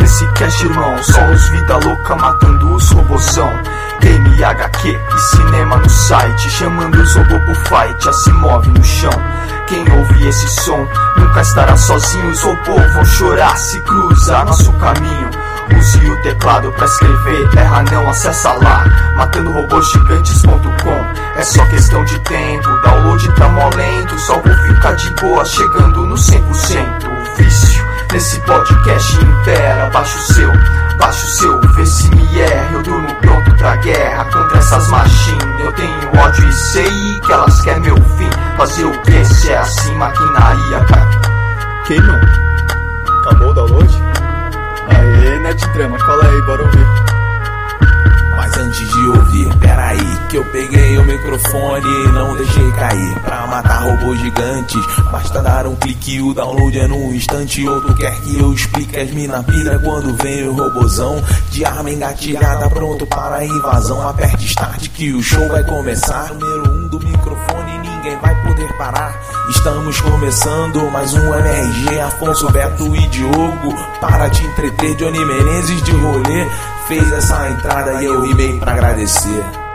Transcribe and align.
nesse 0.00 0.26
cast, 0.32 0.64
irmão. 0.64 1.02
Só 1.02 1.24
os 1.30 1.48
vida 1.50 1.76
louca 1.76 2.16
matando 2.16 2.74
os 2.74 2.90
robozão. 2.90 3.50
Game, 4.00 4.42
HQ 4.42 4.88
e 4.88 5.18
cinema 5.18 5.76
no 5.76 5.88
site. 5.88 6.50
Chamando 6.50 6.94
os 6.96 7.14
robô 7.14 7.38
pro 7.40 7.54
fight, 7.54 8.04
já 8.04 8.12
se 8.12 8.32
move 8.32 8.68
no 8.70 8.84
chão. 8.84 9.12
Quem 9.66 9.84
ouve 9.92 10.28
esse 10.28 10.48
som 10.62 10.86
nunca 11.16 11.40
estará 11.40 11.76
sozinho. 11.76 12.30
Os 12.30 12.42
robôs 12.42 12.92
vão 12.94 13.04
chorar 13.04 13.56
se 13.56 13.80
cruzar 13.80 14.46
nosso 14.46 14.72
caminho. 14.74 15.39
Use 15.78 16.10
o 16.10 16.22
teclado 16.22 16.70
pra 16.72 16.84
escrever, 16.84 17.48
erra 17.56 17.82
não, 17.90 18.08
acessa 18.08 18.52
lá. 18.52 18.84
Matandorobôsgigantes.com 19.16 21.36
É 21.36 21.42
só 21.42 21.64
questão 21.66 22.04
de 22.04 22.18
tempo, 22.20 22.68
download 22.82 23.28
tá 23.34 23.48
mó 23.48 23.68
lento 23.74 24.18
Só 24.18 24.34
vou 24.40 24.54
ficar 24.66 24.92
de 24.92 25.10
boa, 25.14 25.44
chegando 25.44 26.06
no 26.06 26.14
100% 26.14 27.04
O 27.04 27.36
vício 27.36 27.84
nesse 28.12 28.40
podcast 28.40 29.16
impera 29.16 29.90
Baixa 29.90 30.16
o 30.16 30.20
seu, 30.32 30.52
baixa 30.98 31.26
o 31.26 31.30
seu, 31.30 31.60
vê 31.74 31.86
se 31.86 32.08
me 32.14 32.40
erra. 32.40 32.70
Eu 32.72 32.82
durmo 32.82 33.14
pronto 33.16 33.54
pra 33.56 33.76
guerra 33.76 34.24
contra 34.26 34.58
essas 34.58 34.88
machines. 34.88 35.60
Eu 35.60 35.72
tenho 35.72 36.20
ódio 36.22 36.48
e 36.48 36.52
sei 36.52 37.20
que 37.20 37.32
elas 37.32 37.60
querem 37.62 37.82
meu 37.82 37.96
fim. 37.96 38.30
Fazer 38.56 38.84
o 38.84 39.02
que 39.02 39.24
se 39.24 39.50
é 39.50 39.58
assim, 39.58 39.94
maquinaria, 39.94 40.80
cara? 40.84 41.10
Que 41.86 42.00
não? 42.00 42.20
Acabou 43.20 43.50
o 43.50 43.54
download? 43.54 44.09
Aê, 44.90 45.38
Netdrama, 45.38 45.98
cola 45.98 46.24
aí, 46.26 46.42
bora 46.42 46.62
ouvir. 46.62 46.86
Mas 48.36 48.56
antes 48.56 48.88
de 48.88 49.08
ouvir, 49.08 49.56
peraí, 49.58 50.18
que 50.28 50.36
eu 50.36 50.44
peguei 50.46 50.98
o 50.98 51.04
microfone 51.04 51.86
e 51.86 52.08
não 52.12 52.36
deixei 52.36 52.72
cair. 52.72 53.20
Pra 53.20 53.46
matar 53.46 53.82
robôs 53.82 54.18
gigantes, 54.20 54.82
basta 55.12 55.42
dar 55.42 55.66
um 55.66 55.76
clique 55.76 56.16
e 56.16 56.22
o 56.22 56.32
download 56.32 56.78
é 56.78 56.88
num 56.88 57.14
instante. 57.14 57.66
Ou 57.68 57.80
tu 57.80 57.94
quer 57.94 58.18
que 58.22 58.38
eu 58.38 58.52
explique 58.52 58.98
as 58.98 59.10
mina 59.10 59.42
pira 59.42 59.78
quando 59.78 60.16
vem 60.22 60.48
o 60.48 60.54
robozão 60.54 61.22
de 61.50 61.64
arma 61.64 61.90
engatilhada, 61.90 62.68
pronto 62.70 63.06
para 63.06 63.36
a 63.36 63.44
invasão. 63.44 64.08
Aperte 64.08 64.46
start 64.46 64.88
que 64.88 65.12
o 65.12 65.22
show 65.22 65.46
vai 65.48 65.62
começar. 65.64 66.32
Número 66.34 66.72
um 66.72 66.79
do 66.90 66.98
microfone, 66.98 67.78
ninguém 67.78 68.18
vai 68.18 68.34
poder 68.42 68.76
parar. 68.76 69.14
Estamos 69.48 70.00
começando 70.00 70.90
mais 70.90 71.14
um 71.14 71.34
MRG, 71.34 72.00
Afonso, 72.00 72.50
Beto 72.50 72.96
e 72.96 73.06
Diogo. 73.06 73.74
Para 74.00 74.28
te 74.28 74.44
entreter, 74.44 74.96
Johnny 74.96 75.24
Menezes 75.24 75.82
de 75.84 75.92
rolê. 75.92 76.46
Fez 76.88 77.12
essa 77.12 77.48
entrada 77.48 78.02
e 78.02 78.06
eu 78.06 78.20
rimei 78.20 78.58
pra 78.58 78.72
agradecer. 78.72 79.69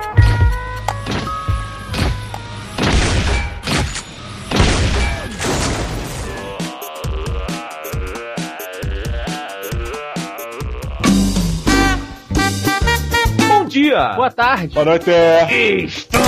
Boa 14.15 14.31
tarde. 14.31 14.73
Boa 14.73 14.85
noite. 14.85 15.09
Estamos 15.85 16.25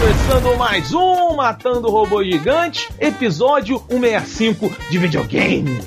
começando 0.00 0.58
mais 0.58 0.92
um 0.92 1.34
Matando 1.34 1.88
Robô 1.88 2.22
Gigante, 2.22 2.88
episódio 3.00 3.82
165 3.90 4.70
de 4.90 4.98
videogame. 4.98 5.80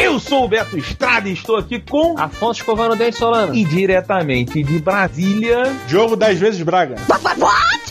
Eu 0.00 0.18
sou 0.18 0.44
o 0.44 0.48
Beto 0.48 0.78
Estrada 0.78 1.28
e 1.28 1.32
estou 1.32 1.56
aqui 1.56 1.80
com. 1.80 2.18
Afonso 2.18 2.60
escovando 2.60 2.92
o 2.92 2.96
dente 2.96 3.16
Solano. 3.16 3.54
E 3.54 3.64
diretamente 3.64 4.62
de 4.62 4.78
Brasília. 4.78 5.64
Jogo 5.86 6.16
10 6.16 6.40
vezes 6.40 6.62
Braga. 6.62 6.96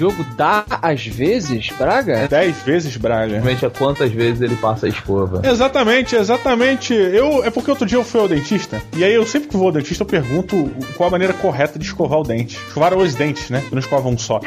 Jogo 0.02 0.26
dá 0.36 0.66
às 0.82 1.06
vezes, 1.06 1.70
Braga? 1.78 2.28
10 2.28 2.64
vezes 2.64 2.98
Braga. 2.98 3.34
Realmente, 3.34 3.64
é 3.64 3.70
quantas 3.70 4.12
vezes 4.12 4.42
ele 4.42 4.56
passa 4.56 4.88
a 4.88 4.90
escova. 4.90 5.44
Exatamente, 5.44 6.16
exatamente. 6.16 6.92
Eu, 6.92 7.46
é 7.46 7.52
porque 7.52 7.70
outro 7.70 7.86
dia 7.86 8.00
eu 8.00 8.04
fui 8.04 8.20
ao 8.20 8.28
dentista. 8.28 8.82
E 8.98 9.04
aí 9.04 9.14
eu 9.14 9.24
sempre 9.28 9.50
que 9.50 9.56
vou 9.56 9.68
ao 9.68 9.72
dentista 9.72 10.02
eu 10.02 10.08
pergunto 10.08 10.72
qual 10.98 11.08
a 11.08 11.12
maneira 11.12 11.36
correta 11.36 11.78
de 11.78 11.86
escovar 11.86 12.18
o 12.18 12.24
dente. 12.24 12.58
Escovar 12.68 12.98
os 12.98 13.14
dentes, 13.14 13.52
né? 13.52 13.62
Eu 13.66 13.74
não 13.74 13.78
escova 13.78 14.10
um 14.10 14.18
só. 14.18 14.40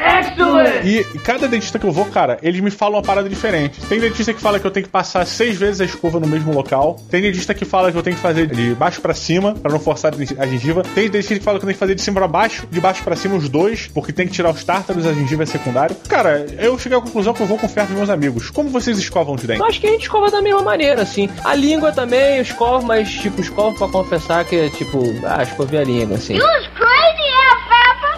E 0.83 1.05
cada 1.19 1.47
dentista 1.47 1.79
que 1.79 1.85
eu 1.85 1.91
vou, 1.93 2.03
cara, 2.07 2.37
eles 2.43 2.59
me 2.59 2.69
falam 2.69 2.97
uma 2.97 3.01
parada 3.01 3.29
diferente. 3.29 3.79
Tem 3.87 3.97
dentista 3.97 4.33
que 4.33 4.41
fala 4.41 4.59
que 4.59 4.67
eu 4.67 4.71
tenho 4.71 4.85
que 4.85 4.91
passar 4.91 5.25
seis 5.25 5.55
vezes 5.55 5.79
a 5.79 5.85
escova 5.85 6.19
no 6.19 6.27
mesmo 6.27 6.51
local. 6.51 6.97
Tem 7.09 7.21
dentista 7.21 7.53
que 7.53 7.63
fala 7.63 7.93
que 7.93 7.97
eu 7.97 8.03
tenho 8.03 8.17
que 8.17 8.21
fazer 8.21 8.47
de 8.47 8.75
baixo 8.75 8.99
pra 8.99 9.13
cima, 9.13 9.53
pra 9.53 9.71
não 9.71 9.79
forçar 9.79 10.13
a 10.13 10.45
gengiva. 10.45 10.83
Tem 10.93 11.09
dentista 11.09 11.35
que 11.35 11.39
fala 11.39 11.59
que 11.59 11.63
eu 11.63 11.67
tenho 11.67 11.75
que 11.75 11.79
fazer 11.79 11.95
de 11.95 12.01
cima 12.01 12.19
pra 12.19 12.27
baixo, 12.27 12.67
de 12.69 12.81
baixo 12.81 13.01
pra 13.05 13.15
cima 13.15 13.35
os 13.35 13.47
dois, 13.47 13.87
porque 13.87 14.11
tem 14.11 14.27
que 14.27 14.33
tirar 14.33 14.51
os 14.51 14.61
tártaros, 14.61 15.05
a 15.05 15.13
gengiva 15.13 15.44
é 15.45 15.51
secundário. 15.51 15.95
Cara, 16.07 16.45
eu 16.59 16.77
cheguei 16.77 16.97
à 16.97 17.01
conclusão 17.01 17.33
que 17.33 17.41
eu 17.41 17.47
vou 17.47 17.57
confiar 17.57 17.87
nos 17.87 17.97
meus 17.97 18.09
amigos. 18.09 18.49
Como 18.49 18.69
vocês 18.69 18.97
escovam 18.97 19.35
os 19.35 19.41
dentes? 19.41 19.59
Eu 19.59 19.65
acho 19.65 19.79
que 19.79 19.87
a 19.87 19.91
gente 19.91 20.03
escova 20.03 20.29
da 20.29 20.41
mesma 20.41 20.61
maneira, 20.61 21.01
assim. 21.01 21.29
A 21.43 21.55
língua 21.55 21.91
também 21.91 22.37
eu 22.37 22.41
escovo, 22.41 22.85
mas, 22.85 23.09
tipo, 23.09 23.41
escovo 23.41 23.77
pra 23.77 23.87
confessar 23.87 24.45
que, 24.45 24.69
tipo, 24.71 25.03
ah, 25.25 25.43
escovei 25.43 25.79
a 25.79 25.83
língua, 25.83 26.17
assim. 26.17 26.37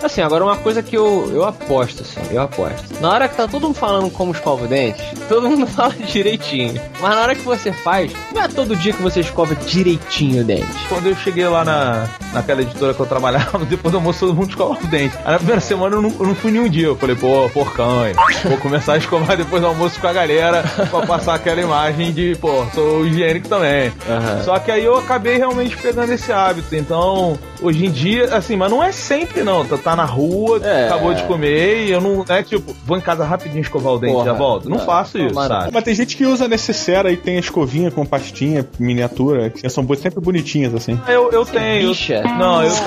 Assim, 0.03 0.21
agora 0.21 0.43
uma 0.43 0.57
coisa 0.57 0.83
que 0.83 0.95
eu, 0.95 1.29
eu 1.33 1.43
aposto, 1.43 2.03
assim, 2.03 2.21
eu 2.31 2.41
aposto. 2.41 3.01
Na 3.01 3.11
hora 3.11 3.27
que 3.27 3.35
tá 3.35 3.47
todo 3.47 3.63
mundo 3.63 3.75
falando 3.75 4.09
como 4.11 4.31
escova 4.31 4.63
o 4.63 4.67
dente, 4.67 5.03
todo 5.27 5.49
mundo 5.49 5.65
fala 5.67 5.94
direitinho. 5.94 6.79
Mas 7.01 7.15
na 7.15 7.21
hora 7.21 7.35
que 7.35 7.41
você 7.41 7.71
faz, 7.71 8.11
não 8.33 8.44
é 8.44 8.47
todo 8.47 8.75
dia 8.75 8.94
que 8.94 9.01
você 9.01 9.21
escova 9.21 9.55
direitinho 9.55 10.41
o 10.41 10.45
dente. 10.45 10.67
Quando 10.88 11.07
eu 11.07 11.15
cheguei 11.15 11.47
lá 11.47 11.65
na, 11.65 12.07
naquela 12.33 12.61
editora 12.61 12.93
que 12.93 12.99
eu 12.99 13.05
trabalhava, 13.05 13.59
depois 13.65 13.91
do 13.91 13.97
almoço 13.97 14.19
todo 14.21 14.33
mundo 14.35 14.49
escovava 14.49 14.83
o 14.83 14.88
dente. 14.88 15.15
Aí 15.25 15.31
na 15.31 15.38
primeira 15.38 15.61
semana 15.61 15.95
eu 15.95 16.01
não, 16.01 16.09
eu 16.19 16.25
não 16.27 16.35
fui 16.35 16.51
nenhum 16.51 16.69
dia. 16.69 16.88
Eu 16.88 16.95
falei, 16.95 17.15
pô, 17.15 17.49
porcão, 17.53 18.07
hein? 18.07 18.13
Vou 18.43 18.57
começar 18.57 18.93
a 18.93 18.97
escovar 18.97 19.35
depois 19.38 19.61
do 19.61 19.67
almoço 19.67 19.99
com 19.99 20.07
a 20.07 20.13
galera 20.13 20.63
pra 20.89 21.05
passar 21.05 21.35
aquela 21.35 21.61
imagem 21.61 22.11
de, 22.11 22.35
pô, 22.39 22.65
sou 22.73 23.05
higiênico 23.05 23.47
também. 23.47 23.91
Aham. 24.09 24.43
Só 24.43 24.59
que 24.59 24.71
aí 24.71 24.83
eu 24.83 24.97
acabei 24.97 25.38
realmente 25.38 25.75
pegando 25.77 26.11
esse 26.13 26.31
hábito. 26.31 26.75
Então, 26.75 27.38
hoje 27.61 27.85
em 27.85 27.91
dia, 27.91 28.35
assim, 28.35 28.55
mas 28.55 28.69
não 28.71 28.83
é 28.83 28.91
sempre 28.91 29.44
não. 29.44 29.65
Tá, 29.65 29.77
tá 29.77 29.95
na 29.95 30.05
rua, 30.05 30.59
É. 30.63 30.85
acabou 30.88 31.13
de 31.13 31.23
comer 31.23 31.85
e 31.88 31.91
eu 31.91 32.01
não. 32.01 32.23
É 32.29 32.44
tipo, 32.44 32.75
vou 32.85 32.97
em 32.97 33.01
casa 33.01 33.23
rapidinho 33.25 33.61
escovar 33.61 33.94
o 33.94 33.99
dente 33.99 34.13
Porra. 34.13 34.25
já 34.25 34.33
volto. 34.33 34.69
Não 34.69 34.77
Não, 34.77 34.85
faço 34.85 35.17
isso, 35.17 35.29
tomara. 35.29 35.61
sabe? 35.61 35.71
Mas 35.73 35.83
tem 35.83 35.95
gente 35.95 36.15
que 36.17 36.25
usa 36.25 36.47
necessaire 36.47 37.09
e 37.11 37.17
tem 37.17 37.38
a 37.38 37.39
escovinha 37.39 37.89
com 37.91 38.05
pastinha, 38.05 38.65
miniatura, 38.79 39.49
que 39.49 39.67
são 39.69 39.85
sempre 39.95 40.19
bonitinhas 40.21 40.73
assim. 40.75 40.99
Eu, 41.07 41.31
eu 41.31 41.45
tenho. 41.45 41.89
bicha. 41.89 42.21
Não, 42.38 42.63
eu 42.63 42.71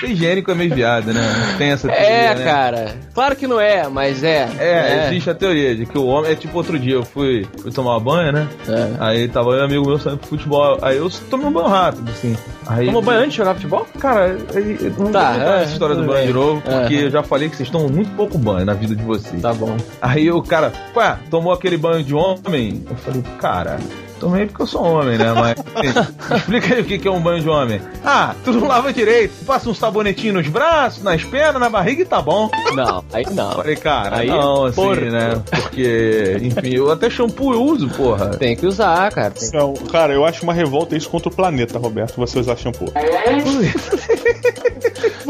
Ser 0.00 0.10
higiênico 0.10 0.50
é 0.50 0.54
meio 0.56 0.74
viado, 0.74 1.12
né? 1.14 1.20
Tem 1.58 1.70
essa 1.70 1.86
teoria, 1.86 2.04
É, 2.04 2.34
né? 2.34 2.44
cara. 2.44 2.96
Claro 3.14 3.36
que 3.36 3.46
não 3.46 3.60
é, 3.60 3.86
mas 3.86 4.24
é. 4.24 4.48
É, 4.58 5.06
existe 5.06 5.30
a 5.30 5.34
teoria 5.34 5.76
de 5.76 5.86
que 5.86 5.96
o 5.96 6.06
homem. 6.06 6.32
É 6.32 6.34
tipo 6.34 6.56
outro 6.56 6.76
dia, 6.76 6.94
eu 6.94 7.04
fui, 7.04 7.46
fui 7.60 7.70
tomar 7.70 8.00
banho, 8.00 8.32
né? 8.32 8.48
É. 8.68 8.88
Aí 8.98 9.28
tava 9.28 9.50
um 9.50 9.62
amigo 9.62 9.86
meu 9.86 10.00
saindo 10.00 10.18
pro 10.18 10.26
futebol. 10.30 10.76
Aí 10.82 10.96
eu 10.96 11.08
tomei 11.30 11.46
um 11.46 11.52
banho 11.52 11.68
rápido, 11.68 12.10
assim. 12.10 12.36
Aí, 12.66 12.86
Tomou 12.86 13.00
banho 13.00 13.20
antes 13.20 13.32
de 13.32 13.36
jogar 13.38 13.54
futebol? 13.54 13.86
Cara, 14.00 14.26
eu 14.54 14.90
não 14.98 15.12
Tá, 15.12 15.30
vou 15.30 15.40
contar 15.40 15.58
é, 15.60 15.62
essa 15.62 15.72
história 15.72 15.94
do 15.94 16.02
banho 16.02 16.18
bem. 16.18 16.26
de 16.26 16.32
novo, 16.32 16.60
porque 16.62 16.94
eu 16.94 17.10
já 17.10 17.22
falei 17.22 17.48
que 17.48 17.54
vocês 17.56 17.70
tomam 17.70 17.88
muito 17.88 18.10
pouco 18.16 18.36
banho 18.38 18.64
na 18.66 18.74
vida 18.74 18.96
de 18.96 19.02
vocês. 19.04 19.40
Tá 19.40 19.54
bom. 19.54 19.76
Aí 20.00 20.28
o 20.32 20.42
cara, 20.42 20.72
ué, 20.96 21.16
tomou 21.30 21.52
aquele 21.52 21.76
banho 21.76 22.02
de 22.02 22.12
homem? 22.14 22.84
Eu 22.90 22.96
falei, 22.96 23.22
cara, 23.40 23.78
tomei 24.22 24.46
porque 24.46 24.62
eu 24.62 24.66
sou 24.68 24.82
homem, 24.84 25.18
né? 25.18 25.32
Mas 25.32 25.56
assim, 25.58 26.36
explica 26.36 26.74
aí 26.74 26.80
o 26.80 26.84
que 26.84 26.96
que 26.98 27.08
é 27.08 27.10
um 27.10 27.20
banho 27.20 27.42
de 27.42 27.48
homem. 27.48 27.80
Ah, 28.04 28.34
tu 28.44 28.52
não 28.52 28.68
lava 28.68 28.92
direito, 28.92 29.44
passa 29.44 29.68
um 29.68 29.74
sabonetinho 29.74 30.34
nos 30.34 30.46
braços, 30.46 31.02
nas 31.02 31.24
pernas, 31.24 31.60
na 31.60 31.68
barriga 31.68 32.02
e 32.02 32.04
tá 32.04 32.22
bom. 32.22 32.48
Não, 32.74 33.04
aí 33.12 33.26
não. 33.32 33.50
Falei, 33.52 33.74
cara, 33.76 34.18
Aí, 34.18 34.28
não, 34.28 34.66
assim, 34.66 34.76
porra. 34.76 35.00
né? 35.00 35.42
Porque, 35.50 36.36
enfim, 36.40 36.74
eu 36.76 36.92
até 36.92 37.10
shampoo 37.10 37.52
eu 37.52 37.64
uso, 37.64 37.88
porra. 37.88 38.28
Tem 38.36 38.54
que 38.54 38.64
usar, 38.66 39.10
cara. 39.10 39.32
Tem... 39.32 39.50
Não, 39.52 39.74
cara, 39.74 40.12
eu 40.12 40.24
acho 40.24 40.44
uma 40.44 40.54
revolta 40.54 40.96
isso 40.96 41.10
contra 41.10 41.28
o 41.28 41.34
planeta, 41.34 41.78
Roberto, 41.78 42.14
você 42.16 42.38
usar 42.38 42.56
shampoo. 42.56 42.92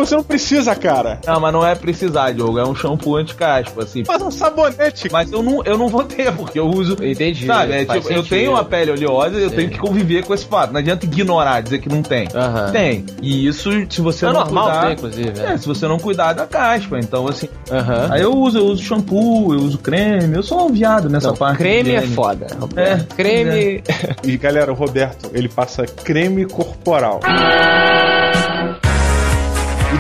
Você 0.03 0.17
não 0.17 0.23
precisa, 0.25 0.75
cara. 0.75 1.21
Não, 1.27 1.39
mas 1.41 1.53
não 1.53 1.67
é 1.67 1.75
precisar, 1.75 2.33
Diogo, 2.33 2.59
é 2.59 2.67
um 2.67 2.75
shampoo 2.75 3.17
anti-caspa, 3.17 3.85
assim. 3.85 4.05
Faz 4.05 4.21
um 4.21 4.31
sabonete. 4.31 5.09
Mas 5.13 5.31
eu 5.31 5.43
não, 5.43 5.63
eu 5.65 5.79
não 5.79 5.89
vou 5.89 6.03
ter, 6.05 6.33
porque 6.33 6.59
eu 6.59 6.67
uso. 6.67 6.97
Entendi. 7.03 7.47
Sabe, 7.47 7.73
é, 7.73 7.85
tipo, 7.85 8.13
eu 8.13 8.23
tenho 8.23 8.51
uma 8.53 8.65
pele 8.65 8.91
oleosa 8.91 9.37
eu 9.39 9.49
Sim. 9.51 9.57
tenho 9.57 9.71
que 9.71 9.79
conviver 9.79 10.25
com 10.25 10.35
esse 10.35 10.45
fato. 10.47 10.73
Não 10.73 10.81
adianta 10.81 11.07
ignorar, 11.07 11.61
dizer 11.63 11.79
que 11.79 11.89
não 11.89 12.03
tem. 12.03 12.29
Aham. 12.35 12.71
Tem. 12.73 13.07
E 13.23 13.47
isso, 13.47 13.71
se 13.89 14.01
você 14.01 14.27
É 14.27 14.29
não 14.33 14.41
normal 14.41 14.65
cuidar. 14.65 14.87
ter, 14.87 14.93
inclusive. 14.93 15.41
É, 15.41 15.53
É. 15.53 15.57
se 15.57 15.67
você 15.67 15.87
não 15.87 15.99
cuidar 15.99 16.33
da 16.33 16.47
caspa. 16.47 16.99
Então, 16.99 17.29
assim. 17.29 17.49
Aham. 17.71 18.09
Aí 18.11 18.23
eu 18.23 18.33
uso, 18.37 18.59
eu 18.59 18.65
uso 18.67 18.83
shampoo, 18.83 19.55
eu 19.55 19.61
uso 19.61 19.79
creme. 19.79 20.35
Eu 20.37 20.43
sou 20.43 20.67
um 20.69 20.73
viado 20.73 21.09
nessa 21.09 21.29
Não, 21.29 21.37
parte. 21.37 21.59
creme 21.59 21.93
é 21.93 22.03
foda. 22.03 22.47
É, 22.77 22.99
creme. 23.17 23.83
E 24.25 24.37
galera, 24.37 24.73
o 24.73 24.75
Roberto, 24.75 25.31
ele 25.33 25.49
passa 25.49 25.85
creme 25.87 26.45
corporal. 26.47 27.21
O 27.23 28.12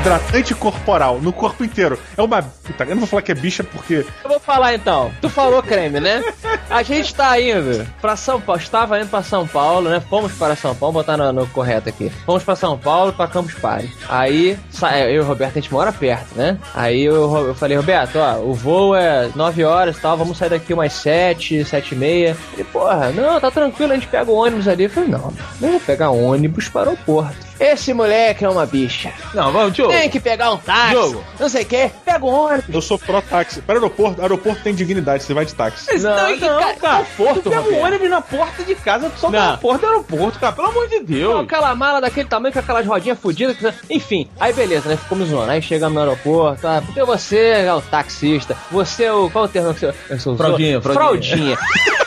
hidratante 0.02 0.52
corporal 0.54 1.20
no 1.20 1.32
corpo 1.32 1.64
inteiro. 1.64 1.96
É 2.16 2.22
uma. 2.22 2.42
Puta, 2.42 2.84
eu 2.84 2.90
não 2.90 2.98
vou 2.98 3.06
falar 3.06 3.22
que 3.22 3.30
é 3.30 3.34
bicha 3.34 3.62
porque. 3.62 4.04
Eu 4.24 4.30
vou 4.30 4.40
falar 4.40 4.74
então. 4.74 5.12
Tu 5.20 5.28
falou 5.30 5.62
creme, 5.62 6.00
né? 6.00 6.22
A 6.68 6.82
gente 6.82 7.14
tá 7.14 7.40
indo 7.40 7.86
pra 8.00 8.16
São 8.16 8.40
Paulo. 8.40 8.60
Estava 8.60 8.98
indo 9.00 9.08
pra 9.08 9.22
São 9.22 9.46
Paulo, 9.46 9.88
né? 9.88 10.00
Fomos 10.10 10.32
para 10.32 10.56
São 10.56 10.74
Paulo, 10.74 10.94
botar 10.94 11.16
no, 11.16 11.32
no 11.32 11.46
correto 11.46 11.88
aqui. 11.88 12.10
Fomos 12.26 12.42
pra 12.42 12.56
São 12.56 12.76
Paulo, 12.76 13.12
pra 13.12 13.28
Campus 13.28 13.54
Party. 13.54 13.96
Aí, 14.08 14.58
sa- 14.70 14.98
eu 14.98 15.14
e 15.14 15.20
o 15.20 15.24
Roberto, 15.24 15.52
a 15.58 15.60
gente 15.60 15.72
mora 15.72 15.92
perto, 15.92 16.34
né? 16.36 16.58
Aí 16.74 17.02
eu, 17.04 17.46
eu 17.48 17.54
falei, 17.54 17.76
Roberto, 17.76 18.16
ó, 18.18 18.38
o 18.38 18.52
voo 18.54 18.96
é 18.96 19.30
9 19.36 19.64
horas 19.64 19.96
e 19.96 20.00
tal, 20.00 20.16
vamos 20.16 20.36
sair 20.36 20.48
daqui 20.50 20.74
umas 20.74 20.92
7, 20.94 21.64
7 21.64 21.94
e 21.94 21.98
meia. 21.98 22.36
Ele, 22.54 22.64
porra, 22.64 23.10
não, 23.12 23.38
tá 23.40 23.50
tranquilo, 23.50 23.92
a 23.92 23.94
gente 23.94 24.08
pega 24.08 24.30
o 24.30 24.34
ônibus 24.34 24.66
ali. 24.66 24.84
Eu 24.84 24.90
falei, 24.90 25.08
não, 25.10 25.32
não 25.60 25.70
vou 25.70 25.80
pegar 25.80 26.10
ônibus 26.10 26.68
para 26.68 26.88
o 26.88 26.90
aeroporto. 26.90 27.51
Esse 27.62 27.94
moleque 27.94 28.44
é 28.44 28.48
uma 28.48 28.66
bicha. 28.66 29.12
Não, 29.34 29.52
vamos, 29.52 29.72
Diogo. 29.74 29.92
Tem 29.92 30.08
que 30.10 30.18
pegar 30.18 30.50
um 30.52 30.56
táxi. 30.56 30.90
Diogo. 30.90 31.24
Não 31.38 31.48
sei 31.48 31.62
o 31.62 31.66
que. 31.66 31.90
Pega 32.04 32.24
um 32.24 32.28
ônibus. 32.28 32.74
Eu 32.74 32.82
sou 32.82 32.98
pró-táxi. 32.98 33.62
Para 33.62 33.76
aeroporto, 33.76 34.20
aeroporto 34.20 34.62
tem 34.62 34.74
dignidade, 34.74 35.22
você 35.22 35.32
vai 35.34 35.44
de 35.44 35.54
táxi. 35.54 35.86
Não, 35.98 36.10
Não, 36.10 36.30
não, 36.36 36.38
cara, 36.60 36.74
cara. 36.74 36.98
conforto, 37.04 37.42
tu 37.42 37.50
pega 37.50 37.62
um 37.62 37.84
ônibus 37.84 38.10
na 38.10 38.20
porta 38.20 38.62
de 38.64 38.74
casa, 38.74 39.08
tu 39.10 39.20
só 39.20 39.30
Não. 39.30 39.38
na 39.52 39.56
porta 39.56 39.86
do 39.86 39.92
aeroporto, 39.92 40.38
cara. 40.40 40.52
Pelo 40.52 40.68
amor 40.68 40.88
de 40.88 41.00
Deus. 41.00 41.40
aquela 41.44 41.74
mala 41.74 42.00
daquele 42.00 42.28
tamanho, 42.28 42.52
com 42.52 42.58
aquelas 42.58 42.86
rodinhas 42.86 43.18
fodidas. 43.18 43.56
que- 43.56 43.72
Enfim, 43.94 44.28
aí 44.40 44.52
beleza, 44.52 44.88
né? 44.88 44.96
Ficamos 44.96 45.28
zoando. 45.28 45.50
Aí 45.50 45.62
chegamos 45.62 45.94
no 45.94 46.00
aeroporto, 46.00 46.66
ah, 46.66 46.82
porque 46.84 47.02
você 47.04 47.38
é 47.66 47.72
o 47.74 47.80
taxista, 47.80 48.56
você 48.70 49.04
é 49.04 49.12
o. 49.12 49.30
Qual 49.30 49.44
é 49.44 49.48
o 49.48 49.50
termo 49.50 49.72
que 49.74 49.80
você. 49.80 49.94
Eu 50.10 50.18
sou, 50.18 50.36
Fraldinha, 50.36 50.80
sou- 50.82 50.92
fraldinha. 50.92 51.56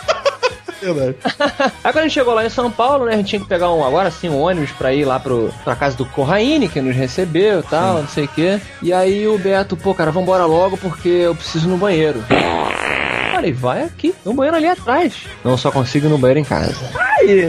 Verdade. 0.93 1.15
Aí 1.83 1.91
quando 1.91 1.97
a 1.97 2.01
gente 2.03 2.13
chegou 2.13 2.33
lá 2.33 2.45
em 2.45 2.49
São 2.49 2.71
Paulo, 2.71 3.05
né? 3.05 3.13
A 3.13 3.17
gente 3.17 3.27
tinha 3.27 3.39
que 3.41 3.47
pegar 3.47 3.71
um, 3.71 3.85
agora 3.85 4.11
sim, 4.11 4.29
um 4.29 4.39
ônibus 4.39 4.71
pra 4.71 4.93
ir 4.93 5.05
lá 5.05 5.19
pro, 5.19 5.53
pra 5.63 5.75
casa 5.75 5.97
do 5.97 6.05
Corraine, 6.05 6.69
que 6.69 6.81
nos 6.81 6.95
recebeu 6.95 7.59
e 7.59 7.63
tal, 7.63 8.01
não 8.01 8.07
sei 8.07 8.25
o 8.25 8.27
quê. 8.27 8.59
E 8.81 8.93
aí 8.93 9.27
o 9.27 9.37
Beto, 9.37 9.75
pô, 9.75 9.93
cara, 9.93 10.11
vambora 10.11 10.45
logo 10.45 10.77
porque 10.77 11.09
eu 11.09 11.35
preciso 11.35 11.67
ir 11.67 11.71
no 11.71 11.77
banheiro. 11.77 12.23
Falei, 13.33 13.51
vai 13.51 13.83
aqui, 13.83 14.15
no 14.23 14.33
banheiro 14.33 14.57
ali 14.57 14.67
atrás. 14.67 15.13
Não 15.43 15.57
só 15.57 15.69
consigo 15.69 16.07
ir 16.07 16.09
no 16.09 16.17
banheiro 16.17 16.39
em 16.39 16.45
casa. 16.45 16.73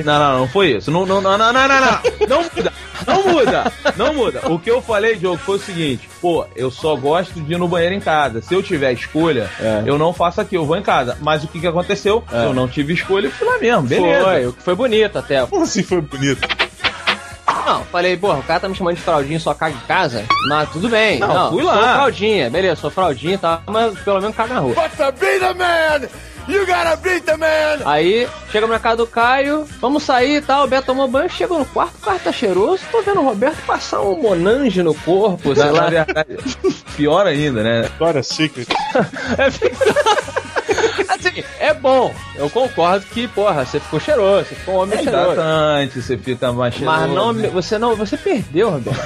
Não, 0.04 0.18
não, 0.18 0.38
não 0.40 0.48
foi 0.48 0.72
isso. 0.72 0.90
Não, 0.90 1.06
não, 1.06 1.20
não, 1.20 1.38
não, 1.38 1.52
não, 1.52 1.68
não, 1.68 1.80
não. 1.80 1.96
Não 2.28 2.42
muda. 2.42 2.72
Não 3.06 3.22
muda. 3.28 3.72
Não 3.96 4.14
muda. 4.14 4.40
O 4.50 4.58
que 4.58 4.70
eu 4.70 4.82
falei, 4.82 5.16
Diogo, 5.16 5.38
foi 5.38 5.56
o 5.56 5.60
seguinte: 5.60 6.08
pô, 6.20 6.44
eu 6.56 6.70
só 6.70 6.96
gosto 6.96 7.40
de 7.40 7.52
ir 7.54 7.58
no 7.58 7.68
banheiro 7.68 7.94
em 7.94 8.00
casa. 8.00 8.40
Se 8.42 8.52
eu 8.54 8.62
tiver 8.62 8.92
escolha, 8.92 9.48
É. 9.60 9.82
eu 9.86 9.96
não 9.98 10.12
faço 10.12 10.40
aqui, 10.40 10.56
eu 10.56 10.64
vou 10.66 10.76
em 10.76 10.82
casa. 10.82 11.16
Mas 11.20 11.44
o 11.44 11.48
que, 11.48 11.60
que 11.60 11.66
aconteceu? 11.66 12.22
Eu 12.32 12.52
não 12.52 12.66
tive 12.68 12.92
escolha 12.94 13.28
e 13.28 13.30
fui 13.30 13.46
lá 13.46 13.58
mesmo. 13.58 13.82
Beleza. 13.82 14.24
Foi, 14.24 14.46
o 14.46 14.52
que 14.52 14.62
foi 14.62 14.74
bonito 14.74 15.18
até. 15.18 15.44
Como 15.46 15.62
assim 15.64 15.82
foi 15.82 16.00
bonito? 16.00 16.46
Não, 17.66 17.82
falei, 17.86 18.16
porra, 18.16 18.38
o 18.38 18.42
cara 18.44 18.60
tá 18.60 18.68
me 18.68 18.76
chamando 18.76 18.94
de 18.94 19.00
fraldinha 19.02 19.36
e 19.38 19.40
só 19.40 19.52
caga 19.52 19.74
em 19.74 19.86
casa. 19.88 20.24
Mas 20.48 20.70
tudo 20.70 20.88
bem. 20.88 21.18
Não, 21.18 21.50
fui 21.50 21.64
lá. 21.64 21.74
Sou 21.74 21.82
fraldinha, 21.82 22.48
beleza, 22.50 22.76
sou 22.76 22.90
fraldinha 22.90 23.34
e 23.34 23.38
tal, 23.38 23.60
mas 23.66 23.98
pelo 23.98 24.20
menos 24.20 24.36
caga 24.36 24.54
na 24.54 24.60
rua. 24.60 24.74
But 24.74 24.90
to 24.96 25.12
be 25.18 25.38
the 25.40 25.52
man, 25.54 26.08
you 26.48 26.66
gotta 26.66 26.96
beat 26.96 27.24
the 27.24 27.36
man. 27.36 27.80
Aí, 27.84 28.28
chegamos 28.50 28.74
na 28.74 28.80
casa 28.80 28.96
do 28.98 29.06
Caio, 29.06 29.66
vamos 29.80 30.02
sair 30.02 30.36
e 30.36 30.40
tal, 30.40 30.64
o 30.64 30.68
Beto 30.68 30.86
tomou 30.86 31.08
banho, 31.08 31.28
chegou 31.30 31.58
no 31.58 31.64
quarto, 31.64 31.96
o 31.96 32.00
quarto 32.00 32.22
tá 32.24 32.32
cheiroso, 32.32 32.82
tô 32.90 33.02
vendo 33.02 33.20
o 33.20 33.24
Roberto 33.24 33.58
passar 33.66 34.00
um 34.00 34.20
monange 34.20 34.82
no 34.82 34.94
corpo, 34.94 35.54
sei 35.54 35.64
na 35.64 35.70
lá. 35.72 35.90
pior 36.96 37.26
ainda, 37.26 37.62
né? 37.62 37.90
Glória 37.98 38.22
Secret. 38.22 38.66
Assim, 41.08 41.42
é 41.58 41.72
bom, 41.74 42.12
eu 42.34 42.50
concordo 42.50 43.06
que, 43.06 43.26
porra, 43.28 43.64
você 43.64 43.80
ficou 43.80 44.00
cheiroso, 44.00 44.48
você 44.48 44.54
ficou 44.54 44.74
um 44.74 44.78
homem 44.78 44.98
cheiroso. 45.02 45.32
Hidratante, 45.32 46.02
você 46.02 46.16
fica 46.18 46.52
mais 46.52 46.74
cheiroso. 46.74 46.98
Mas 46.98 47.10
não, 47.10 47.32
você 47.50 47.78
não, 47.78 47.96
você 47.96 48.16
perdeu, 48.16 48.70
Roberto, 48.70 49.00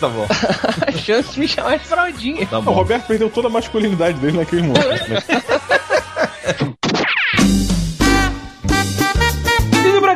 Tá 0.00 0.08
bom. 0.08 0.26
a 0.86 0.92
chance 0.92 1.32
de 1.32 1.40
me 1.40 1.48
chamar 1.48 1.76
de 1.78 1.84
fraldinha. 1.84 2.46
Tá 2.46 2.58
O. 2.58 2.62
Roberto 2.62 3.06
perdeu 3.06 3.28
toda 3.28 3.48
a 3.48 3.50
masculinidade 3.50 4.18
dele 4.18 4.38
naquele 4.38 4.62
momento. 4.62 5.08
né? 5.08 5.22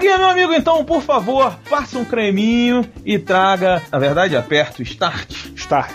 Aqui, 0.02 0.18
meu 0.18 0.30
amigo, 0.30 0.52
então, 0.52 0.84
por 0.84 1.00
favor, 1.00 1.56
passe 1.70 1.96
um 1.96 2.04
creminho 2.04 2.84
e 3.04 3.20
traga. 3.20 3.80
Na 3.92 4.00
verdade, 4.00 4.36
aperta 4.36 4.80
o 4.80 4.82
start. 4.82 5.30
Start. 5.54 5.92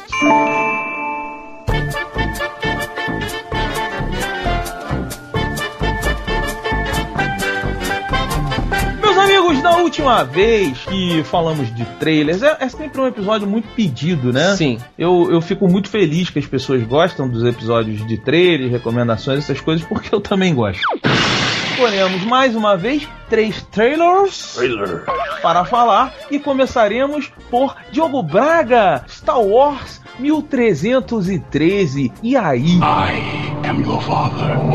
Última 9.98 10.24
vez 10.24 10.78
que 10.86 11.24
falamos 11.24 11.74
de 11.76 11.84
trailers, 12.00 12.44
é, 12.44 12.58
é 12.60 12.70
sempre 12.70 13.02
um 13.02 13.08
episódio 13.08 13.48
muito 13.48 13.68
pedido, 13.70 14.32
né? 14.32 14.56
Sim. 14.56 14.78
Eu, 14.96 15.30
eu 15.32 15.42
fico 15.42 15.68
muito 15.68 15.90
feliz 15.90 16.30
que 16.30 16.38
as 16.38 16.46
pessoas 16.46 16.84
gostam 16.84 17.28
dos 17.28 17.44
episódios 17.44 18.06
de 18.06 18.16
trailers, 18.16 18.72
recomendações, 18.72 19.40
essas 19.40 19.60
coisas, 19.60 19.84
porque 19.88 20.14
eu 20.14 20.22
também 20.22 20.54
gosto. 20.54 20.84
Escolhemos 21.72 22.24
mais 22.26 22.56
uma 22.56 22.78
vez 22.78 23.08
três 23.28 23.64
trailers 23.72 24.60
para 25.42 25.66
falar 25.66 26.14
e 26.30 26.38
começaremos 26.38 27.32
por 27.50 27.76
Diogo 27.92 28.22
Braga, 28.22 29.04
Star 29.10 29.42
Wars 29.42 30.00
1313. 30.20 32.12
E 32.22 32.38
aí? 32.38 32.80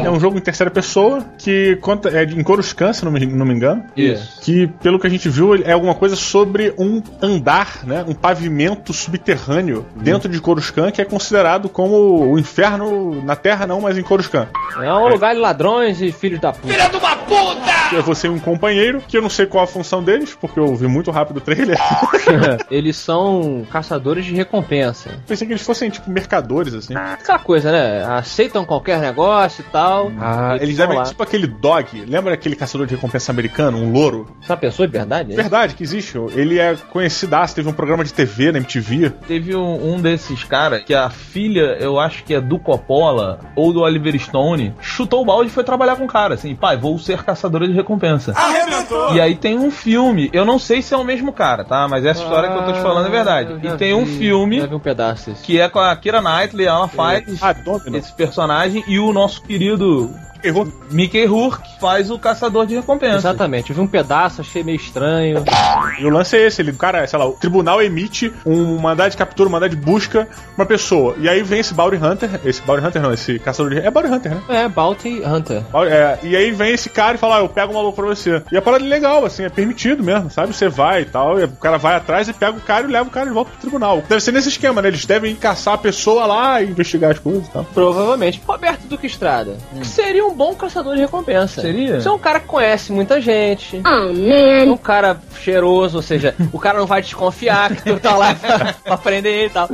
É 0.04 0.10
um 0.10 0.18
jogo 0.20 0.36
em 0.38 0.40
terceira 0.40 0.70
pessoa 0.70 1.24
que 1.38 1.76
conta. 1.76 2.08
É 2.10 2.24
de- 2.24 2.38
em 2.38 2.42
Coruscant, 2.42 2.92
se 2.94 3.04
não 3.04 3.12
me, 3.12 3.24
não 3.26 3.46
me 3.46 3.54
engano. 3.54 3.84
Isso. 3.96 4.40
Que, 4.42 4.66
pelo 4.82 4.98
que 4.98 5.06
a 5.06 5.10
gente 5.10 5.28
viu, 5.28 5.54
é 5.54 5.72
alguma 5.72 5.94
coisa 5.94 6.16
sobre 6.16 6.74
um 6.78 7.02
andar, 7.20 7.84
né? 7.84 8.04
Um 8.06 8.14
pavimento 8.14 8.92
subterrâneo 8.92 9.86
dentro 9.96 10.28
de 10.28 10.40
Coruscant, 10.40 10.92
que 10.92 11.00
é 11.00 11.04
considerado 11.04 11.68
como 11.68 12.30
o 12.32 12.38
inferno 12.38 13.22
na 13.24 13.36
Terra, 13.36 13.66
não, 13.66 13.80
mas 13.80 13.96
em 13.98 14.02
Coruscant. 14.02 14.48
É 14.80 14.92
um 14.92 15.08
lugar 15.08 15.34
de 15.34 15.40
ladrões 15.40 16.00
e 16.00 16.10
filhos 16.12 16.40
da 16.40 16.52
puta. 16.52 16.72
É 17.94 18.00
você 18.00 18.26
e 18.26 18.30
um 18.30 18.38
companheiro, 18.38 19.02
que 19.06 19.16
eu 19.18 19.22
não 19.22 19.28
sei 19.28 19.44
qual 19.46 19.64
a 19.64 19.66
função 19.66 20.02
deles, 20.02 20.34
porque 20.40 20.58
eu 20.58 20.74
vi 20.74 20.86
muito 20.86 21.10
rápido 21.10 21.36
o 21.36 21.40
trailer. 21.40 21.76
Eles 22.70 22.96
são 22.96 23.66
caçadores 23.70 24.24
de 24.24 24.34
recompensa. 24.34 25.10
Pensei 25.26 25.46
que 25.46 25.52
eles 25.52 25.62
fossem, 25.64 25.90
tipo, 25.90 26.10
mercadores, 26.10 26.72
assim. 26.72 26.94
Aquela 26.94 27.38
coisa, 27.38 27.70
né? 27.70 28.02
Aceitam 28.04 28.64
qualquer 28.72 28.98
negócio 29.00 29.64
e 29.66 29.70
tal. 29.70 30.10
Ah, 30.20 30.56
eles 30.60 30.76
devem, 30.76 30.96
lá. 30.98 31.04
tipo 31.04 31.22
aquele 31.22 31.46
dog. 31.46 32.04
Lembra 32.06 32.34
aquele 32.34 32.56
caçador 32.56 32.86
de 32.86 32.94
recompensa 32.94 33.30
americano, 33.32 33.78
um 33.78 33.92
louro? 33.92 34.28
Essa 34.42 34.56
pessoa 34.56 34.86
de 34.86 34.92
verdade? 34.92 35.34
Verdade 35.34 35.74
que 35.74 35.82
existe. 35.82 36.16
Ele 36.34 36.58
é 36.58 36.74
conhecidaço, 36.90 37.54
teve 37.54 37.68
um 37.68 37.72
programa 37.72 38.04
de 38.04 38.12
TV 38.12 38.52
na 38.52 38.58
MTV. 38.58 39.10
Teve 39.26 39.54
um, 39.56 39.94
um 39.94 40.00
desses 40.00 40.44
caras 40.44 40.82
que 40.84 40.94
a 40.94 41.08
filha, 41.10 41.76
eu 41.80 41.98
acho 41.98 42.24
que 42.24 42.34
é 42.34 42.40
do 42.40 42.58
Coppola 42.58 43.40
ou 43.56 43.72
do 43.72 43.80
Oliver 43.80 44.18
Stone, 44.18 44.74
chutou 44.80 45.22
o 45.22 45.24
balde 45.24 45.50
e 45.50 45.52
foi 45.52 45.64
trabalhar 45.64 45.96
com 45.96 46.04
o 46.04 46.08
cara, 46.08 46.34
assim, 46.34 46.54
pai, 46.54 46.76
vou 46.76 46.98
ser 46.98 47.22
caçadora 47.22 47.66
de 47.66 47.72
recompensa. 47.72 48.32
Arrebentou. 48.36 49.14
E 49.14 49.20
aí 49.20 49.34
tem 49.34 49.58
um 49.58 49.70
filme, 49.70 50.28
eu 50.32 50.44
não 50.44 50.58
sei 50.58 50.82
se 50.82 50.94
é 50.94 50.96
o 50.96 51.04
mesmo 51.04 51.32
cara, 51.32 51.64
tá? 51.64 51.86
Mas 51.88 52.04
essa 52.04 52.22
história 52.22 52.50
que 52.50 52.56
eu 52.56 52.64
tô 52.64 52.72
te 52.72 52.80
falando 52.80 53.06
é 53.06 53.10
verdade. 53.10 53.52
Ah, 53.54 53.68
já 53.68 53.74
E 53.74 53.78
tem 53.78 53.94
um 53.94 54.04
vi, 54.04 54.18
filme 54.18 54.62
um 54.62 54.78
pedaço 54.78 55.30
desse. 55.30 55.42
que 55.42 55.60
é 55.60 55.68
com 55.68 55.78
a 55.78 55.94
Kira 55.96 56.20
Knightley, 56.20 56.66
ela 56.66 56.88
faz 56.88 57.24
Ah, 57.42 57.52
Domino. 57.52 57.96
esse 57.96 58.12
personagem 58.12 58.61
e 58.86 58.98
o 58.98 59.12
nosso 59.12 59.42
querido 59.42 60.10
Errou. 60.42 60.68
Mickey 60.90 61.24
Rourke 61.24 61.68
faz 61.80 62.10
o 62.10 62.18
caçador 62.18 62.66
de 62.66 62.74
recompensa. 62.74 63.16
Exatamente, 63.16 63.70
eu 63.70 63.76
vi 63.76 63.82
um 63.82 63.86
pedaço, 63.86 64.40
achei 64.40 64.62
meio 64.62 64.76
estranho. 64.76 65.44
E 65.98 66.04
o 66.04 66.10
lance 66.10 66.36
é 66.36 66.46
esse, 66.46 66.62
ele, 66.62 66.72
cara, 66.72 67.06
sei 67.06 67.18
lá, 67.18 67.26
o 67.26 67.32
tribunal 67.32 67.82
emite 67.82 68.32
um 68.44 68.78
mandado 68.78 69.10
de 69.10 69.16
captura, 69.16 69.48
um 69.48 69.52
mandado 69.52 69.74
de 69.74 69.76
busca 69.76 70.28
uma 70.56 70.66
pessoa. 70.66 71.14
E 71.18 71.28
aí 71.28 71.42
vem 71.42 71.60
esse 71.60 71.74
Bounty 71.74 71.96
Hunter, 71.96 72.40
esse 72.44 72.62
Bounty 72.62 72.86
Hunter 72.86 73.02
não, 73.02 73.12
esse 73.12 73.38
caçador 73.38 73.72
de... 73.72 73.80
É 73.80 73.90
Bounty 73.90 74.08
Hunter, 74.08 74.34
né? 74.34 74.42
É, 74.48 74.68
Bounty 74.68 75.22
Hunter. 75.24 75.62
É, 75.88 76.18
e 76.22 76.36
aí 76.36 76.50
vem 76.50 76.72
esse 76.72 76.88
cara 76.88 77.14
e 77.14 77.18
fala, 77.18 77.36
ah, 77.36 77.40
eu 77.40 77.48
pego 77.48 77.72
um 77.72 77.76
maluco 77.76 77.96
pra 77.96 78.06
você. 78.06 78.42
E 78.50 78.56
a 78.56 78.62
parada 78.62 78.84
é 78.84 78.88
legal, 78.88 79.24
assim, 79.24 79.44
é 79.44 79.48
permitido 79.48 80.02
mesmo, 80.02 80.30
sabe? 80.30 80.52
Você 80.54 80.68
vai 80.68 81.02
e 81.02 81.04
tal, 81.06 81.40
e 81.40 81.44
o 81.44 81.48
cara 81.52 81.78
vai 81.78 81.94
atrás 81.94 82.28
e 82.28 82.32
pega 82.32 82.56
o 82.56 82.60
cara 82.60 82.86
e 82.86 82.90
leva 82.90 83.08
o 83.08 83.12
cara 83.12 83.26
de 83.26 83.32
volta 83.32 83.50
pro 83.50 83.60
tribunal. 83.60 84.02
Deve 84.08 84.20
ser 84.20 84.32
nesse 84.32 84.48
esquema, 84.48 84.82
né? 84.82 84.88
Eles 84.88 85.04
devem 85.06 85.34
caçar 85.34 85.74
a 85.74 85.78
pessoa 85.78 86.26
lá 86.26 86.62
e 86.62 86.70
investigar 86.70 87.10
as 87.10 87.18
coisas 87.18 87.46
e 87.46 87.50
tal. 87.50 87.64
Provavelmente. 87.72 88.40
Roberto 88.46 88.86
Duque 88.86 89.06
Estrada. 89.06 89.56
que 89.78 89.86
Seria 89.86 90.24
um 90.24 90.31
bom 90.32 90.54
caçador 90.54 90.94
de 90.94 91.00
recompensa. 91.02 91.60
Seria? 91.60 92.00
Você 92.00 92.08
é 92.08 92.10
um 92.12 92.18
cara 92.18 92.40
que 92.40 92.46
conhece 92.46 92.92
muita 92.92 93.20
gente. 93.20 93.80
Oh, 93.84 94.10
É 94.30 94.64
man. 94.64 94.72
um 94.72 94.76
cara 94.76 95.20
cheiroso, 95.40 95.96
ou 95.96 96.02
seja, 96.02 96.34
o 96.52 96.58
cara 96.58 96.78
não 96.78 96.86
vai 96.86 97.02
desconfiar 97.02 97.74
que 97.74 97.82
tu 97.82 97.98
tá 98.00 98.16
lá 98.16 98.34
pra, 98.40 98.72
pra 98.84 98.96
prender 98.96 99.32
ele 99.32 99.46
e 99.46 99.50
tal. 99.50 99.68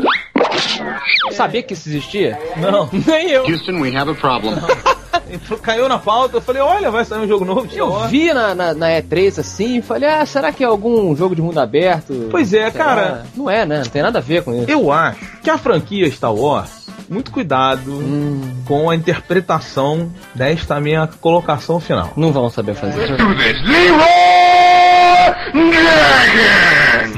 Sabia 1.33 1.63
que 1.63 1.73
isso 1.75 1.89
existia? 1.89 2.39
Não, 2.57 2.89
Nem 3.07 3.31
eu. 3.31 3.45
Houston, 3.45 3.81
we 3.81 3.95
have 3.97 4.11
a 4.11 4.15
problem. 4.15 4.55
entrou- 5.31 5.59
caiu 5.63 5.89
na 5.89 5.99
pauta, 5.99 6.37
eu 6.37 6.41
falei, 6.41 6.63
olha, 6.63 6.91
vai 6.91 7.05
sair 7.05 7.21
um 7.21 7.29
jogo 7.29 7.45
novo. 7.45 7.69
Eu 7.73 7.89
Wars. 7.91 8.11
vi 8.11 8.33
na, 8.33 8.55
na, 8.55 8.75
na 8.75 8.89
E3 8.91 9.39
assim 9.41 9.79
e 9.79 9.83
falei, 9.83 10.09
ah, 10.09 10.25
será 10.27 10.53
que 10.53 10.63
é 10.63 10.67
algum 10.67 11.15
jogo 11.17 11.35
de 11.35 11.43
mundo 11.43 11.59
aberto? 11.59 12.29
Pois 12.31 12.53
é, 12.53 12.71
cara. 12.71 13.01
lá. 13.03 13.23
Não 13.37 13.51
é, 13.51 13.65
né? 13.67 13.79
Não 13.79 13.91
tem 13.91 14.03
nada 14.03 14.19
a 14.19 14.23
ver 14.23 14.43
com 14.43 14.55
isso. 14.55 14.71
Eu 14.71 14.91
acho 14.93 15.19
que 15.43 15.51
a 15.51 15.59
franquia 15.59 16.11
Star 16.11 16.35
Wars, 16.35 16.87
muito 17.09 17.31
cuidado 17.31 17.91
Hum. 17.91 18.41
com 18.67 18.91
a 18.91 18.95
interpretação 18.95 20.11
desta 20.35 20.79
minha 20.81 21.07
colocação 21.21 21.81
final. 21.81 22.13
Não 22.17 22.33
vão 22.33 22.51
saber 22.51 22.75
fazer. 22.75 23.17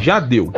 Já 0.00 0.20
deu. 0.20 0.52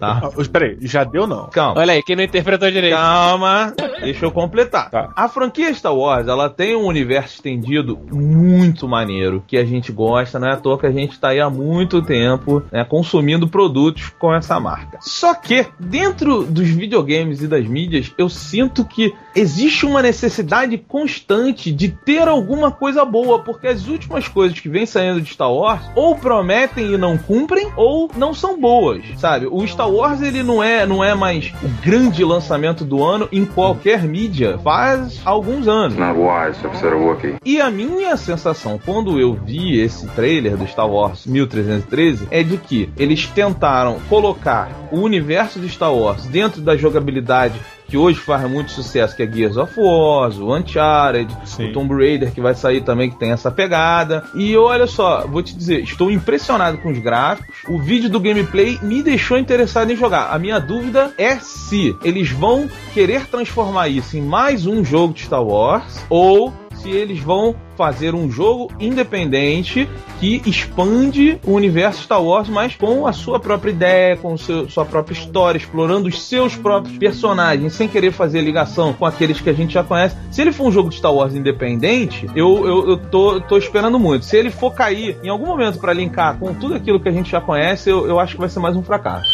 Tá? 0.00 0.22
Ah, 0.24 0.40
Espera 0.40 0.64
aí, 0.64 0.78
já 0.80 1.04
deu 1.04 1.26
não? 1.26 1.48
Calma. 1.50 1.80
Olha 1.80 1.92
aí, 1.92 2.02
quem 2.02 2.16
não 2.16 2.24
interpretou 2.24 2.70
direito. 2.70 2.96
Calma, 2.96 3.74
deixa 4.00 4.24
eu 4.24 4.32
completar. 4.32 4.90
Tá. 4.90 5.12
A 5.14 5.28
franquia 5.28 5.72
Star 5.74 5.94
Wars, 5.94 6.26
ela 6.26 6.48
tem 6.48 6.74
um 6.74 6.86
universo 6.86 7.34
estendido 7.34 7.98
muito 8.10 8.88
maneiro, 8.88 9.44
que 9.46 9.58
a 9.58 9.64
gente 9.64 9.92
gosta, 9.92 10.38
não 10.38 10.48
é 10.48 10.52
à 10.52 10.56
toa 10.56 10.78
que 10.78 10.86
a 10.86 10.90
gente 10.90 11.20
tá 11.20 11.28
aí 11.28 11.40
há 11.40 11.50
muito 11.50 12.00
tempo 12.00 12.62
né, 12.72 12.82
consumindo 12.84 13.46
produtos 13.46 14.10
com 14.18 14.34
essa 14.34 14.58
marca. 14.58 14.98
Só 15.02 15.34
que, 15.34 15.66
dentro 15.78 16.44
dos 16.44 16.68
videogames 16.68 17.42
e 17.42 17.46
das 17.46 17.66
mídias, 17.66 18.12
eu 18.16 18.28
sinto 18.28 18.84
que 18.84 19.14
existe 19.34 19.84
uma 19.84 20.00
necessidade 20.00 20.78
constante 20.78 21.70
de 21.70 21.88
ter 21.88 22.26
alguma 22.26 22.70
coisa 22.70 23.04
boa, 23.04 23.40
porque 23.40 23.66
as 23.66 23.86
últimas 23.86 24.26
coisas 24.26 24.58
que 24.58 24.68
vêm 24.68 24.86
saindo 24.86 25.20
de 25.20 25.30
Star 25.32 25.52
Wars 25.52 25.82
ou 25.94 26.16
prometem 26.16 26.94
e 26.94 26.96
não 26.96 27.18
cumprem, 27.18 27.70
ou 27.76 28.10
não 28.16 28.32
são 28.32 28.58
boas, 28.58 29.02
sabe? 29.18 29.46
O 29.46 29.66
Star 29.66 29.89
Wars 29.90 30.22
ele 30.22 30.42
não 30.42 30.62
é, 30.62 30.86
não 30.86 31.02
é 31.02 31.14
mais 31.14 31.52
o 31.62 31.68
grande 31.82 32.24
lançamento 32.24 32.84
do 32.84 33.02
ano 33.02 33.28
em 33.30 33.44
qualquer 33.44 34.02
mídia 34.02 34.58
faz 34.58 35.20
alguns 35.24 35.68
anos. 35.68 35.96
Wise. 36.12 37.38
E 37.44 37.60
a 37.60 37.70
minha 37.70 38.16
sensação 38.16 38.80
quando 38.84 39.18
eu 39.18 39.34
vi 39.34 39.78
esse 39.80 40.06
trailer 40.08 40.56
do 40.56 40.66
Star 40.66 40.88
Wars 40.88 41.26
1313 41.26 42.28
é 42.30 42.42
de 42.42 42.56
que 42.56 42.90
eles 42.96 43.26
tentaram 43.26 43.98
colocar 44.08 44.70
o 44.90 45.00
universo 45.00 45.60
de 45.60 45.68
Star 45.68 45.94
Wars 45.94 46.26
dentro 46.26 46.60
da 46.60 46.76
jogabilidade 46.76 47.60
que 47.90 47.96
hoje 47.96 48.20
faz 48.20 48.48
muito 48.48 48.70
sucesso, 48.70 49.16
que 49.16 49.24
é 49.24 49.30
Gears 49.30 49.56
of 49.56 49.74
War, 49.76 50.30
o 50.40 50.56
Uncharted, 50.56 51.36
Sim. 51.44 51.70
o 51.70 51.72
Tomb 51.72 51.92
Raider 51.92 52.32
que 52.32 52.40
vai 52.40 52.54
sair 52.54 52.82
também, 52.82 53.10
que 53.10 53.18
tem 53.18 53.32
essa 53.32 53.50
pegada. 53.50 54.24
E 54.32 54.56
olha 54.56 54.86
só, 54.86 55.26
vou 55.26 55.42
te 55.42 55.56
dizer, 55.56 55.82
estou 55.82 56.08
impressionado 56.08 56.78
com 56.78 56.90
os 56.90 56.98
gráficos. 56.98 57.56
O 57.68 57.78
vídeo 57.80 58.08
do 58.08 58.20
gameplay 58.20 58.78
me 58.80 59.02
deixou 59.02 59.36
interessado 59.36 59.90
em 59.90 59.96
jogar. 59.96 60.32
A 60.32 60.38
minha 60.38 60.60
dúvida 60.60 61.12
é 61.18 61.36
se 61.40 61.96
eles 62.04 62.30
vão 62.30 62.70
querer 62.94 63.26
transformar 63.26 63.88
isso 63.88 64.16
em 64.16 64.22
mais 64.22 64.66
um 64.66 64.84
jogo 64.84 65.12
de 65.12 65.22
Star 65.22 65.42
Wars 65.42 66.04
ou 66.08 66.54
se 66.74 66.90
eles 66.90 67.20
vão 67.20 67.56
fazer 67.80 68.14
um 68.14 68.30
jogo 68.30 68.70
independente 68.78 69.88
que 70.20 70.42
expande 70.44 71.38
o 71.46 71.52
universo 71.52 72.02
Star 72.02 72.22
Wars, 72.22 72.46
mas 72.46 72.76
com 72.76 73.06
a 73.06 73.12
sua 73.14 73.40
própria 73.40 73.70
ideia, 73.70 74.16
com 74.18 74.36
seu- 74.36 74.68
sua 74.68 74.84
própria 74.84 75.14
história, 75.14 75.56
explorando 75.56 76.06
os 76.06 76.20
seus 76.22 76.54
próprios 76.54 76.98
personagens, 76.98 77.72
sem 77.72 77.88
querer 77.88 78.12
fazer 78.12 78.42
ligação 78.42 78.92
com 78.92 79.06
aqueles 79.06 79.40
que 79.40 79.48
a 79.48 79.54
gente 79.54 79.72
já 79.72 79.82
conhece. 79.82 80.14
Se 80.30 80.42
ele 80.42 80.52
for 80.52 80.66
um 80.66 80.70
jogo 80.72 80.90
de 80.90 80.96
Star 80.96 81.14
Wars 81.14 81.34
independente, 81.34 82.26
eu, 82.36 82.66
eu, 82.66 82.90
eu 82.90 82.96
tô, 82.98 83.40
tô 83.40 83.56
esperando 83.56 83.98
muito. 83.98 84.26
Se 84.26 84.36
ele 84.36 84.50
for 84.50 84.74
cair 84.74 85.16
em 85.24 85.30
algum 85.30 85.46
momento 85.46 85.78
pra 85.78 85.94
linkar 85.94 86.36
com 86.38 86.52
tudo 86.52 86.74
aquilo 86.74 87.00
que 87.00 87.08
a 87.08 87.12
gente 87.12 87.30
já 87.30 87.40
conhece, 87.40 87.88
eu, 87.88 88.06
eu 88.06 88.20
acho 88.20 88.34
que 88.34 88.40
vai 88.40 88.50
ser 88.50 88.60
mais 88.60 88.76
um 88.76 88.82
fracasso. 88.82 89.24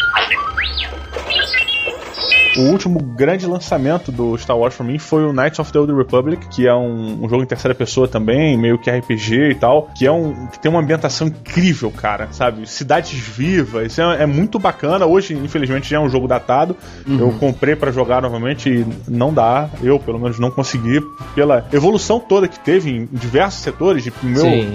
O 2.57 2.61
último 2.71 2.99
grande 2.99 3.45
lançamento 3.45 4.11
do 4.11 4.37
Star 4.37 4.57
Wars 4.57 4.75
pra 4.75 4.85
mim 4.85 4.97
foi 4.97 5.23
o 5.23 5.31
Knights 5.31 5.59
of 5.59 5.71
the 5.71 5.79
Old 5.79 5.93
Republic, 5.93 6.47
que 6.49 6.67
é 6.67 6.73
um, 6.73 7.23
um 7.23 7.29
jogo 7.29 7.43
em 7.43 7.45
terceira 7.45 7.75
pessoa 7.75 8.07
também, 8.07 8.57
meio 8.57 8.77
que 8.79 8.89
RPG 8.89 9.51
e 9.51 9.55
tal, 9.55 9.89
que 9.95 10.05
é 10.07 10.11
um 10.11 10.47
que 10.47 10.59
tem 10.59 10.69
uma 10.71 10.79
ambientação 10.81 11.27
incrível, 11.27 11.91
cara, 11.91 12.27
sabe? 12.31 12.67
Cidades 12.67 13.11
vivas, 13.19 13.97
é, 13.99 14.23
é 14.23 14.25
muito 14.25 14.57
bacana. 14.57 15.05
Hoje, 15.05 15.33
infelizmente, 15.33 15.89
já 15.89 15.97
é 15.97 15.99
um 15.99 16.09
jogo 16.09 16.27
datado. 16.27 16.75
Eu 17.07 17.31
comprei 17.39 17.75
pra 17.75 17.91
jogar 17.91 18.21
novamente 18.21 18.69
e 18.69 18.85
não 19.07 19.33
dá. 19.33 19.69
Eu, 19.83 19.99
pelo 19.99 20.19
menos, 20.19 20.39
não 20.39 20.49
consegui 20.49 20.99
pela 21.35 21.65
evolução 21.71 22.19
toda 22.19 22.47
que 22.47 22.59
teve 22.59 22.89
em 22.89 23.05
diversos 23.11 23.61
setores. 23.61 24.07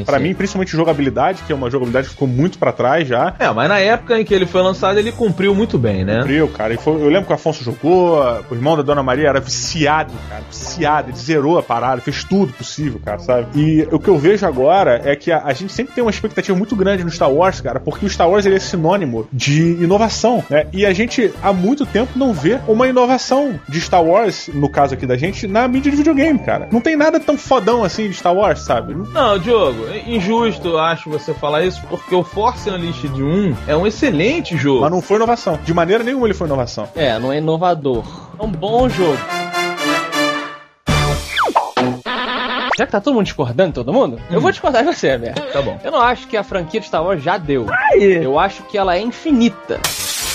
para 0.04 0.18
mim, 0.18 0.34
principalmente 0.34 0.70
jogabilidade, 0.72 1.42
que 1.46 1.52
é 1.52 1.54
uma 1.56 1.70
jogabilidade 1.70 2.06
que 2.08 2.12
ficou 2.14 2.28
muito 2.28 2.58
pra 2.58 2.70
trás 2.72 3.08
já. 3.08 3.34
É, 3.38 3.50
mas 3.50 3.68
na 3.68 3.78
época 3.80 4.20
em 4.20 4.24
que 4.24 4.32
ele 4.34 4.46
foi 4.46 4.62
lançado, 4.62 4.98
ele 4.98 5.10
cumpriu 5.10 5.54
muito 5.54 5.78
bem, 5.78 6.04
né? 6.04 6.18
Cumpriu, 6.18 6.48
cara. 6.48 6.74
E 6.74 6.76
foi- 6.76 6.94
eu 7.00 7.08
lembro 7.08 7.24
que 7.26 7.32
o 7.32 7.34
Afonso 7.34 7.71
jogou, 7.72 8.20
o 8.50 8.54
irmão 8.54 8.76
da 8.76 8.82
Dona 8.82 9.02
Maria 9.02 9.28
era 9.28 9.40
viciado, 9.40 10.12
cara. 10.28 10.42
Viciado. 10.50 11.10
Ele 11.10 11.16
zerou 11.16 11.58
a 11.58 11.62
parada, 11.62 12.00
fez 12.00 12.24
tudo 12.24 12.52
possível, 12.52 13.00
cara, 13.04 13.18
sabe? 13.18 13.46
E 13.54 13.88
o 13.90 13.98
que 13.98 14.08
eu 14.08 14.18
vejo 14.18 14.46
agora 14.46 15.00
é 15.04 15.16
que 15.16 15.30
a, 15.30 15.42
a 15.44 15.52
gente 15.52 15.72
sempre 15.72 15.94
tem 15.94 16.02
uma 16.02 16.10
expectativa 16.10 16.56
muito 16.56 16.76
grande 16.76 17.04
no 17.04 17.10
Star 17.10 17.30
Wars, 17.30 17.60
cara, 17.60 17.80
porque 17.80 18.06
o 18.06 18.10
Star 18.10 18.28
Wars 18.28 18.46
ele 18.46 18.56
é 18.56 18.58
sinônimo 18.58 19.26
de 19.32 19.82
inovação, 19.82 20.44
né? 20.48 20.66
E 20.72 20.84
a 20.86 20.92
gente 20.92 21.32
há 21.42 21.52
muito 21.52 21.86
tempo 21.86 22.18
não 22.18 22.32
vê 22.32 22.58
uma 22.66 22.86
inovação 22.86 23.58
de 23.68 23.80
Star 23.80 24.04
Wars, 24.04 24.48
no 24.52 24.68
caso 24.68 24.94
aqui 24.94 25.06
da 25.06 25.16
gente, 25.16 25.46
na 25.46 25.66
mídia 25.66 25.90
de 25.90 25.96
videogame, 25.96 26.38
cara. 26.38 26.68
Não 26.70 26.80
tem 26.80 26.96
nada 26.96 27.18
tão 27.18 27.36
fodão 27.36 27.84
assim 27.84 28.08
de 28.08 28.14
Star 28.14 28.34
Wars, 28.34 28.60
sabe? 28.60 28.94
Não, 28.94 29.38
Diogo, 29.38 29.86
é 29.88 30.10
injusto 30.10 30.78
acho 30.78 31.10
você 31.10 31.34
falar 31.34 31.64
isso, 31.64 31.80
porque 31.88 32.14
o 32.14 32.22
Force 32.22 32.68
Unleashed 32.68 33.12
1 33.12 33.56
é 33.66 33.76
um 33.76 33.86
excelente 33.86 34.56
jogo. 34.56 34.82
Mas 34.82 34.90
não 34.90 35.02
foi 35.02 35.16
inovação. 35.16 35.58
De 35.64 35.74
maneira 35.74 36.04
nenhuma 36.04 36.26
ele 36.26 36.34
foi 36.34 36.46
inovação. 36.46 36.88
É, 36.94 37.18
não 37.18 37.32
é 37.32 37.38
inovador. 37.66 38.04
É 38.38 38.42
um 38.42 38.50
bom 38.50 38.88
jogo. 38.88 39.18
Já 42.76 42.86
que 42.86 42.92
tá 42.92 43.00
todo 43.00 43.14
mundo 43.14 43.24
discordando 43.24 43.72
todo 43.74 43.92
mundo, 43.92 44.18
eu 44.30 44.40
vou 44.40 44.50
discordar 44.50 44.82
de 44.82 44.92
você, 44.92 45.10
Alberto. 45.12 45.42
Tá 45.52 45.62
bom. 45.62 45.78
Eu 45.84 45.92
não 45.92 46.00
acho 46.00 46.26
que 46.26 46.36
a 46.36 46.42
franquia 46.42 46.80
de 46.80 46.86
Star 46.86 47.04
Wars 47.04 47.22
já 47.22 47.36
deu. 47.36 47.66
Eu 47.94 48.38
acho 48.38 48.62
que 48.64 48.76
ela 48.78 48.96
é 48.96 49.00
infinita. 49.00 49.78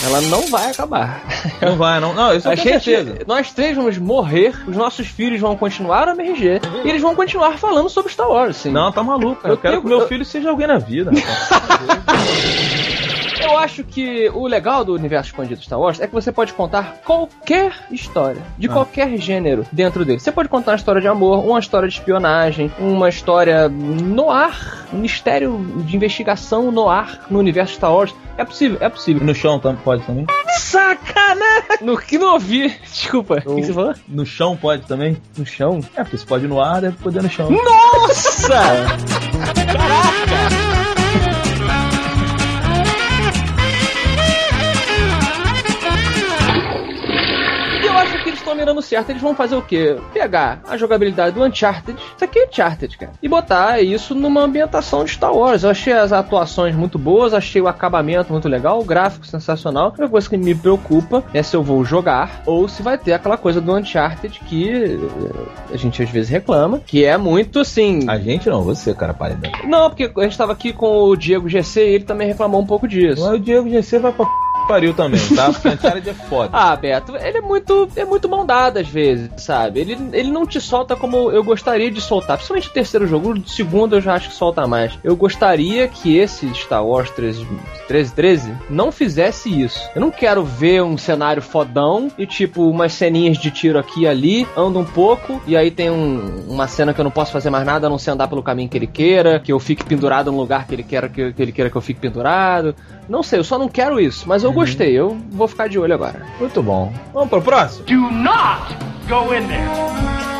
Ela 0.05 0.21
não 0.21 0.45
vai 0.47 0.69
acabar. 0.69 1.21
Não 1.59 1.75
vai, 1.75 1.99
não. 1.99 2.13
Não, 2.13 2.33
isso 2.35 2.47
eu 2.47 2.51
A 2.51 2.55
tenho 2.55 2.79
certeza. 2.79 3.17
nós 3.25 3.51
três 3.51 3.75
vamos 3.75 3.97
morrer, 3.97 4.53
os 4.67 4.77
nossos 4.77 5.07
filhos 5.07 5.41
vão 5.41 5.57
continuar 5.57 6.05
no 6.05 6.11
MRG 6.13 6.61
e 6.85 6.89
eles 6.89 7.01
vão 7.01 7.15
continuar 7.15 7.57
falando 7.57 7.89
sobre 7.89 8.11
Star 8.13 8.29
Wars, 8.29 8.55
sim. 8.57 8.71
Não, 8.71 8.91
tá 8.91 9.01
maluco. 9.03 9.41
Eu, 9.45 9.53
Eu 9.53 9.57
quero 9.57 9.71
tenho- 9.73 9.81
que 9.81 9.87
meu 9.87 10.01
eu- 10.01 10.07
filho 10.07 10.23
seja 10.23 10.51
alguém 10.51 10.67
na 10.67 10.77
vida. 10.77 11.09
Eu 13.57 13.63
acho 13.63 13.83
que 13.83 14.29
o 14.35 14.45
legal 14.45 14.85
do 14.85 14.93
universo 14.93 15.31
expandido 15.31 15.59
Star 15.63 15.79
Wars 15.79 15.99
é 15.99 16.05
que 16.05 16.13
você 16.13 16.31
pode 16.31 16.53
contar 16.53 16.97
qualquer 17.03 17.73
história, 17.89 18.39
Ah. 18.45 18.51
de 18.55 18.67
qualquer 18.67 19.17
gênero 19.17 19.65
dentro 19.71 20.05
dele. 20.05 20.19
Você 20.19 20.31
pode 20.31 20.47
contar 20.47 20.73
uma 20.73 20.77
história 20.77 21.01
de 21.01 21.07
amor, 21.07 21.43
uma 21.43 21.57
história 21.59 21.87
de 21.89 21.95
espionagem, 21.95 22.71
uma 22.77 23.09
história 23.09 23.67
no 23.67 24.29
ar, 24.29 24.85
um 24.93 24.97
mistério 24.99 25.57
de 25.77 25.95
investigação 25.95 26.71
no 26.71 26.87
ar 26.87 27.25
no 27.31 27.39
universo 27.39 27.73
Star 27.73 27.91
Wars. 27.91 28.13
É 28.37 28.45
possível, 28.45 28.77
é 28.79 28.87
possível. 28.89 29.25
no 29.25 29.33
chão 29.33 29.59
tam- 29.59 29.75
pode 29.75 30.03
também? 30.03 30.27
Sacanagem! 30.59 31.77
No 31.81 31.97
que 31.97 32.19
não 32.19 32.33
ouvi, 32.33 32.69
desculpa. 32.85 33.41
O 33.43 33.55
que 33.55 33.63
você 33.63 33.73
falou? 33.73 33.95
No 34.07 34.23
chão 34.23 34.55
pode 34.55 34.83
também? 34.83 35.17
No 35.35 35.47
chão? 35.47 35.79
É, 35.95 36.03
porque 36.03 36.17
se 36.19 36.25
pode 36.27 36.45
ir 36.45 36.47
no 36.47 36.61
ar, 36.61 36.79
deve 36.81 36.95
poder 36.97 37.23
no 37.23 37.29
chão. 37.29 37.49
Nossa! 37.49 38.63
E 40.63 40.66
estão 48.47 48.55
mirando 48.55 48.81
certo. 48.81 49.09
Eles 49.09 49.21
vão 49.21 49.35
fazer 49.35 49.55
o 49.55 49.61
quê? 49.61 49.97
Pegar 50.13 50.61
a 50.67 50.77
jogabilidade 50.77 51.35
do 51.35 51.43
Uncharted, 51.43 51.97
isso 52.15 52.23
aqui 52.23 52.39
é 52.39 52.45
Uncharted, 52.45 52.97
cara, 52.97 53.11
e 53.21 53.27
botar 53.27 53.81
isso 53.81 54.15
numa 54.15 54.41
ambientação 54.41 55.03
de 55.03 55.11
Star 55.11 55.33
Wars. 55.33 55.63
Eu 55.63 55.69
achei 55.69 55.93
as 55.93 56.13
atuações 56.13 56.75
muito 56.75 56.97
boas, 56.97 57.33
achei 57.33 57.61
o 57.61 57.67
acabamento 57.67 58.31
muito 58.31 58.47
legal, 58.47 58.79
o 58.79 58.85
gráfico 58.85 59.25
sensacional. 59.25 59.87
A 59.87 59.89
única 59.89 60.09
coisa 60.09 60.29
que 60.29 60.37
me 60.37 60.55
preocupa 60.55 61.23
é 61.33 61.43
se 61.43 61.55
eu 61.55 61.63
vou 61.63 61.83
jogar 61.83 62.41
ou 62.45 62.67
se 62.67 62.81
vai 62.81 62.97
ter 62.97 63.13
aquela 63.13 63.37
coisa 63.37 63.59
do 63.59 63.75
Uncharted 63.75 64.39
que 64.47 64.71
eh, 64.71 65.73
a 65.73 65.77
gente 65.77 66.01
às 66.01 66.09
vezes 66.09 66.29
reclama, 66.29 66.79
que 66.79 67.03
é 67.03 67.17
muito 67.17 67.59
assim. 67.59 68.07
A 68.07 68.17
gente 68.17 68.49
não, 68.49 68.63
você, 68.63 68.93
cara, 68.93 69.13
pálida. 69.13 69.49
Não, 69.65 69.89
porque 69.89 70.11
a 70.15 70.23
gente 70.23 70.37
tava 70.37 70.53
aqui 70.53 70.71
com 70.71 71.03
o 71.03 71.15
Diego 71.15 71.49
GC 71.49 71.81
e 71.81 71.95
ele 71.95 72.03
também 72.03 72.27
reclamou 72.27 72.61
um 72.61 72.65
pouco 72.65 72.87
disso. 72.87 73.23
Mas 73.23 73.33
o 73.33 73.39
Diego 73.39 73.69
GC 73.69 73.99
vai 73.99 74.11
pra 74.11 74.25
p... 74.25 74.46
pariu 74.67 74.93
também, 74.93 75.19
tá? 75.35 75.51
Porque 75.51 75.67
Uncharted 75.69 76.09
é 76.09 76.13
foda. 76.13 76.49
Ah, 76.57 76.75
Beto, 76.75 77.15
ele 77.15 77.37
é 77.37 77.41
muito, 77.41 77.87
é 77.95 78.03
muito 78.05 78.27
mão 78.27 78.45
dada 78.45 78.79
às 78.81 78.87
vezes, 78.87 79.29
sabe? 79.37 79.79
Ele, 79.79 79.97
ele 80.13 80.31
não 80.31 80.45
te 80.45 80.59
solta 80.59 80.95
como 80.95 81.31
eu 81.31 81.43
gostaria 81.43 81.89
de 81.89 82.01
soltar. 82.01 82.37
Principalmente 82.37 82.69
o 82.69 82.73
terceiro 82.73 83.07
jogo, 83.07 83.31
o 83.33 83.47
segundo 83.47 83.95
eu 83.95 84.01
já 84.01 84.13
acho 84.15 84.29
que 84.29 84.35
solta 84.35 84.65
mais. 84.67 84.97
Eu 85.03 85.15
gostaria 85.15 85.87
que 85.87 86.17
esse 86.17 86.51
Star 86.55 86.85
Wars 86.85 87.09
13, 87.11 87.47
13, 87.87 88.13
13 88.13 88.53
não 88.69 88.91
fizesse 88.91 89.49
isso. 89.61 89.79
Eu 89.95 90.01
não 90.01 90.11
quero 90.11 90.43
ver 90.43 90.81
um 90.83 90.97
cenário 90.97 91.41
fodão 91.41 92.09
e 92.17 92.25
tipo 92.25 92.69
umas 92.69 92.93
ceninhas 92.93 93.37
de 93.37 93.51
tiro 93.51 93.77
aqui 93.79 94.01
e 94.01 94.07
ali, 94.07 94.47
anda 94.57 94.79
um 94.79 94.85
pouco 94.85 95.41
e 95.47 95.55
aí 95.55 95.71
tem 95.71 95.89
um- 95.89 96.45
uma 96.49 96.67
cena 96.67 96.93
que 96.93 96.99
eu 96.99 97.03
não 97.03 97.11
posso 97.11 97.31
fazer 97.31 97.49
mais 97.49 97.65
nada 97.65 97.87
a 97.87 97.89
não 97.89 97.97
ser 97.97 98.11
andar 98.11 98.27
pelo 98.27 98.43
caminho 98.43 98.67
que 98.69 98.77
ele 98.77 98.87
queira, 98.87 99.39
que 99.39 99.51
eu 99.51 99.59
fique 99.59 99.83
pendurado 99.85 100.31
no 100.31 100.37
lugar 100.39 100.65
que 100.67 100.73
ele 100.75 100.83
queira 100.83 101.07
que, 101.07 101.31
que 101.33 101.41
ele 101.41 101.51
queira 101.51 101.69
que 101.69 101.75
eu 101.77 101.81
fique 101.81 101.99
pendurado. 101.99 102.75
Não 103.07 103.23
sei, 103.23 103.39
eu 103.39 103.43
só 103.43 103.57
não 103.57 103.69
quero 103.69 103.99
isso, 103.99 104.27
mas 104.27 104.43
eu 104.43 104.51
gostei, 104.57 104.93
eu 104.93 105.17
vou 105.31 105.47
ficar 105.47 105.67
de 105.67 105.77
olho 105.79 105.93
agora. 105.93 106.25
Muito 106.39 106.61
bom. 106.61 106.93
Vamos 107.13 107.29
pro 107.29 107.41
próximo? 107.41 107.85
Do 107.85 108.11
not 108.11 108.75
go 109.07 109.33
in 109.33 109.47
there. 109.47 110.36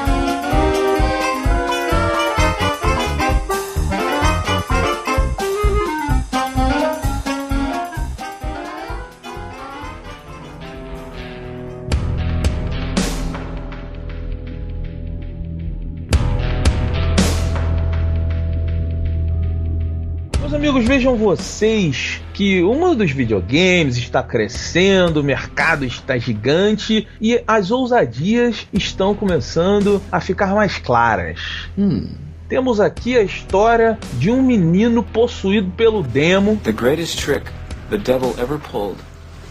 Amigos, 20.67 20.86
vejam 20.86 21.15
vocês 21.15 22.21
que 22.33 22.62
o 22.62 22.74
mundo 22.74 22.97
dos 22.97 23.12
videogames 23.12 23.95
está 23.95 24.21
crescendo, 24.21 25.21
o 25.21 25.24
mercado 25.24 25.86
está 25.86 26.17
gigante 26.17 27.07
e 27.21 27.41
as 27.47 27.71
ousadias 27.71 28.67
estão 28.74 29.15
começando 29.15 30.01
a 30.12 30.19
ficar 30.19 30.53
mais 30.53 30.77
claras. 30.77 31.69
Hum. 31.77 32.09
Temos 32.50 32.81
aqui 32.81 33.17
a 33.17 33.24
história 33.24 33.97
de 34.15 34.29
um 34.29 34.41
menino 34.41 35.03
possuído 35.03 35.71
pelo 35.71 36.03
demo 36.03 36.59
The 36.62 36.74
greatest 36.74 37.17
trick 37.17 37.50
the 37.89 37.97
devil 37.97 38.36
ever 38.38 38.59
pulled 38.59 38.97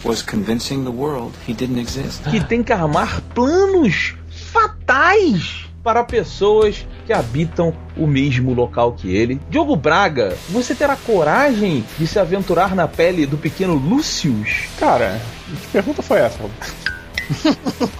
was 0.04 0.20
convincing 0.20 0.84
the 0.84 0.90
world 0.90 1.32
he 1.48 1.54
didn't 1.54 1.80
exist. 1.80 2.22
que 2.28 2.44
tem 2.44 2.62
que 2.62 2.74
armar 2.74 3.22
planos 3.34 4.14
fatais 4.52 5.65
para 5.86 6.02
pessoas 6.02 6.84
que 7.06 7.12
habitam 7.12 7.72
o 7.96 8.08
mesmo 8.08 8.52
local 8.52 8.90
que 8.90 9.14
ele. 9.14 9.40
Diogo 9.48 9.76
Braga, 9.76 10.36
você 10.48 10.74
terá 10.74 10.96
coragem 10.96 11.84
de 11.96 12.08
se 12.08 12.18
aventurar 12.18 12.74
na 12.74 12.88
pele 12.88 13.24
do 13.24 13.38
pequeno 13.38 13.74
Lúcius? 13.74 14.64
Cara, 14.80 15.20
que 15.48 15.68
pergunta 15.68 16.02
foi 16.02 16.18
essa? 16.18 16.42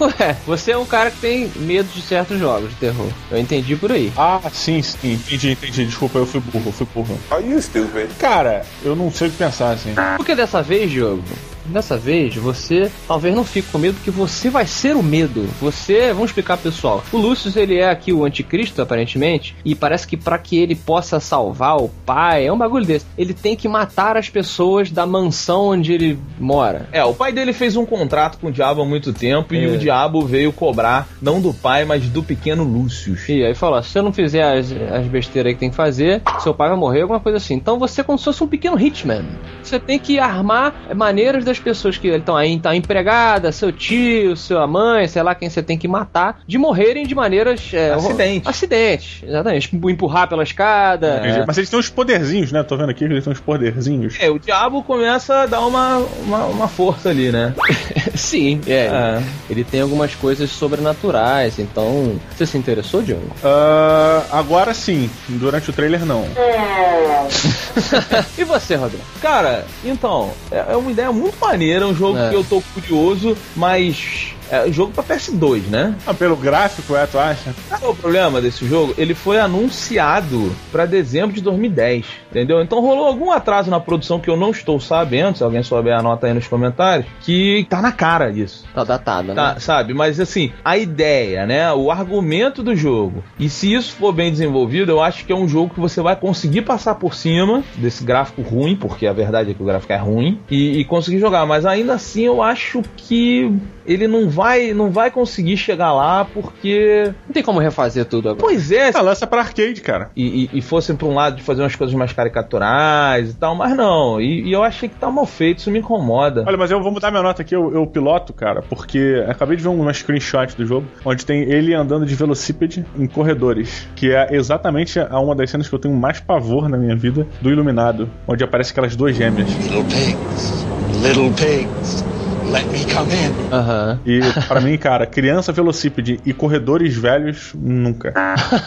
Ué, 0.01 0.35
você 0.45 0.71
é 0.71 0.77
um 0.77 0.85
cara 0.85 1.11
que 1.11 1.21
tem 1.21 1.49
medo 1.55 1.87
de 1.93 2.01
certos 2.01 2.37
jogos 2.37 2.71
de 2.71 2.75
terror. 2.75 3.07
Eu 3.31 3.37
entendi 3.37 3.77
por 3.77 3.93
aí. 3.93 4.11
Ah, 4.17 4.41
sim, 4.51 4.81
sim, 4.81 5.13
entendi, 5.13 5.51
entendi. 5.51 5.85
Desculpa, 5.85 6.19
eu 6.19 6.25
fui 6.25 6.41
burro, 6.41 6.63
eu 6.65 6.73
fui 6.73 6.87
burro. 6.93 7.17
Are 7.31 7.49
you 7.49 7.61
stupid? 7.61 8.09
Cara, 8.19 8.65
eu 8.83 8.97
não 8.97 9.09
sei 9.09 9.29
o 9.29 9.31
que 9.31 9.37
pensar, 9.37 9.71
assim. 9.71 9.95
Porque 10.17 10.35
dessa 10.35 10.61
vez, 10.61 10.91
jogo, 10.91 11.23
dessa 11.69 11.97
vez 11.97 12.35
você 12.35 12.91
talvez 13.07 13.35
não 13.35 13.43
fique 13.43 13.67
com 13.71 13.77
medo, 13.77 13.95
porque 13.95 14.11
você 14.11 14.49
vai 14.49 14.65
ser 14.65 14.95
o 14.95 15.03
medo. 15.03 15.47
Você, 15.61 16.13
vamos 16.13 16.29
explicar 16.31 16.57
pessoal. 16.57 17.03
O 17.11 17.17
Lúcio, 17.17 17.51
ele 17.59 17.77
é 17.77 17.89
aqui 17.89 18.11
o 18.13 18.23
anticristo, 18.25 18.81
aparentemente, 18.81 19.55
e 19.63 19.73
parece 19.75 20.07
que 20.07 20.17
para 20.17 20.37
que 20.37 20.57
ele 20.57 20.75
possa 20.75 21.19
salvar 21.19 21.77
o 21.77 21.89
pai, 22.05 22.45
é 22.45 22.51
um 22.53 22.57
bagulho 22.57 22.85
desse, 22.85 23.05
ele 23.17 23.33
tem 23.33 23.55
que 23.55 23.67
matar 23.67 24.17
as 24.17 24.29
pessoas 24.29 24.91
da 24.91 25.05
mansão 25.05 25.67
onde 25.69 25.93
ele 25.93 26.19
mora. 26.39 26.87
É, 26.91 27.03
o 27.03 27.13
pai 27.13 27.31
dele 27.31 27.53
fez 27.53 27.75
um 27.75 27.85
contrato 27.85 28.37
com 28.39 28.47
o 28.47 28.51
diabo 28.51 28.81
há 28.81 28.85
muito 28.85 29.13
tempo 29.13 29.53
e 29.53 29.63
É. 29.63 29.67
o 29.67 29.77
diabo 29.77 30.21
veio 30.25 30.51
cobrar 30.53 31.07
não 31.21 31.39
do 31.41 31.53
pai, 31.53 31.85
mas 31.85 32.07
do 32.09 32.21
pequeno 32.23 32.63
Lúcius. 32.63 33.27
E 33.29 33.43
aí 33.43 33.53
falou: 33.53 33.81
se 33.81 33.89
você 33.89 34.01
não 34.01 34.13
fizer 34.13 34.43
as, 34.43 34.71
as 34.71 35.05
besteiras 35.07 35.49
aí 35.49 35.53
que 35.53 35.59
tem 35.59 35.69
que 35.69 35.75
fazer, 35.75 36.21
seu 36.39 36.53
pai 36.53 36.69
vai 36.69 36.77
morrer, 36.77 37.01
alguma 37.01 37.19
coisa 37.19 37.37
assim. 37.37 37.53
Então 37.55 37.79
você 37.79 38.01
é 38.01 38.03
como 38.03 38.17
se 38.17 38.25
fosse 38.25 38.43
um 38.43 38.47
pequeno 38.47 38.79
hitman. 38.79 39.25
Você 39.63 39.79
tem 39.79 39.99
que 39.99 40.19
armar 40.19 40.73
maneiras 40.95 41.43
das 41.43 41.56
pessoas 41.59 41.97
que 41.97 42.07
estão 42.07 42.37
aí, 42.37 42.59
a 42.63 42.75
empregada, 42.75 43.51
seu 43.51 43.71
tio, 43.71 44.35
sua 44.35 44.67
mãe, 44.67 45.07
sei 45.07 45.23
lá 45.23 45.33
quem 45.33 45.49
você 45.49 45.63
tem 45.63 45.77
que 45.77 45.87
matar, 45.87 46.41
de 46.47 46.57
morrerem 46.57 47.05
de 47.05 47.15
maneiras. 47.15 47.71
É, 47.73 47.93
Acidentes. 47.93 48.47
Acidentes, 48.47 49.23
exatamente. 49.23 49.75
Empurrar 49.75 50.27
pela 50.27 50.43
escada. 50.43 51.19
Entendi. 51.19 51.43
Mas 51.47 51.57
eles 51.57 51.69
têm 51.69 51.79
uns 51.79 51.89
poderzinhos, 51.89 52.51
né? 52.51 52.63
Tô 52.63 52.77
vendo 52.77 52.89
aqui 52.89 53.07
que 53.07 53.13
eles 53.13 53.23
têm 53.23 53.33
uns 53.33 53.39
poderzinhos. 53.39 54.15
É, 54.19 54.29
o 54.29 54.37
diabo 54.37 54.83
começa 54.83 55.43
a 55.43 55.45
dar 55.45 55.65
uma, 55.65 55.97
uma, 55.97 56.45
uma 56.45 56.67
força 56.67 57.09
ali, 57.09 57.31
né? 57.31 57.53
Sim, 58.15 58.61
é. 58.67 58.87
É. 58.87 59.23
Ele 59.49 59.63
tem 59.63 59.81
algumas 59.81 60.13
coisas 60.15 60.49
sobrenaturais, 60.49 61.59
então. 61.59 62.19
Você 62.35 62.45
se 62.45 62.57
interessou, 62.57 63.01
Diogo? 63.01 63.27
Ah, 63.43 64.23
agora 64.31 64.73
sim, 64.73 65.09
durante 65.27 65.69
o 65.69 65.73
trailer 65.73 66.05
não. 66.05 66.27
e 68.37 68.43
você, 68.43 68.75
Rodrigo? 68.75 69.03
Cara, 69.21 69.65
então, 69.83 70.31
é 70.51 70.67
é 70.67 70.75
uma 70.75 70.91
ideia 70.91 71.11
muito 71.11 71.37
maneira, 71.47 71.85
é 71.85 71.87
um 71.87 71.95
jogo 71.95 72.17
É. 72.17 72.29
que 72.29 72.35
eu 72.35 72.43
tô 72.43 72.61
curioso, 72.73 73.37
mas 73.55 74.33
é 74.51 74.65
um 74.65 74.73
jogo 74.73 74.91
pra 74.93 75.03
PS2, 75.03 75.63
né? 75.67 75.95
Ah, 76.05 76.13
pelo 76.13 76.35
gráfico, 76.35 76.95
é, 76.95 77.05
tu 77.05 77.17
acha? 77.19 77.53
Qual 77.69 77.81
é 77.81 77.87
o 77.87 77.95
problema 77.95 78.41
desse 78.41 78.65
jogo? 78.65 78.93
Ele 78.97 79.13
foi 79.13 79.39
anunciado 79.39 80.51
pra 80.71 80.85
dezembro 80.85 81.35
de 81.35 81.41
2010, 81.41 82.05
entendeu? 82.31 82.61
Então 82.61 82.79
rolou 82.81 83.07
algum 83.07 83.31
atraso 83.31 83.69
na 83.69 83.79
produção 83.79 84.19
que 84.19 84.29
eu 84.29 84.37
não 84.37 84.51
estou 84.51 84.79
sabendo, 84.79 85.37
se 85.37 85.43
alguém 85.43 85.63
souber 85.63 85.97
anota 85.97 86.27
aí 86.27 86.33
nos 86.33 86.47
comentários, 86.47 87.07
que 87.21 87.65
tá 87.69 87.81
na 87.81 87.91
cara 87.91 88.31
disso. 88.31 88.65
Tá 88.73 88.83
datado, 88.83 89.29
né? 89.29 89.35
Tá, 89.35 89.59
sabe? 89.59 89.93
Mas 89.93 90.19
assim, 90.19 90.51
a 90.63 90.77
ideia, 90.77 91.45
né? 91.45 91.71
O 91.73 91.91
argumento 91.91 92.63
do 92.63 92.75
jogo. 92.75 93.23
E 93.39 93.49
se 93.49 93.73
isso 93.73 93.93
for 93.93 94.13
bem 94.13 94.31
desenvolvido, 94.31 94.91
eu 94.91 95.01
acho 95.01 95.25
que 95.25 95.31
é 95.31 95.35
um 95.35 95.47
jogo 95.47 95.73
que 95.73 95.79
você 95.79 96.01
vai 96.01 96.15
conseguir 96.15 96.61
passar 96.61 96.95
por 96.95 97.13
cima 97.13 97.63
desse 97.75 98.03
gráfico 98.03 98.41
ruim, 98.41 98.75
porque 98.75 99.07
a 99.07 99.13
verdade 99.13 99.51
é 99.51 99.53
que 99.53 99.61
o 99.61 99.65
gráfico 99.65 99.93
é 99.93 99.97
ruim, 99.97 100.39
e, 100.49 100.79
e 100.79 100.85
conseguir 100.85 101.19
jogar. 101.19 101.45
Mas 101.45 101.65
ainda 101.65 101.93
assim, 101.93 102.23
eu 102.23 102.41
acho 102.41 102.81
que 102.95 103.51
ele 103.85 104.07
não 104.07 104.29
vai, 104.37 104.71
não 104.73 104.91
vai 104.91 105.09
conseguir 105.09 105.57
chegar 105.57 105.91
lá 105.93 106.23
porque. 106.25 107.11
Não 107.25 107.33
tem 107.33 107.41
como 107.43 107.59
refazer 107.59 108.05
tudo 108.05 108.29
agora. 108.29 108.41
Pois 108.45 108.71
é, 108.71 108.91
Ah, 108.93 109.01
lança 109.01 109.25
pra 109.25 109.41
arcade, 109.41 109.81
cara. 109.81 110.11
e, 110.15 110.43
e, 110.53 110.59
e 110.59 110.61
fossem 110.61 110.95
pra 110.95 111.07
um 111.07 111.15
lado 111.15 111.37
de 111.37 111.43
fazer 111.43 111.61
umas 111.63 111.75
coisas 111.75 111.95
mais 111.95 112.13
caricaturais 112.13 113.31
e 113.31 113.33
tal, 113.33 113.55
mas 113.55 113.75
não. 113.75 114.21
E, 114.21 114.43
e 114.47 114.51
eu 114.53 114.63
achei 114.63 114.87
que 114.87 114.95
tá 114.95 115.09
mal 115.09 115.25
feito, 115.25 115.59
isso 115.59 115.71
me 115.71 115.79
incomoda. 115.79 116.43
Olha, 116.47 116.57
mas 116.57 116.69
eu 116.71 116.81
vou 116.81 116.91
mudar 116.91 117.09
minha 117.11 117.23
nota 117.23 117.41
aqui, 117.41 117.55
eu, 117.55 117.73
eu 117.73 117.85
piloto, 117.87 118.31
cara, 118.33 118.61
porque 118.61 119.23
acabei 119.27 119.57
de 119.57 119.63
ver 119.63 119.69
uma 119.69 119.91
screenshot 119.93 120.55
do 120.55 120.65
jogo, 120.65 120.85
onde 121.03 121.25
tem 121.25 121.41
ele 121.41 121.73
andando 121.73 122.05
de 122.05 122.13
velocípede 122.15 122.85
em 122.97 123.07
corredores, 123.07 123.87
que 123.95 124.11
é 124.13 124.27
exatamente 124.35 124.99
a 124.99 125.19
uma 125.19 125.35
das 125.35 125.49
cenas 125.49 125.67
que 125.67 125.73
eu 125.73 125.79
tenho 125.79 125.95
mais 125.95 126.19
pavor 126.19 126.69
na 126.69 126.77
minha 126.77 126.95
vida, 126.95 127.25
do 127.41 127.49
Iluminado, 127.49 128.09
onde 128.27 128.43
aparece 128.43 128.71
aquelas 128.71 128.95
duas 128.95 129.15
gêmeas. 129.15 129.47
Little 129.63 129.83
pigs, 129.83 130.65
little 131.01 131.31
pigs, 131.31 132.03
let 132.51 132.65
me 132.67 132.85
come 132.93 133.13
in. 133.13 133.53
Aham. 133.53 133.99
E 134.05 134.19
pra 134.47 134.59
mim, 134.61 134.77
cara, 134.77 135.05
criança 135.05 135.51
velocípede 135.51 136.19
e 136.25 136.33
corredores 136.33 136.95
velhos, 136.95 137.51
nunca. 137.55 138.13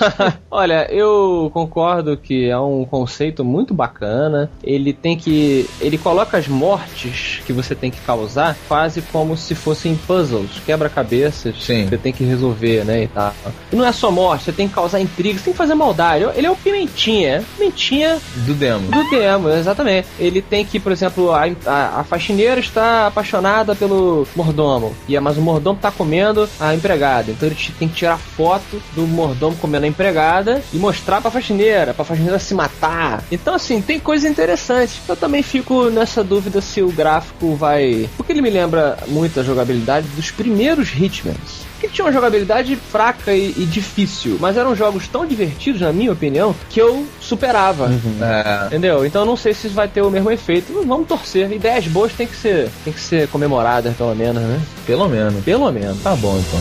Olha, 0.50 0.86
eu 0.92 1.50
concordo 1.52 2.16
que 2.16 2.48
é 2.48 2.58
um 2.58 2.84
conceito 2.84 3.44
muito 3.44 3.72
bacana. 3.74 4.50
Ele 4.62 4.92
tem 4.92 5.16
que. 5.16 5.68
Ele 5.80 5.98
coloca 5.98 6.36
as 6.38 6.48
mortes 6.48 7.40
que 7.46 7.52
você 7.52 7.74
tem 7.74 7.90
que 7.90 8.00
causar 8.00 8.56
quase 8.68 9.02
como 9.02 9.36
se 9.36 9.54
fossem 9.54 9.94
puzzles, 9.96 10.50
quebra-cabeças. 10.64 11.54
Sim. 11.60 11.86
Você 11.88 11.98
tem 11.98 12.12
que 12.12 12.24
resolver, 12.24 12.84
né? 12.84 13.04
E 13.04 13.08
tal. 13.08 13.34
E 13.72 13.76
não 13.76 13.86
é 13.86 13.92
só 13.92 14.10
morte, 14.10 14.44
você 14.44 14.52
tem 14.52 14.68
que 14.68 14.74
causar 14.74 15.00
intriga, 15.00 15.38
você 15.38 15.44
tem 15.46 15.52
que 15.52 15.58
fazer 15.58 15.74
maldade. 15.74 16.24
Ele 16.34 16.46
é 16.46 16.50
o 16.50 16.56
pimentinha. 16.56 17.42
Pimentinha 17.56 18.18
Do 18.46 18.54
demo. 18.54 18.90
do 18.90 19.10
demo, 19.10 19.48
exatamente. 19.50 20.08
Ele 20.18 20.42
tem 20.42 20.64
que, 20.64 20.78
por 20.78 20.92
exemplo, 20.92 21.32
a, 21.32 21.44
a, 21.66 22.00
a 22.00 22.04
faxineira 22.04 22.60
está 22.60 23.06
apaixonada 23.06 23.69
pelo 23.74 24.26
mordomo. 24.35 24.94
E 25.09 25.18
mas 25.20 25.37
o 25.37 25.42
mordomo 25.42 25.76
está 25.76 25.90
comendo 25.90 26.48
a 26.59 26.74
empregada. 26.74 27.30
Então 27.30 27.46
ele 27.48 27.54
te- 27.54 27.72
tem 27.72 27.88
que 27.88 27.94
tirar 27.94 28.18
foto 28.18 28.80
do 28.94 29.02
mordomo 29.06 29.56
comendo 29.56 29.85
a 29.85 29.88
empregada 29.88 30.62
e 30.72 30.76
mostrar 30.78 31.20
pra 31.20 31.30
faxineira, 31.30 31.92
pra 31.94 32.04
faxineira 32.04 32.38
se 32.38 32.54
matar. 32.54 33.22
Então, 33.30 33.54
assim, 33.54 33.80
tem 33.80 33.98
coisas 34.00 34.30
interessantes. 34.30 35.00
Eu 35.09 35.16
também 35.16 35.42
fico 35.42 35.90
nessa 35.90 36.22
dúvida 36.24 36.61
se 36.61 36.83
o 36.83 36.90
gráfico 36.90 37.54
vai. 37.54 38.09
Porque 38.16 38.33
ele 38.33 38.42
me 38.42 38.50
lembra 38.50 38.98
muito 39.09 39.38
a 39.40 39.42
jogabilidade 39.42 40.06
dos 40.09 40.30
primeiros 40.30 40.88
Hitmans 40.94 41.68
que 41.80 41.88
tinha 41.88 42.04
uma 42.04 42.12
jogabilidade 42.12 42.76
fraca 42.76 43.32
e, 43.32 43.54
e 43.56 43.64
difícil, 43.64 44.36
mas 44.38 44.56
eram 44.56 44.76
jogos 44.76 45.08
tão 45.08 45.26
divertidos, 45.26 45.80
na 45.80 45.92
minha 45.92 46.12
opinião, 46.12 46.54
que 46.68 46.80
eu 46.80 47.06
superava. 47.20 47.90
É, 48.20 48.66
Entendeu? 48.66 49.06
Então 49.06 49.22
eu 49.22 49.26
não 49.26 49.36
sei 49.36 49.54
se 49.54 49.66
isso 49.66 49.74
vai 49.74 49.88
ter 49.88 50.02
o 50.02 50.10
mesmo 50.10 50.30
efeito. 50.30 50.84
Vamos 50.86 51.08
torcer. 51.08 51.50
Ideias 51.50 51.86
boas 51.86 52.12
tem 52.12 52.26
que 52.26 52.36
ser, 52.36 52.70
tem 52.84 52.92
que 52.92 53.00
ser 53.00 53.28
comemoradas, 53.28 53.96
pelo 53.96 54.14
menos, 54.14 54.42
né? 54.42 54.60
pelo 54.86 55.08
menos. 55.08 55.44
Pelo 55.44 55.72
menos. 55.72 56.02
Tá 56.02 56.14
bom 56.16 56.38
então. 56.38 56.60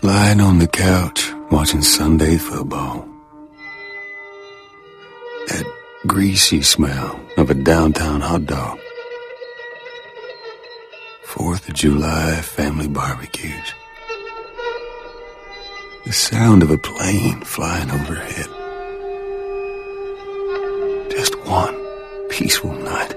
Lying 0.00 0.40
on 0.40 0.58
the 0.58 0.66
couch, 0.66 1.34
watching 1.50 1.82
Sunday 1.82 2.38
football. 2.38 3.07
That 5.48 5.64
greasy 6.06 6.60
smell 6.60 7.18
of 7.38 7.48
a 7.48 7.54
downtown 7.54 8.20
hot 8.20 8.44
dog. 8.44 8.78
Fourth 11.22 11.66
of 11.68 11.74
July 11.74 12.40
family 12.42 12.86
barbecues. 12.86 13.72
The 16.04 16.12
sound 16.12 16.62
of 16.62 16.70
a 16.70 16.76
plane 16.76 17.40
flying 17.40 17.90
overhead. 17.90 18.48
Just 21.10 21.34
one 21.46 21.76
peaceful 22.28 22.74
night. 22.74 23.14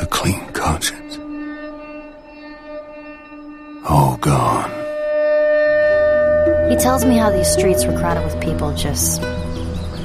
A 0.00 0.06
clean 0.10 0.44
conscience. 0.52 1.16
All 3.88 4.18
gone. 4.18 4.70
He 6.70 6.76
tells 6.76 7.06
me 7.06 7.16
how 7.16 7.30
these 7.30 7.48
streets 7.48 7.86
were 7.86 7.98
crowded 7.98 8.24
with 8.24 8.38
people 8.42 8.74
just 8.74 9.22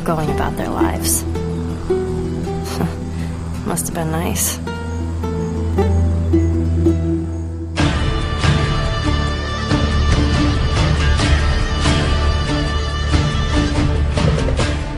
going 0.04 0.30
about 0.30 0.56
their 0.58 0.70
lives. 0.70 1.24
Must 3.66 3.88
have 3.88 3.96
been 3.96 4.12
nice. 4.12 4.60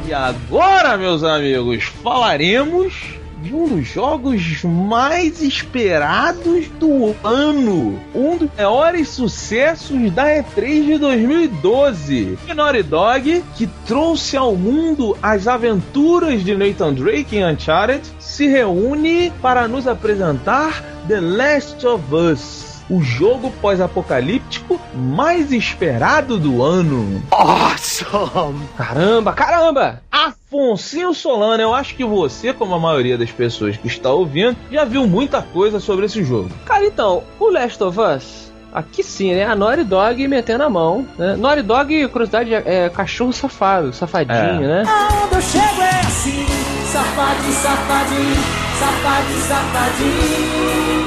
E 0.07 0.13
agora, 0.13 0.97
meus 0.97 1.23
amigos, 1.23 1.83
falaremos 1.83 3.14
de 3.45 3.53
um 3.53 3.67
dos 3.67 3.88
jogos 3.88 4.63
mais 4.63 5.39
esperados 5.39 6.67
do 6.79 7.15
ano. 7.23 7.99
Um 8.13 8.38
dos 8.38 8.49
maiores 8.58 9.10
sucessos 9.10 10.12
da 10.12 10.25
E3 10.25 10.86
de 10.86 10.97
2012. 10.97 12.39
E 12.47 12.53
Naughty 12.55 12.81
Dog, 12.81 13.43
que 13.55 13.67
trouxe 13.86 14.36
ao 14.36 14.55
mundo 14.55 15.15
as 15.21 15.47
aventuras 15.47 16.43
de 16.43 16.55
Nathan 16.55 16.93
Drake 16.93 17.38
em 17.38 17.45
Uncharted, 17.45 18.01
se 18.19 18.47
reúne 18.47 19.31
para 19.43 19.67
nos 19.67 19.88
apresentar 19.88 20.84
The 21.08 21.21
Last 21.21 21.86
of 21.86 22.03
Us 22.15 22.64
o 22.89 23.02
jogo 23.02 23.52
pós-apocalíptico 23.62 24.80
mais 24.93 25.52
esperado 25.52 26.38
do 26.38 26.63
ano. 26.63 27.21
Awesome! 27.32 28.62
Caramba, 28.78 29.34
caramba! 29.34 30.02
Afonso 30.12 31.13
Solano, 31.13 31.62
eu 31.62 31.74
acho 31.74 31.95
que 31.95 32.04
você, 32.04 32.54
como 32.54 32.76
a 32.76 32.80
maioria 32.80 33.17
das 33.17 33.32
pessoas 33.32 33.78
que 33.78 33.88
está 33.88 34.12
ouvindo, 34.12 34.58
já 34.71 34.86
viu 34.86 35.08
muita 35.08 35.41
coisa 35.41 35.80
sobre 35.80 36.06
esse 36.06 36.24
jogo. 36.24 36.50
Cara, 36.65 36.86
então, 36.86 37.24
o 37.39 37.50
Last 37.50 37.84
of 37.84 38.00
Us 38.00 38.45
Aqui 38.76 39.02
sim, 39.02 39.34
né? 39.34 39.45
A 39.45 39.56
Naughty 39.56 39.86
Dog 39.86 40.28
metendo 40.28 40.65
a 40.65 40.69
mão. 40.69 41.08
Né? 41.17 41.38
Naughty 41.38 41.62
Dog, 41.62 42.08
curiosidade, 42.10 42.54
é, 42.54 42.63
é 42.65 42.89
cachorro 42.89 43.32
safado, 43.32 43.93
safadinho, 43.93 44.65
é. 44.65 44.67
né? 44.67 44.84
Quando 44.86 45.34
eu 45.34 45.41
chego 45.41 45.82
é 45.82 46.00
assim, 46.02 46.45
safadinho, 46.91 47.54
safadinho, 47.54 48.36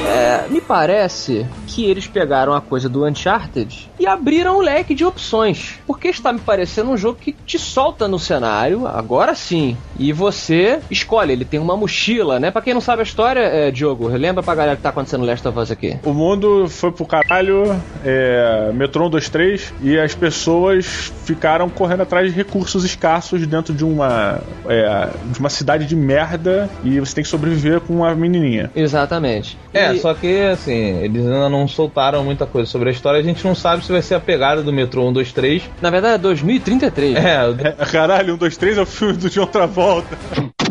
É, 0.07 0.47
me 0.49 0.59
parece 0.59 1.45
que 1.67 1.85
eles 1.85 2.07
pegaram 2.07 2.53
a 2.53 2.61
coisa 2.61 2.89
do 2.89 3.05
Uncharted 3.05 3.89
e 3.99 4.07
abriram 4.07 4.57
um 4.57 4.61
leque 4.61 4.95
de 4.95 5.05
opções. 5.05 5.79
Porque 5.85 6.07
está 6.07 6.33
me 6.33 6.39
parecendo 6.39 6.89
um 6.89 6.97
jogo 6.97 7.19
que 7.21 7.31
te 7.31 7.59
solta 7.59 8.07
no 8.07 8.17
cenário, 8.17 8.87
agora 8.87 9.35
sim, 9.35 9.77
e 9.99 10.11
você 10.11 10.79
escolhe. 10.89 11.33
Ele 11.33 11.45
tem 11.45 11.59
uma 11.59 11.77
mochila, 11.77 12.39
né? 12.39 12.49
Pra 12.49 12.61
quem 12.61 12.73
não 12.73 12.81
sabe 12.81 13.01
a 13.01 13.03
história, 13.03 13.41
é, 13.41 13.69
Diogo, 13.69 14.07
lembra 14.07 14.41
pra 14.41 14.55
galera 14.55 14.75
que 14.75 14.81
tá 14.81 14.89
acontecendo 14.89 15.21
no 15.21 15.27
Last 15.27 15.47
of 15.47 15.59
Us 15.59 15.69
aqui. 15.69 15.97
O 16.03 16.13
mundo 16.13 16.67
foi 16.67 16.91
pro 16.91 17.05
caralho, 17.05 17.79
é, 18.03 18.71
metrô 18.73 19.07
1, 19.07 19.09
2, 19.11 19.29
3, 19.29 19.73
e 19.81 19.99
as 19.99 20.15
pessoas 20.15 21.13
ficaram 21.23 21.69
correndo 21.69 22.01
atrás 22.01 22.29
de 22.31 22.35
recursos 22.35 22.83
escassos 22.83 23.45
dentro 23.45 23.73
de 23.73 23.85
uma, 23.85 24.41
é, 24.67 25.09
de 25.25 25.39
uma 25.39 25.49
cidade 25.49 25.85
de 25.85 25.95
merda 25.95 26.69
e 26.83 26.99
você 26.99 27.13
tem 27.13 27.23
que 27.23 27.29
sobreviver 27.29 27.58
com 27.81 27.95
uma 27.95 28.13
menininha. 28.15 28.71
Exatamente. 28.75 29.57
É, 29.73 29.93
e... 29.93 29.99
só 29.99 30.13
que 30.13 30.41
assim, 30.41 31.01
eles 31.03 31.25
ainda 31.25 31.49
não 31.49 31.67
soltaram 31.67 32.23
muita 32.23 32.45
coisa 32.45 32.69
sobre 32.69 32.89
a 32.89 32.91
história, 32.91 33.19
a 33.19 33.23
gente 33.23 33.43
não 33.45 33.55
sabe 33.55 33.83
se 33.83 33.91
vai 33.91 34.01
ser 34.01 34.15
a 34.15 34.19
pegada 34.19 34.61
do 34.61 34.71
Metrô 34.71 35.07
1, 35.09 35.13
2, 35.13 35.33
3. 35.33 35.63
Na 35.81 35.89
verdade 35.89 36.15
é 36.15 36.17
2033. 36.17 37.15
É, 37.17 37.39
é 37.63 37.85
caralho, 37.85 38.35
1, 38.35 38.37
2, 38.37 38.57
3 38.57 38.77
é 38.77 38.81
o 38.81 38.85
filme 38.85 39.13
do 39.13 39.29
John 39.29 39.47
Travolta. 39.47 40.17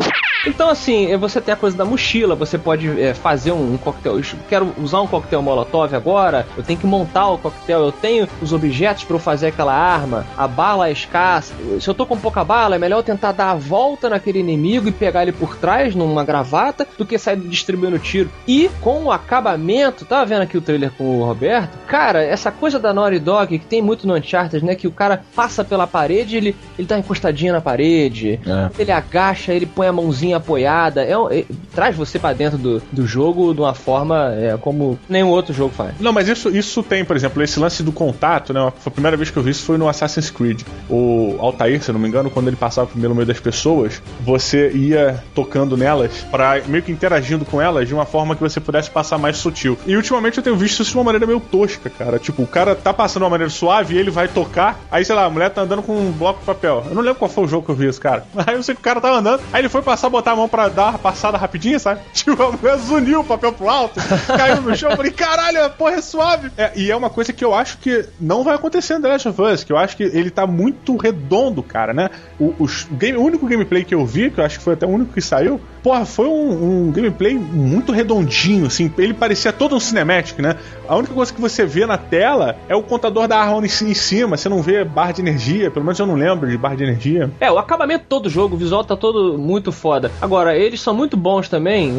Então, 0.49 0.67
assim, 0.67 1.15
você 1.17 1.39
tem 1.39 1.53
a 1.53 1.57
coisa 1.57 1.77
da 1.77 1.85
mochila, 1.85 2.33
você 2.33 2.57
pode 2.57 2.99
é, 2.99 3.13
fazer 3.13 3.51
um, 3.51 3.73
um 3.73 3.77
coquetel. 3.77 4.17
Eu 4.17 4.23
quero 4.49 4.73
usar 4.81 4.99
um 4.99 5.07
coquetel 5.07 5.43
molotov 5.43 5.95
agora, 5.95 6.47
eu 6.57 6.63
tenho 6.63 6.79
que 6.79 6.87
montar 6.87 7.29
o 7.29 7.37
coquetel, 7.37 7.81
eu 7.81 7.91
tenho 7.91 8.27
os 8.41 8.51
objetos 8.51 9.03
para 9.03 9.15
eu 9.15 9.19
fazer 9.19 9.47
aquela 9.47 9.73
arma, 9.73 10.25
a 10.35 10.47
bala 10.47 10.89
é 10.89 10.91
escassa. 10.91 11.53
Se 11.79 11.87
eu 11.87 11.93
tô 11.93 12.03
com 12.05 12.17
pouca 12.17 12.43
bala, 12.43 12.75
é 12.75 12.79
melhor 12.79 12.97
eu 12.97 13.03
tentar 13.03 13.31
dar 13.31 13.51
a 13.51 13.55
volta 13.55 14.09
naquele 14.09 14.39
inimigo 14.39 14.87
e 14.87 14.91
pegar 14.91 15.21
ele 15.21 15.31
por 15.31 15.55
trás 15.55 15.93
numa 15.93 16.23
gravata 16.23 16.87
do 16.97 17.05
que 17.05 17.17
sair 17.19 17.37
distribuindo 17.37 17.99
tiro. 17.99 18.31
E 18.47 18.71
com 18.81 19.03
o 19.03 19.11
acabamento, 19.11 20.03
tava 20.03 20.25
vendo 20.25 20.41
aqui 20.41 20.57
o 20.57 20.61
trailer 20.61 20.91
com 20.97 21.19
o 21.19 21.25
Roberto, 21.25 21.77
cara, 21.85 22.23
essa 22.23 22.51
coisa 22.51 22.79
da 22.79 22.91
Naughty 22.91 23.19
Dog 23.19 23.59
que 23.59 23.65
tem 23.65 23.83
muito 23.83 24.07
no 24.07 24.15
Uncharted, 24.15 24.65
né? 24.65 24.73
Que 24.73 24.87
o 24.87 24.91
cara 24.91 25.21
passa 25.35 25.63
pela 25.63 25.85
parede, 25.85 26.37
ele, 26.37 26.55
ele 26.77 26.87
tá 26.87 26.97
encostadinho 26.97 27.53
na 27.53 27.61
parede, 27.61 28.39
é. 28.45 28.81
ele 28.81 28.91
agacha, 28.91 29.53
ele 29.53 29.67
põe 29.67 29.85
a 29.85 29.93
mãozinha 29.93 30.38
apoiada, 30.39 31.03
é, 31.03 31.13
é 31.39 31.45
traz 31.73 31.95
você 31.95 32.19
para 32.19 32.33
dentro 32.33 32.57
do, 32.57 32.81
do 32.91 33.05
jogo 33.05 33.53
de 33.53 33.61
uma 33.61 33.73
forma 33.73 34.33
é, 34.33 34.57
como 34.57 34.99
nenhum 35.07 35.29
outro 35.29 35.53
jogo 35.53 35.73
faz. 35.73 35.93
Não, 35.99 36.11
mas 36.11 36.27
isso, 36.27 36.49
isso 36.49 36.83
tem, 36.83 37.05
por 37.05 37.15
exemplo, 37.15 37.41
esse 37.43 37.59
lance 37.59 37.83
do 37.83 37.91
contato, 37.91 38.53
né? 38.53 38.71
A 38.85 38.89
primeira 38.89 39.15
vez 39.15 39.29
que 39.29 39.37
eu 39.37 39.43
vi 39.43 39.51
isso 39.51 39.63
foi 39.63 39.77
no 39.77 39.87
Assassin's 39.87 40.29
Creed. 40.29 40.61
O 40.89 41.37
Altair, 41.39 41.81
se 41.81 41.91
não 41.91 41.99
me 41.99 42.07
engano, 42.07 42.29
quando 42.29 42.47
ele 42.47 42.55
passava 42.55 42.87
pelo 42.87 43.15
meio 43.15 43.27
das 43.27 43.39
pessoas, 43.39 44.01
você 44.21 44.71
ia 44.71 45.23
tocando 45.33 45.77
nelas 45.77 46.25
para 46.31 46.61
meio 46.67 46.83
que 46.83 46.91
interagindo 46.91 47.45
com 47.45 47.61
elas 47.61 47.87
de 47.87 47.93
uma 47.93 48.05
forma 48.05 48.35
que 48.35 48.41
você 48.41 48.59
pudesse 48.59 48.89
passar 48.89 49.17
mais 49.17 49.37
sutil. 49.37 49.77
E 49.85 49.95
ultimamente 49.95 50.37
eu 50.37 50.43
tenho 50.43 50.55
visto 50.55 50.81
isso 50.81 50.91
de 50.91 50.97
uma 50.97 51.03
maneira 51.03 51.25
meio 51.25 51.39
tosca, 51.39 51.89
cara. 51.89 52.19
Tipo, 52.19 52.43
o 52.43 52.47
cara 52.47 52.75
tá 52.75 52.93
passando 52.93 53.21
de 53.21 53.23
uma 53.25 53.29
maneira 53.31 53.49
suave 53.49 53.95
e 53.95 53.97
ele 53.97 54.11
vai 54.11 54.27
tocar, 54.27 54.79
aí 54.91 55.03
sei 55.03 55.15
lá, 55.15 55.25
a 55.25 55.29
mulher 55.29 55.49
tá 55.49 55.61
andando 55.61 55.81
com 55.81 55.93
um 55.93 56.11
bloco 56.11 56.39
de 56.39 56.45
papel. 56.45 56.83
Eu 56.87 56.95
não 56.95 57.01
lembro 57.01 57.19
qual 57.19 57.29
foi 57.29 57.43
o 57.43 57.47
jogo 57.47 57.65
que 57.65 57.71
eu 57.71 57.75
vi 57.75 57.87
esse 57.87 57.99
cara. 57.99 58.25
Aí 58.47 58.55
eu 58.55 58.63
sei 58.63 58.73
que 58.73 58.81
o 58.81 58.83
cara 58.83 59.01
tava 59.01 59.17
andando, 59.17 59.41
aí 59.51 59.61
ele 59.61 59.69
foi 59.69 59.81
passar, 59.81 60.09
botar 60.19 60.31
a 60.31 60.35
mão 60.35 60.47
pra 60.47 60.67
dar 60.67 60.89
uma 60.89 60.99
passada 60.99 61.37
rapidinha, 61.37 61.79
sabe? 61.79 62.01
Tipo, 62.13 62.41
a 62.43 62.51
mulher 62.51 62.77
zuniu 62.77 63.21
o 63.21 63.23
papel 63.23 63.53
pro 63.53 63.69
alto, 63.69 63.99
caiu 64.27 64.61
no 64.61 64.75
chão, 64.75 64.91
falei, 64.95 65.11
caralho, 65.11 65.69
porra 65.71 65.93
é 65.93 66.01
suave. 66.01 66.51
É, 66.57 66.71
e 66.75 66.91
é 66.91 66.95
uma 66.95 67.09
coisa 67.09 67.33
que 67.33 67.43
eu 67.43 67.53
acho 67.53 67.77
que 67.77 68.05
não 68.19 68.43
vai 68.43 68.55
acontecer 68.55 68.95
no 68.95 69.01
The 69.01 69.07
Last 69.07 69.27
of 69.29 69.41
Us, 69.41 69.63
que 69.63 69.71
eu 69.71 69.77
acho 69.77 69.97
que 69.97 70.03
ele 70.03 70.29
tá 70.29 70.45
muito 70.45 70.95
redondo, 70.95 71.63
cara, 71.63 71.93
né? 71.93 72.09
O, 72.39 72.53
o, 72.59 72.67
game, 72.91 73.17
o 73.17 73.23
único 73.23 73.47
gameplay 73.47 73.83
que 73.83 73.95
eu 73.95 74.05
vi, 74.05 74.29
que 74.29 74.39
eu 74.39 74.45
acho 74.45 74.59
que 74.59 74.63
foi 74.63 74.73
até 74.73 74.85
o 74.85 74.89
único 74.89 75.13
que 75.13 75.21
saiu, 75.21 75.59
porra, 75.81 76.05
foi 76.05 76.27
um, 76.27 76.87
um 76.87 76.91
gameplay 76.91 77.35
muito 77.35 77.91
redondinho, 77.91 78.67
assim, 78.67 78.91
ele 78.97 79.13
parecia 79.13 79.51
todo 79.51 79.75
um 79.75 79.79
cinematic, 79.79 80.39
né? 80.39 80.57
A 80.87 80.95
única 80.95 81.13
coisa 81.13 81.33
que 81.33 81.41
você 81.41 81.65
vê 81.65 81.85
na 81.85 81.97
tela 81.97 82.57
é 82.67 82.75
o 82.75 82.83
contador 82.83 83.27
da 83.27 83.37
arma 83.39 83.65
em, 83.65 83.93
cima, 83.93 84.37
você 84.37 84.49
não 84.49 84.61
vê 84.61 84.83
barra 84.83 85.13
de 85.13 85.21
energia, 85.21 85.71
pelo 85.71 85.85
menos 85.85 85.97
eu 85.99 86.05
não 86.05 86.15
lembro 86.15 86.49
de 86.49 86.57
barra 86.57 86.75
de 86.75 86.83
energia. 86.83 87.31
É, 87.39 87.51
o 87.51 87.57
acabamento 87.57 88.05
todo 88.07 88.19
do 88.19 88.29
jogo, 88.29 88.55
o 88.55 88.57
visual 88.57 88.83
tá 88.83 88.95
todo 88.95 89.37
muito 89.37 89.71
foda. 89.71 90.08
Agora, 90.21 90.55
eles 90.55 90.81
são 90.81 90.93
muito 90.93 91.15
bons 91.15 91.47
também, 91.47 91.93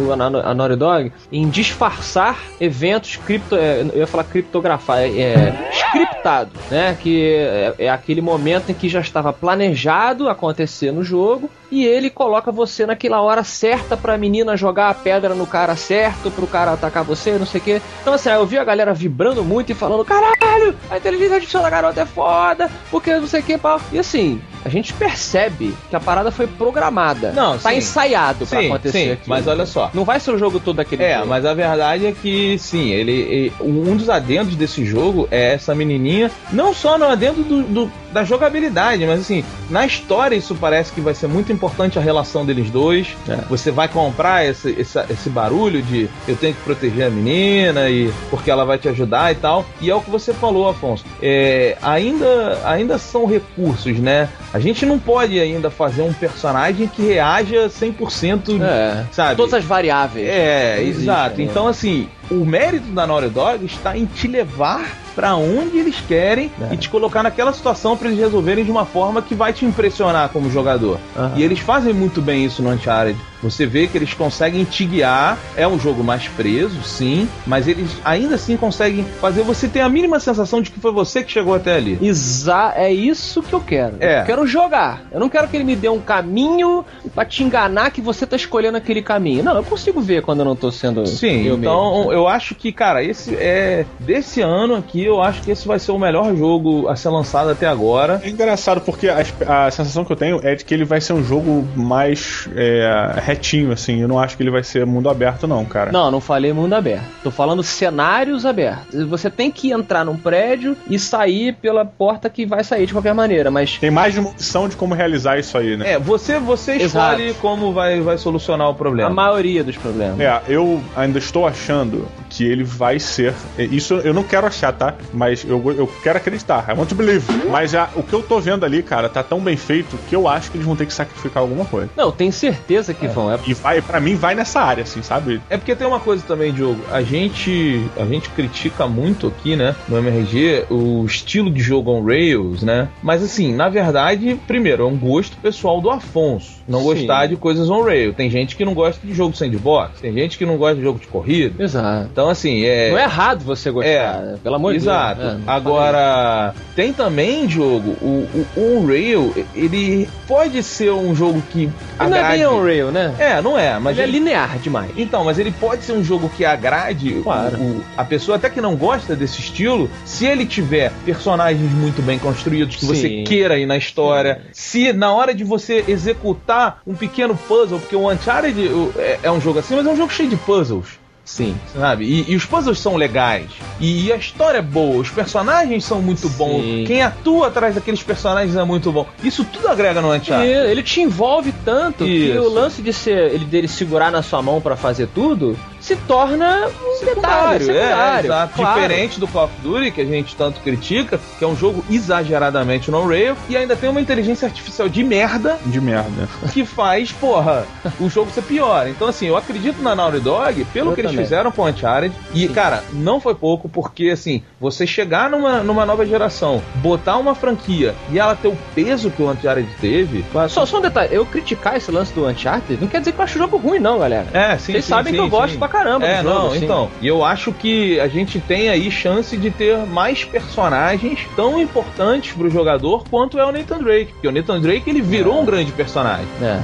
a 0.45 0.55
Naughty 0.55 0.77
Dog, 0.77 1.13
em 1.33 1.49
disfarçar 1.49 2.39
eventos 2.61 3.17
cripto. 3.17 3.57
É, 3.57 3.83
eu 3.83 3.99
ia 3.99 4.07
falar 4.07 4.25
criptografar, 4.25 4.99
é, 4.99 5.09
é 5.09 5.71
scriptado, 5.73 6.51
né? 6.71 6.97
Que 7.01 7.35
é, 7.35 7.75
é 7.79 7.91
aquele 7.91 8.21
momento 8.21 8.71
em 8.71 8.75
que 8.75 8.89
já 8.89 9.01
estava 9.01 9.33
planejado 9.33 10.29
acontecer 10.29 10.93
no 10.93 11.03
jogo 11.03 11.51
e 11.71 11.85
ele 11.85 12.11
coloca 12.11 12.51
você 12.51 12.85
naquela 12.85 13.21
hora 13.21 13.45
certa 13.45 13.97
pra 13.97 14.19
menina 14.19 14.57
jogar 14.57 14.91
a 14.91 14.95
pedra 14.95 15.35
no 15.35 15.47
cara 15.47 15.77
certo, 15.77 16.31
pro 16.31 16.47
cara 16.47 16.73
atacar 16.73 17.05
você, 17.05 17.39
não 17.39 17.47
sei 17.47 17.61
o 17.61 17.65
que. 17.65 17.83
Então, 18.01 18.15
assim, 18.15 18.31
eu 18.31 18.47
vi 18.47 18.59
a 18.59 18.65
galera 18.65 18.93
vibrando 18.93 19.45
muito 19.45 19.71
e 19.71 19.75
falando: 19.75 20.05
caralho, 20.05 20.77
a 20.91 20.97
inteligência 20.97 21.35
artificial 21.35 21.63
da 21.63 21.71
garota 21.71 22.01
é 22.01 22.07
foda, 22.07 22.71
porque 22.91 23.15
não 23.15 23.27
sei 23.27 23.41
o 23.41 23.43
que, 23.43 23.59
pau. 23.59 23.81
E 23.93 23.99
assim, 23.99 24.41
a 24.65 24.69
gente 24.69 24.93
percebe 24.93 25.75
que 25.89 25.97
a 25.97 26.01
parada 26.01 26.31
foi 26.31 26.47
programada. 26.47 27.33
Não, 27.33 27.59
tá 27.59 27.71
sim. 27.71 27.77
ensaiado 27.77 28.47
pra 28.47 28.61
sim, 28.61 28.67
acontecer 28.67 28.99
sim, 28.99 29.13
aqui. 29.13 29.29
Mas 29.29 29.47
olha 29.47 29.65
só. 29.65 29.91
Não 29.95 30.05
vai 30.05 30.21
ser 30.21 30.33
o 30.33 30.39
jogo 30.39 30.61
todo 30.61 30.77
daquele 30.77 31.03
É, 31.03 31.25
mas 31.25 31.45
a 31.47 31.55
verdade 31.55 32.07
é 32.07 32.13
que, 32.13 32.59
sim, 32.59 32.91
ele, 32.91 33.13
ele, 33.13 33.53
Um 33.61 33.97
dos 33.97 34.11
adendos 34.11 34.55
desse 34.57 34.85
jogo 34.85 35.27
é 35.31 35.55
essa 35.55 35.75
menininha. 35.75 36.31
Não 36.53 36.75
só 36.75 36.99
no 36.99 37.07
adendo 37.07 37.43
do, 37.43 37.63
do, 37.63 37.93
da 38.13 38.25
jogabilidade, 38.25 39.05
mas 39.07 39.21
assim, 39.21 39.45
na 39.69 39.87
história 39.87 40.35
isso 40.35 40.55
parece 40.55 40.93
que 40.93 41.01
vai 41.01 41.15
ser 41.15 41.27
muito 41.27 41.53
importante 41.53 41.99
a 41.99 42.03
relação 42.03 42.45
deles 42.45 42.71
dois. 42.71 43.17
É. 43.29 43.37
Você 43.49 43.71
vai 43.71 43.89
comprar 43.89 44.45
esse, 44.45 44.71
esse, 44.79 44.99
esse, 45.11 45.31
barulho 45.31 45.83
de 45.83 46.09
eu 46.27 46.37
tenho 46.37 46.55
que 46.55 46.61
proteger 46.63 47.07
a 47.07 47.11
menina 47.11 47.89
e 47.89 48.13
porque 48.29 48.51
ela 48.51 48.65
vai 48.65 48.79
te 48.79 48.89
ajudar 48.89 49.33
e 49.33 49.37
tal. 49.37 49.65
E 49.81 49.91
é 49.91 49.95
o 49.95 50.01
que 50.01 50.11
você 50.11 50.33
falou, 50.33 50.69
Afonso. 50.69 51.05
É, 51.23 51.77
ainda, 51.83 52.61
ainda 52.65 52.99
são 52.99 53.27
recursos, 53.27 53.99
né? 53.99 54.29
A 54.53 54.59
gente 54.59 54.85
não 54.85 54.99
pode 54.99 55.39
ainda 55.39 55.71
fazer 55.71 56.03
um 56.03 56.13
personagem 56.13 56.89
que 56.89 57.03
reaja 57.03 57.69
100%, 57.69 58.61
é. 58.61 59.05
sabe? 59.13 59.37
Todas 59.37 59.55
as 59.55 59.65
variáveis. 59.65 60.29
É, 60.29 60.83
exato. 60.83 61.39
Né? 61.39 61.45
Então, 61.45 61.69
assim, 61.69 62.09
o 62.31 62.45
mérito 62.45 62.87
da 62.93 63.07
Naughty 63.07 63.29
Dog 63.29 63.65
está 63.65 63.97
em 63.97 64.07
te 64.07 64.29
levar 64.29 64.99
para 65.15 65.35
onde 65.35 65.79
eles 65.79 66.01
querem 66.01 66.51
é. 66.71 66.75
e 66.75 66.77
te 66.77 66.89
colocar 66.89 67.23
naquela 67.23 67.53
situação 67.53 67.97
para 67.97 68.09
eles 68.09 68.21
resolverem 68.21 68.65
de 68.65 68.71
uma 68.71 68.87
forma 68.87 69.21
que 69.21 69.35
vai 69.35 69.53
te 69.53 69.65
impressionar 69.65 70.29
como 70.31 70.51
jogador. 70.51 70.99
Uhum. 71.17 71.33
E 71.37 71.43
eles 71.43 71.59
fazem 71.59 71.93
muito 71.93 72.23
bem 72.23 72.45
isso 72.45 72.63
no 72.63 72.71
Uncharted. 72.71 73.19
Você 73.43 73.67
vê 73.67 73.87
que 73.87 73.97
eles 73.97 74.15
conseguem 74.15 74.65
te 74.65 74.85
guiar. 74.85 75.39
É 75.57 75.67
um 75.67 75.79
jogo 75.79 76.05
mais 76.05 76.29
preso, 76.29 76.83
sim, 76.83 77.29
mas 77.47 77.67
eles 77.67 77.91
ainda 78.05 78.35
assim 78.35 78.57
conseguem 78.57 79.05
fazer 79.21 79.43
você 79.43 79.69
ter 79.69 79.81
a 79.81 79.89
mínima 79.89 80.21
sensação 80.21 80.61
de 80.61 80.71
que 80.71 80.81
foi 80.81 80.93
você 80.93 81.23
que 81.23 81.33
chegou 81.33 81.55
até 81.55 81.77
ali. 81.77 81.99
Exa 82.01 82.73
é 82.77 82.93
isso 82.93 83.43
que 83.43 83.53
eu 83.53 83.61
quero. 83.61 83.97
É. 84.01 84.21
Eu 84.21 84.25
quero 84.25 84.47
jogar. 84.47 85.03
Eu 85.11 85.21
não 85.21 85.29
quero 85.29 85.49
que 85.49 85.57
ele 85.57 85.65
me 85.65 85.77
dê 85.77 85.89
um 85.89 86.01
caminho 86.01 86.85
para 87.15 87.25
te 87.25 87.43
enganar 87.43 87.91
que 87.91 88.01
você 88.01 88.27
tá 88.27 88.37
escolhendo 88.37 88.77
aquele 88.77 89.03
caminho. 89.03 89.43
Não, 89.43 89.57
eu 89.57 89.65
consigo 89.65 90.01
ver 90.01 90.23
quando 90.23 90.41
eu 90.41 90.45
não 90.45 90.57
tô 90.57 90.71
sendo. 90.71 91.07
Sim, 91.07 91.47
eu 91.47 91.57
então 91.57 91.99
mesmo. 91.99 92.13
eu 92.13 92.29
acho 92.29 92.55
que, 92.55 92.73
cara, 92.73 93.03
esse 93.03 93.35
é. 93.37 93.85
Desse 93.99 94.41
ano 94.41 94.75
aqui, 94.75 95.05
eu 95.05 95.23
acho 95.23 95.43
que 95.43 95.51
esse 95.51 95.67
vai 95.67 95.79
ser 95.79 95.93
o 95.93 95.99
melhor 95.99 96.35
jogo 96.37 96.89
a 96.89 96.97
ser 96.97 97.09
lançado 97.09 97.51
até 97.51 97.67
agora. 97.67 98.21
É 98.25 98.29
engraçado 98.29 98.81
porque 98.81 99.09
a, 99.09 99.21
a 99.67 99.71
sensação 99.71 100.05
que 100.05 100.13
eu 100.13 100.17
tenho 100.17 100.41
é 100.43 100.55
de 100.55 100.65
que 100.65 100.75
ele 100.75 100.85
vai 100.85 101.01
ser 101.01 101.13
um 101.13 101.25
jogo 101.25 101.67
mais. 101.77 102.49
É, 102.55 103.30
retinho, 103.31 103.73
assim. 103.73 104.01
Eu 104.01 104.09
não 104.09 104.19
acho 104.19 104.37
que 104.37 104.43
ele 104.43 104.51
vai 104.51 104.63
ser 104.63 104.85
mundo 104.87 105.09
aberto, 105.09 105.47
não, 105.47 105.65
cara. 105.65 105.93
Não, 105.93 106.11
não 106.11 106.21
falei 106.21 106.53
mundo 106.53 106.75
aberto. 106.75 107.05
Tô 107.23 107.31
falando 107.31 107.63
cenários 107.63 108.45
abertos. 108.45 109.03
Você 109.09 109.31
tem 109.31 109.51
que 109.51 109.73
entrar 109.73 110.05
num 110.05 110.17
prédio 110.17 110.77
e 110.89 110.99
sair 110.99 111.55
pela 111.55 111.85
porta 111.85 112.29
que 112.29 112.45
vai 112.47 112.63
sair 112.65 112.87
de 112.87 112.93
qualquer 112.93 113.15
maneira, 113.15 113.51
mas. 113.51 113.79
Tem 113.79 113.91
mais 113.91 114.15
de 114.15 114.21
uma 114.21 114.31
opção 114.31 114.69
de 114.69 114.77
como 114.77 114.95
realizar 114.95 115.39
isso 115.39 115.57
aí, 115.57 115.77
né? 115.77 115.93
É, 115.93 115.99
você, 115.99 116.39
você 116.39 116.73
Exato. 116.73 117.21
escolhe 117.21 117.35
como 117.35 117.73
vai, 117.73 118.01
vai 118.01 118.19
solucionar 118.19 118.69
o 118.69 118.71
A 118.71 118.75
problema. 118.75 119.11
maioria 119.11 119.63
dos 119.65 119.77
problemas. 119.77 120.19
É, 120.21 120.41
eu 120.49 120.81
ainda 120.97 121.19
estou 121.19 121.47
achando 121.47 122.07
que 122.31 122.45
ele 122.45 122.65
vai 122.65 122.99
ser. 122.99 123.35
Isso 123.59 123.95
eu 123.97 124.15
não 124.15 124.23
quero 124.23 124.47
achar, 124.47 124.73
tá? 124.73 124.95
Mas 125.13 125.45
eu, 125.45 125.61
eu 125.77 125.87
quero 126.03 126.17
acreditar. 126.19 126.65
I 126.69 126.73
want 126.79 126.89
to 126.89 126.95
believe. 126.95 127.25
Mas 127.51 127.75
a- 127.75 127.91
o 127.97 128.03
que 128.03 128.13
eu 128.15 128.23
tô 128.23 128.41
vendo 128.41 128.65
ali, 128.65 128.83
cara, 128.83 129.09
tá 129.09 129.23
tão 129.23 129.41
bem 129.41 129.57
feito 129.57 129.99
que 130.09 130.15
eu 130.17 130.27
acho 130.29 130.51
que 130.51 130.57
eles 130.57 130.67
vão 130.67 130.77
ter 130.77 130.87
que 130.87 130.93
sacrificar 130.95 131.43
alguma 131.43 131.65
coisa. 131.65 131.91
Não, 131.97 132.11
tenho 132.13 132.33
certeza 132.33 132.95
que 132.95 133.07
vão. 133.09 133.31
É 133.33 133.39
E 133.47 133.53
vai, 133.55 133.83
para 133.83 134.01
mim, 134.01 134.15
vai 134.15 134.35
nessa 134.35 134.61
área, 134.61 134.85
assim, 134.85 135.03
sabe? 135.03 135.41
É 135.51 135.57
porque 135.57 135.75
tem 135.75 135.87
uma 135.87 136.01
coisa 136.01 136.23
também, 136.27 136.53
Diogo. 136.53 136.81
A 136.91 137.03
gente, 137.03 137.85
a 137.97 138.05
gente 138.05 138.29
critica 138.31 138.87
muito 138.87 139.27
aqui, 139.27 139.57
né, 139.57 139.75
no 139.89 139.99
MRG, 139.99 140.67
o 140.71 141.05
estilo 141.05 141.51
de 141.51 141.61
jogo 141.61 141.91
on 141.91 142.05
Rails, 142.05 142.63
né? 142.63 142.89
Mas 143.03 143.23
assim, 143.23 143.53
na 143.55 143.69
verdade, 143.69 144.39
primeiro, 144.47 144.85
é 144.85 144.87
um 144.87 144.97
gosto 144.97 145.37
pessoal 145.39 145.81
do 145.81 145.91
Afonso. 145.91 146.60
Não 146.71 146.79
Sim. 146.79 146.85
gostar 146.85 147.27
de 147.27 147.37
coisas 147.37 147.69
on 147.69 147.83
Rails. 147.83 148.15
Tem 148.17 148.31
gente 148.31 148.55
que 148.57 148.65
não 148.65 148.73
gosta 148.75 149.05
de 149.07 149.13
jogo 149.13 149.37
sandbox. 149.37 150.01
Tem 150.01 150.13
gente 150.13 150.39
que 150.39 150.47
não 150.47 150.57
gosta 150.57 150.77
de 150.77 150.83
jogo 150.83 150.99
de 150.99 151.07
corrida. 151.09 151.63
Exato. 151.63 152.09
Então, 152.13 152.29
assim, 152.29 152.65
é. 152.65 152.91
Não 152.91 152.99
é 152.99 153.03
errado 153.03 153.45
você 153.45 153.71
gostar, 153.71 153.89
É, 153.91 154.37
pelo 154.43 154.55
amor 154.55 154.73
de 154.73 154.79
Deus. 154.79 154.87
Exato. 154.91 155.21
É, 155.23 155.37
Agora, 155.47 156.55
tem 156.77 156.93
também, 156.93 157.49
jogo, 157.49 157.91
o, 158.01 158.27
o 158.57 158.79
On-Rail, 158.79 159.35
ele 159.55 160.09
pode 160.29 160.63
ser 160.63 160.93
um 160.93 161.15
jogo 161.15 161.43
que 161.51 161.69
falei. 161.99 162.11
Não 162.13 162.17
é 162.19 162.31
bem 162.31 162.43
agrade- 162.45 162.47
on-rail, 162.61 162.91
né? 162.93 163.15
É, 163.19 163.43
não 163.43 163.59
é, 163.59 163.73
mas 163.75 163.83
Mas 163.91 163.99
é 163.99 164.03
ele- 164.05 164.13
linear 164.13 164.59
demais. 164.59 164.91
então, 164.97 165.25
mas 165.25 165.39
ele 165.39 165.51
pode 165.51 165.83
ser 165.83 165.93
um 165.93 166.05
jogo 166.05 166.29
que 166.37 166.45
agrade 166.45 167.15
o- 167.19 167.23
Claro. 167.25 167.57
o- 167.59 167.83
a 167.97 168.05
pessoa 168.05 168.37
até 168.37 168.49
que 168.49 168.61
não 168.61 168.77
gosta 168.77 169.17
desse 169.17 169.41
estilo, 169.41 169.91
se 170.05 170.25
ele 170.27 170.47
tiver 170.47 170.93
personagens 171.05 171.71
muito 171.73 172.01
bem 172.03 172.19
construídos 172.19 172.77
que 172.77 172.85
você 172.85 173.09
Sim. 173.09 173.25
queira 173.25 173.59
ir 173.59 173.67
na 173.67 173.77
história, 173.77 174.43
se 174.53 174.93
na 174.93 175.13
hora 175.13 175.35
de 175.35 175.43
você 175.43 175.85
executar 175.89 176.60
um 176.87 176.95
pequeno 176.95 177.37
puzzle, 177.49 177.79
porque 177.79 177.97
o 177.97 178.11
Uncharted 178.11 178.71
é, 178.97 179.19
é 179.25 179.31
um 179.31 179.41
jogo 179.41 179.59
assim, 179.59 179.77
mas 179.77 179.87
é 179.87 179.91
um 179.91 179.97
jogo 179.97 180.13
cheio 180.13 180.29
de 180.29 180.37
puzzles. 180.37 181.01
Sim. 181.25 181.55
Sabe? 181.79 182.05
E, 182.07 182.33
e 182.33 182.35
os 182.35 182.45
puzzles 182.45 182.79
são 182.81 182.97
legais. 182.97 183.47
E, 183.79 184.13
a 184.13 184.17
história 184.17 184.59
é 184.59 184.63
boa. 184.63 184.97
Os 184.97 185.11
personagens 185.11 185.85
são 185.85 186.03
muito 186.03 186.27
Sim. 186.27 186.35
bons. 186.37 186.87
Quem 186.89 187.03
atua 187.03 187.47
atrás 187.47 187.75
daqueles 187.77 188.03
personagens 188.03 188.57
é 188.57 188.65
muito 188.65 188.91
bom. 188.91 189.07
Isso 189.23 189.45
tudo 189.45 189.69
agrega 189.69 190.01
no 190.01 190.13
E 190.13 190.19
Uncharted. 190.19 190.51
ele 190.51 190.83
te 190.83 191.01
envolve 191.01 191.55
tanto 191.65 192.05
que 192.05 192.31
Isso. 192.31 192.41
o 192.43 192.49
lance 192.53 192.83
de 192.83 192.93
ser 192.93 193.33
ele 193.33 193.45
dele 193.45 193.69
segurar 193.69 194.11
na 194.11 194.23
sua 194.23 194.43
mão 194.43 194.61
pra 194.61 194.77
fazer 194.77 195.07
tudo 195.15 195.57
se 195.91 195.97
torna 196.07 196.67
um 196.67 196.69
detalhe, 196.69 196.99
Secundário, 196.99 197.67
secundário. 197.67 198.23
é, 198.23 198.25
exato. 198.27 198.55
Claro. 198.55 198.81
Diferente 198.81 199.19
do 199.19 199.27
Call 199.27 199.45
of 199.47 199.55
Duty, 199.61 199.91
que 199.91 200.01
a 200.01 200.05
gente 200.05 200.37
tanto 200.37 200.61
critica, 200.61 201.19
que 201.39 201.45
é 201.45 201.49
um 201.49 201.57
jogo 201.57 201.85
exageradamente 201.91 202.91
no 202.91 203.07
rail 203.09 203.35
e 203.49 203.57
ainda 203.57 203.75
tem 203.75 203.91
uma 203.91 204.01
inteligência 204.01 204.47
artificial 204.47 204.89
de 204.89 205.03
merda 205.03 205.59
De 205.67 205.81
merda. 205.81 206.29
que 206.53 206.65
faz, 206.65 207.11
porra, 207.11 207.65
o 207.99 208.09
jogo 208.09 208.31
ser 208.31 208.43
pior. 208.43 208.87
Então, 208.87 209.09
assim, 209.09 209.27
eu 209.27 209.37
acredito 209.37 209.83
na 209.83 209.97
Naughty 209.97 210.21
Dog 210.21 210.65
pelo 210.67 210.91
Eu 210.91 210.95
que 210.95 211.01
eles 211.01 211.11
também. 211.11 211.25
fizeram 211.25 211.51
com 211.51 211.63
o 211.63 211.67
Uncharted. 211.67 212.15
E, 212.35 212.47
cara, 212.49 212.85
não 212.93 213.21
foi 213.21 213.35
pouco, 213.35 213.69
porque, 213.69 214.11
assim, 214.11 214.43
você 214.61 214.87
chegar 214.87 215.29
numa, 215.29 215.63
numa 215.65 215.85
nova 215.85 216.07
geração, 216.07 216.63
botar 216.77 217.17
uma 217.17 217.35
franquia 217.35 217.95
e 218.13 218.19
ela 218.19 218.37
ter 218.37 218.49
o 218.49 218.57
peso 218.75 219.11
que 219.11 219.23
o 219.23 219.31
Uncharted 219.31 219.69
teve. 219.81 220.25
Só, 220.49 220.65
só 220.67 220.79
um 220.79 220.83
detalhe, 220.83 221.15
eu 221.15 221.27
criticar 221.27 221.77
esse 221.77 221.91
lance 221.91 222.13
do 222.13 222.27
Uncharted 222.29 222.79
não 222.81 222.87
quer 222.89 223.01
dizer 223.01 223.13
que 223.13 223.19
eu 223.19 223.25
acho 223.25 223.37
o 223.39 223.43
jogo 223.43 223.57
ruim, 223.57 223.79
não, 223.79 223.99
galera. 223.99 224.27
É, 224.33 224.57
sim, 224.59 224.73
Vocês 224.73 224.85
sim, 224.85 224.89
sabem 224.91 225.13
sim, 225.13 225.19
que 225.19 225.25
eu 225.25 225.29
gosto 225.29 225.53
sim. 225.55 225.59
pra 225.59 225.69
caramba 225.83 226.07
É, 226.07 226.23
jogo, 226.23 226.29
não, 226.29 226.47
assim. 226.49 226.65
então. 226.65 226.91
E 227.01 227.07
eu 227.07 227.25
acho 227.25 227.53
que 227.53 227.99
a 228.01 228.09
gente 228.09 228.41
tem 228.41 228.69
aí 228.69 228.91
chance 228.91 229.37
de 229.37 229.51
ter 229.51 229.77
mais 229.87 230.25
personagens 230.25 231.21
tão 231.35 231.61
importantes 231.61 232.33
pro 232.33 232.51
jogador 232.51 233.05
quanto 233.11 233.39
é 233.39 233.45
o 233.45 233.53
Nathan 233.53 233.79
Drake. 233.79 234.13
Porque 234.13 234.29
o 234.29 234.33
Nathan 234.33 234.61
Drake 234.61 234.89
ele 234.89 235.01
virou 235.01 235.41
um 235.41 235.45
grande 235.45 235.73
personagem. 235.73 236.27
É. 236.43 236.61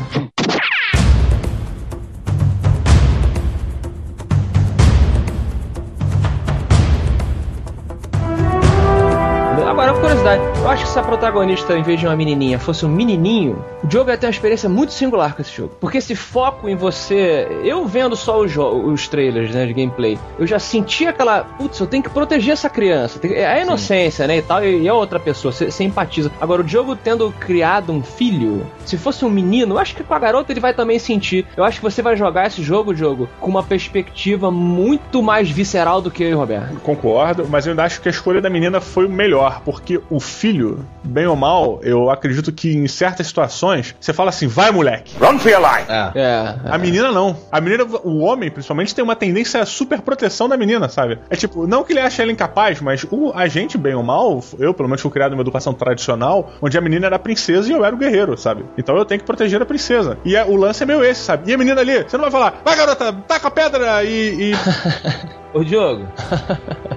acho 10.76 10.84
que 10.84 10.90
se 10.90 10.98
a 10.98 11.02
protagonista, 11.02 11.76
em 11.76 11.82
vez 11.82 11.98
de 11.98 12.06
uma 12.06 12.14
menininha, 12.14 12.58
fosse 12.58 12.84
um 12.84 12.88
menininho, 12.88 13.64
o 13.82 13.90
jogo 13.90 14.10
ia 14.10 14.18
ter 14.18 14.26
uma 14.26 14.30
experiência 14.30 14.68
muito 14.68 14.92
singular 14.92 15.34
com 15.34 15.40
esse 15.40 15.56
jogo. 15.56 15.72
Porque 15.80 15.98
esse 15.98 16.14
foco 16.14 16.68
em 16.68 16.76
você... 16.76 17.48
Eu 17.64 17.86
vendo 17.86 18.14
só 18.14 18.38
os, 18.40 18.54
os 18.56 19.08
trailers, 19.08 19.54
né, 19.54 19.64
de 19.64 19.72
gameplay, 19.72 20.18
eu 20.38 20.46
já 20.46 20.58
senti 20.58 21.06
aquela... 21.06 21.44
Putz, 21.44 21.80
eu 21.80 21.86
tenho 21.86 22.02
que 22.02 22.10
proteger 22.10 22.52
essa 22.52 22.68
criança. 22.68 23.18
É 23.26 23.46
a 23.46 23.62
inocência, 23.62 24.26
né, 24.26 24.36
e 24.36 24.42
tal, 24.42 24.62
e, 24.62 24.86
a 24.86 24.92
outra 24.92 25.18
pessoa. 25.18 25.50
Você 25.50 25.70
você 25.70 25.84
empatiza. 25.84 26.30
Agora, 26.40 26.62
o 26.62 26.68
jogo 26.68 26.94
tendo 26.94 27.32
criado 27.40 27.90
um 27.90 28.02
filho, 28.02 28.66
se 28.84 28.98
fosse 28.98 29.24
um 29.24 29.30
menino, 29.30 29.76
eu 29.76 29.78
acho 29.78 29.96
que 29.96 30.04
com 30.04 30.12
a 30.12 30.18
garota 30.18 30.52
ele 30.52 30.60
vai 30.60 30.74
também 30.74 30.98
sentir. 30.98 31.46
Eu 31.56 31.64
acho 31.64 31.78
que 31.78 31.84
você 31.84 32.02
vai 32.02 32.16
jogar 32.16 32.48
esse 32.48 32.62
jogo, 32.62 32.94
jogo, 32.94 33.28
com 33.40 33.50
uma 33.50 33.62
perspectiva 33.62 34.50
muito 34.50 35.22
mais 35.22 35.48
visceral 35.50 36.02
do 36.02 36.10
que 36.10 36.22
eu 36.22 36.30
e 36.30 36.34
o 36.34 36.38
Roberto. 36.38 36.80
Concordo, 36.80 37.46
mas 37.48 37.64
eu 37.64 37.70
ainda 37.70 37.84
acho 37.84 38.00
que 38.00 38.08
a 38.08 38.10
escolha 38.10 38.42
da 38.42 38.50
menina 38.50 38.78
foi 38.78 39.06
o 39.06 39.10
melhor, 39.10 39.62
porque 39.64 40.00
o 40.10 40.20
filho, 40.20 40.65
bem 41.02 41.26
ou 41.26 41.36
mal, 41.36 41.80
eu 41.82 42.10
acredito 42.10 42.52
que 42.52 42.74
em 42.74 42.86
certas 42.88 43.26
situações, 43.26 43.94
você 44.00 44.12
fala 44.12 44.30
assim, 44.30 44.46
vai 44.46 44.70
moleque. 44.70 45.14
Run 45.20 45.38
for 45.38 45.50
your 45.50 45.60
life. 45.60 45.90
É. 45.90 46.10
É. 46.14 46.54
A 46.64 46.78
menina 46.78 47.10
não. 47.12 47.36
A 47.50 47.60
menina, 47.60 47.84
o 47.84 48.18
homem, 48.20 48.50
principalmente, 48.50 48.94
tem 48.94 49.04
uma 49.04 49.16
tendência 49.16 49.60
à 49.60 49.66
super 49.66 50.00
proteção 50.00 50.48
da 50.48 50.56
menina, 50.56 50.88
sabe? 50.88 51.18
É 51.30 51.36
tipo, 51.36 51.66
não 51.66 51.84
que 51.84 51.92
ele 51.92 52.00
ache 52.00 52.22
ela 52.22 52.32
incapaz, 52.32 52.80
mas 52.80 53.04
o, 53.10 53.32
a 53.34 53.46
gente, 53.48 53.78
bem 53.78 53.94
ou 53.94 54.02
mal, 54.02 54.42
eu 54.58 54.74
pelo 54.74 54.88
menos 54.88 55.00
fui 55.02 55.10
criado 55.10 55.32
numa 55.32 55.42
educação 55.42 55.72
tradicional, 55.72 56.52
onde 56.60 56.76
a 56.76 56.80
menina 56.80 57.06
era 57.06 57.16
a 57.16 57.18
princesa 57.18 57.68
e 57.68 57.72
eu 57.72 57.84
era 57.84 57.94
o 57.94 57.98
guerreiro, 57.98 58.36
sabe? 58.36 58.64
Então 58.76 58.96
eu 58.96 59.04
tenho 59.04 59.20
que 59.20 59.26
proteger 59.26 59.60
a 59.60 59.66
princesa. 59.66 60.18
E 60.24 60.34
é- 60.36 60.44
o 60.44 60.56
lance 60.56 60.82
é 60.82 60.86
meio 60.86 61.04
esse, 61.04 61.20
sabe? 61.22 61.50
E 61.50 61.54
a 61.54 61.58
menina 61.58 61.80
ali, 61.80 62.02
você 62.02 62.16
não 62.16 62.22
vai 62.24 62.30
falar, 62.30 62.60
vai 62.64 62.76
garota, 62.76 63.12
taca 63.26 63.48
a 63.48 63.50
pedra 63.50 64.04
e. 64.04 64.52
e... 64.52 64.52
Ô 65.54 65.64
Diogo, 65.64 66.06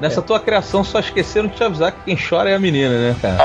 nessa 0.02 0.22
tua 0.22 0.38
criação 0.38 0.84
só 0.84 1.00
esqueceram 1.00 1.48
de 1.48 1.56
te 1.56 1.64
avisar 1.64 1.94
que 1.94 2.04
quem 2.04 2.18
chora 2.18 2.50
é 2.50 2.56
a 2.56 2.60
menina, 2.60 2.90
né, 2.90 3.16
cara? 3.22 3.38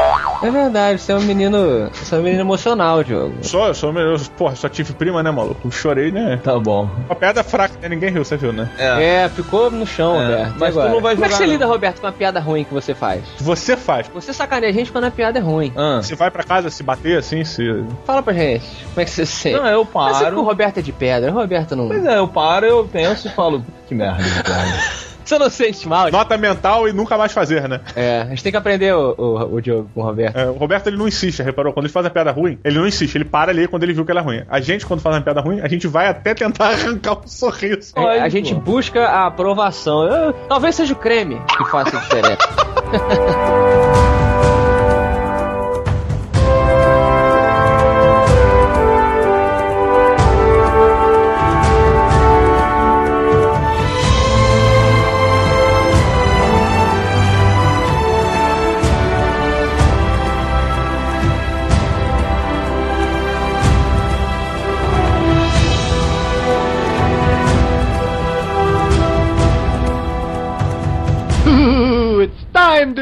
É 0.43 0.51
verdade, 0.51 1.01
você 1.01 1.13
é 1.13 1.15
um 1.17 1.23
menino. 1.23 1.91
Você 1.93 2.15
é 2.15 2.19
um 2.19 2.23
menino 2.23 2.43
emocional, 2.43 3.03
Diogo. 3.03 3.35
Só, 3.43 3.69
eu 3.69 3.75
sou 3.75 3.93
meio. 3.93 4.19
Porra, 4.37 4.55
só 4.55 4.69
tive 4.69 4.93
prima, 4.93 5.23
né, 5.23 5.31
maluco? 5.31 5.71
Chorei, 5.71 6.13
né? 6.13 6.39
Tá 6.43 6.59
bom. 6.59 6.89
Uma 7.07 7.15
pedra 7.15 7.43
fraca, 7.43 7.75
né? 7.81 7.89
Ninguém 7.89 8.11
riu, 8.11 8.25
você 8.25 8.37
viu, 8.37 8.53
né? 8.53 8.69
É, 8.79 9.29
ficou 9.29 9.71
no 9.71 9.87
chão, 9.87 10.21
É, 10.21 10.27
Roberto. 10.27 10.55
Mas 10.59 10.75
tu 10.75 10.81
não 10.81 11.01
vai 11.01 11.15
Como 11.15 11.25
é 11.25 11.29
que 11.29 11.35
você 11.35 11.47
lida. 11.47 11.67
Roberto, 11.67 12.01
com 12.01 12.07
a 12.07 12.13
piada 12.13 12.41
ruim 12.41 12.65
que 12.65 12.75
você 12.75 12.95
faz? 12.95 13.23
Você 13.39 13.77
faz. 13.77 14.07
Você 14.13 14.33
sacaneia 14.33 14.71
a 14.71 14.75
gente 14.75 14.93
quando 14.93 15.05
a 15.05 15.11
piada 15.11 15.39
é 15.39 15.43
ruim. 15.43 15.73
Ah. 15.77 16.01
Você 16.03 16.15
vai 16.15 16.31
pra 16.31 16.43
casa 16.43 16.69
se 16.69 16.83
bater 16.83 17.19
assim, 17.19 17.45
se. 17.45 17.85
Fala 18.05 18.23
pra 18.23 18.33
gente, 18.35 18.65
como 18.89 19.01
é 19.01 19.05
que 19.05 19.11
você 19.11 19.25
se 19.25 19.33
sente? 19.33 19.57
Não, 19.57 19.67
eu 19.67 19.89
Mas 19.95 20.17
é 20.17 20.19
que 20.19 20.25
o 20.25 20.35
paro. 20.35 20.43
Roberto 20.43 20.79
é 20.79 20.83
de 20.83 20.93
pedra, 20.93 21.31
o 21.31 21.35
Roberto 21.35 21.75
não. 21.75 21.89
Pois 21.89 22.05
é, 22.05 22.19
eu 22.19 22.29
paro, 22.29 22.67
eu 22.67 22.89
penso 22.91 23.29
e 23.29 23.31
falo, 23.31 23.65
que 23.87 23.95
merda, 23.95 24.23
cara. 24.43 25.05
Você 25.35 25.39
não 25.39 25.49
sente 25.51 25.89
mal? 25.89 26.11
Nota 26.11 26.37
mental 26.37 26.89
e 26.89 26.93
nunca 26.93 27.17
mais 27.17 27.33
fazer, 27.33 27.69
né? 27.69 27.81
É, 27.97 28.23
a 28.23 28.27
gente 28.27 28.43
tem 28.43 28.53
que 28.53 28.59
aprender 28.59 28.95
o, 28.95 29.15
o, 29.17 29.55
o 29.57 29.61
Diogo 29.61 29.89
com 29.95 30.01
o 30.01 30.05
Roberto. 30.05 30.37
É, 30.37 30.47
o 30.47 30.53
Roberto 30.53 30.87
ele 30.89 30.97
não 30.97 31.09
insiste, 31.09 31.43
reparou? 31.43 31.73
Quando 31.73 31.87
ele 31.87 31.93
faz 31.93 32.07
a 32.07 32.11
piada 32.11 32.31
ruim, 32.31 32.59
ele 32.65 32.79
não 32.79 32.87
insiste, 32.87 33.15
ele 33.17 33.25
para 33.25 33.51
ali 33.51 33.67
quando 33.67 33.83
ele 33.85 33.93
viu 33.93 34.05
que 34.05 34.11
ela 34.11 34.21
é 34.21 34.25
ruim. 34.25 34.43
A 34.49 34.61
gente, 34.61 34.85
quando 34.87 35.01
faz 35.01 35.17
uma 35.17 35.23
piada 35.23 35.41
ruim, 35.41 35.61
a 35.61 35.69
gente 35.69 35.87
vai 35.87 36.07
até 36.09 36.35
tentar 36.35 36.69
arrancar 36.75 37.19
um 37.19 37.27
sorriso. 37.27 37.93
É, 37.97 38.21
a 38.21 38.29
gente 38.29 38.55
busca 38.55 39.05
a 39.07 39.27
aprovação. 39.27 40.05
Eu- 40.05 40.33
talvez 40.49 40.75
seja 40.75 40.93
o 40.93 40.97
creme 40.97 41.41
que 41.57 41.65
faça 41.71 41.97
a 41.97 42.01
diferença. 42.01 42.49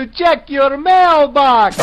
check 0.07 0.51
your 0.51 0.77
mailbox. 0.77 1.77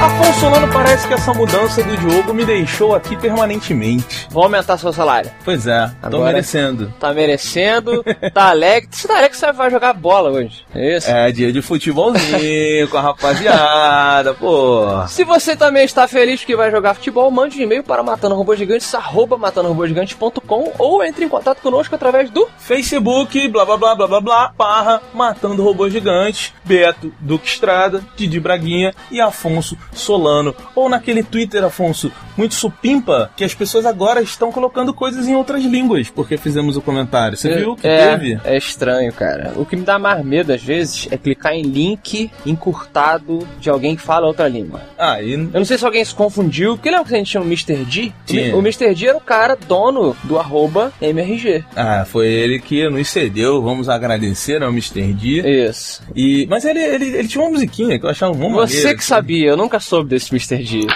Afonso 0.00 0.40
Solano, 0.40 0.68
parece 0.72 1.08
que 1.08 1.14
essa 1.14 1.34
mudança 1.34 1.82
do 1.82 1.96
Diogo 1.96 2.32
me 2.32 2.44
deixou 2.44 2.94
aqui 2.94 3.16
permanentemente. 3.16 4.28
Vou 4.30 4.44
aumentar 4.44 4.78
seu 4.78 4.92
salário. 4.92 5.28
Pois 5.44 5.66
é, 5.66 5.90
tô 6.02 6.06
Agora- 6.06 6.26
merecendo. 6.32 6.94
Tá 7.00 7.12
merecendo, 7.12 8.04
tá 8.32 8.50
alegre. 8.50 8.88
Você 8.92 9.08
tá 9.08 9.14
alegre 9.14 9.30
que 9.30 9.36
você 9.36 9.52
vai 9.52 9.70
jogar 9.70 9.92
bola 9.94 10.30
hoje. 10.30 10.64
É 10.72 10.96
isso? 10.96 11.10
É 11.10 11.32
dia 11.32 11.52
de 11.52 11.60
futebolzinho 11.60 12.86
com 12.88 12.96
a 12.96 13.00
rapaziada, 13.00 14.34
pô. 14.34 15.04
Se 15.08 15.24
você 15.24 15.56
também 15.56 15.84
está 15.84 16.06
feliz 16.06 16.44
que 16.44 16.54
vai 16.54 16.70
jogar 16.70 16.94
futebol, 16.94 17.28
mande 17.32 17.58
um 17.58 17.62
e-mail 17.62 17.82
para 17.82 18.02
matandorobogigantes, 18.02 18.94
arroba 18.94 19.36
matandorobogigantes.com 19.36 20.72
ou 20.78 21.02
entre 21.02 21.24
em 21.24 21.28
contato 21.28 21.60
conosco 21.60 21.94
através 21.94 22.30
do 22.30 22.48
Facebook, 22.58 23.48
blá 23.48 23.64
blá 23.64 23.76
blá 23.76 23.94
blá 23.96 24.06
blá 24.06 24.20
blá, 24.20 24.52
barra 24.56 25.02
Matando 25.12 25.64
Robô 25.64 25.90
Gigante, 25.90 26.54
Beto, 26.64 27.12
Duque 27.18 27.48
Estrada, 27.48 28.00
Didi 28.16 28.38
Braguinha 28.38 28.94
e 29.10 29.20
Afonso 29.20 29.76
Solano. 29.92 30.54
Ou 30.74 30.88
naquele 30.88 31.22
Twitter, 31.22 31.64
Afonso, 31.64 32.10
muito 32.36 32.54
supimpa, 32.54 33.30
que 33.36 33.44
as 33.44 33.54
pessoas 33.54 33.84
agora 33.86 34.20
estão 34.22 34.52
colocando 34.52 34.92
coisas 34.94 35.26
em 35.28 35.34
outras 35.34 35.62
línguas, 35.64 36.08
porque 36.08 36.36
fizemos 36.36 36.76
o 36.76 36.80
comentário. 36.80 37.36
Você 37.36 37.54
viu 37.56 37.74
que 37.76 37.86
é, 37.86 38.10
teve? 38.16 38.40
é 38.44 38.56
estranho, 38.56 39.12
cara. 39.12 39.52
O 39.56 39.64
que 39.64 39.76
me 39.76 39.82
dá 39.82 39.98
mais 39.98 40.24
medo 40.24 40.52
às 40.52 40.62
vezes 40.62 41.08
é 41.10 41.16
clicar 41.16 41.54
em 41.54 41.62
link 41.62 42.30
encurtado 42.46 43.46
de 43.60 43.70
alguém 43.70 43.96
que 43.96 44.02
fala 44.02 44.26
outra 44.26 44.46
língua. 44.48 44.82
Ah, 44.98 45.20
e 45.22 45.32
Eu 45.32 45.38
não 45.52 45.64
sei 45.64 45.78
se 45.78 45.84
alguém 45.84 46.04
se 46.04 46.14
confundiu, 46.14 46.76
porque 46.76 46.90
lembra 46.90 47.06
que 47.06 47.14
a 47.14 47.18
gente 47.18 47.30
tinha 47.30 47.42
o 47.42 47.46
Mr. 47.46 47.84
D? 47.84 48.12
Tinha. 48.26 48.54
O 48.56 48.60
Mr. 48.60 48.94
D 48.94 49.06
era 49.08 49.16
o 49.16 49.20
cara 49.20 49.56
dono 49.56 50.16
do 50.24 50.38
arroba 50.38 50.92
MRG. 51.00 51.64
Ah, 51.74 52.04
foi 52.06 52.28
ele 52.28 52.58
que 52.60 52.88
nos 52.88 53.08
cedeu, 53.08 53.62
vamos 53.62 53.88
agradecer 53.88 54.62
ao 54.62 54.70
Mr. 54.70 55.12
D. 55.12 55.66
Isso. 55.68 56.02
E, 56.14 56.46
mas 56.48 56.64
ele, 56.64 56.80
ele, 56.80 57.04
ele 57.16 57.28
tinha 57.28 57.42
uma 57.42 57.50
musiquinha 57.50 57.98
que 57.98 58.04
eu 58.04 58.10
achava 58.10 58.32
uma 58.32 58.48
Você 58.66 58.74
maneira, 58.76 58.88
que 58.94 59.00
assim. 59.00 59.08
sabia, 59.08 59.48
eu 59.50 59.56
nunca 59.56 59.77
soube 59.80 60.08
desse 60.08 60.30
Mr. 60.34 60.58
D. 60.58 60.86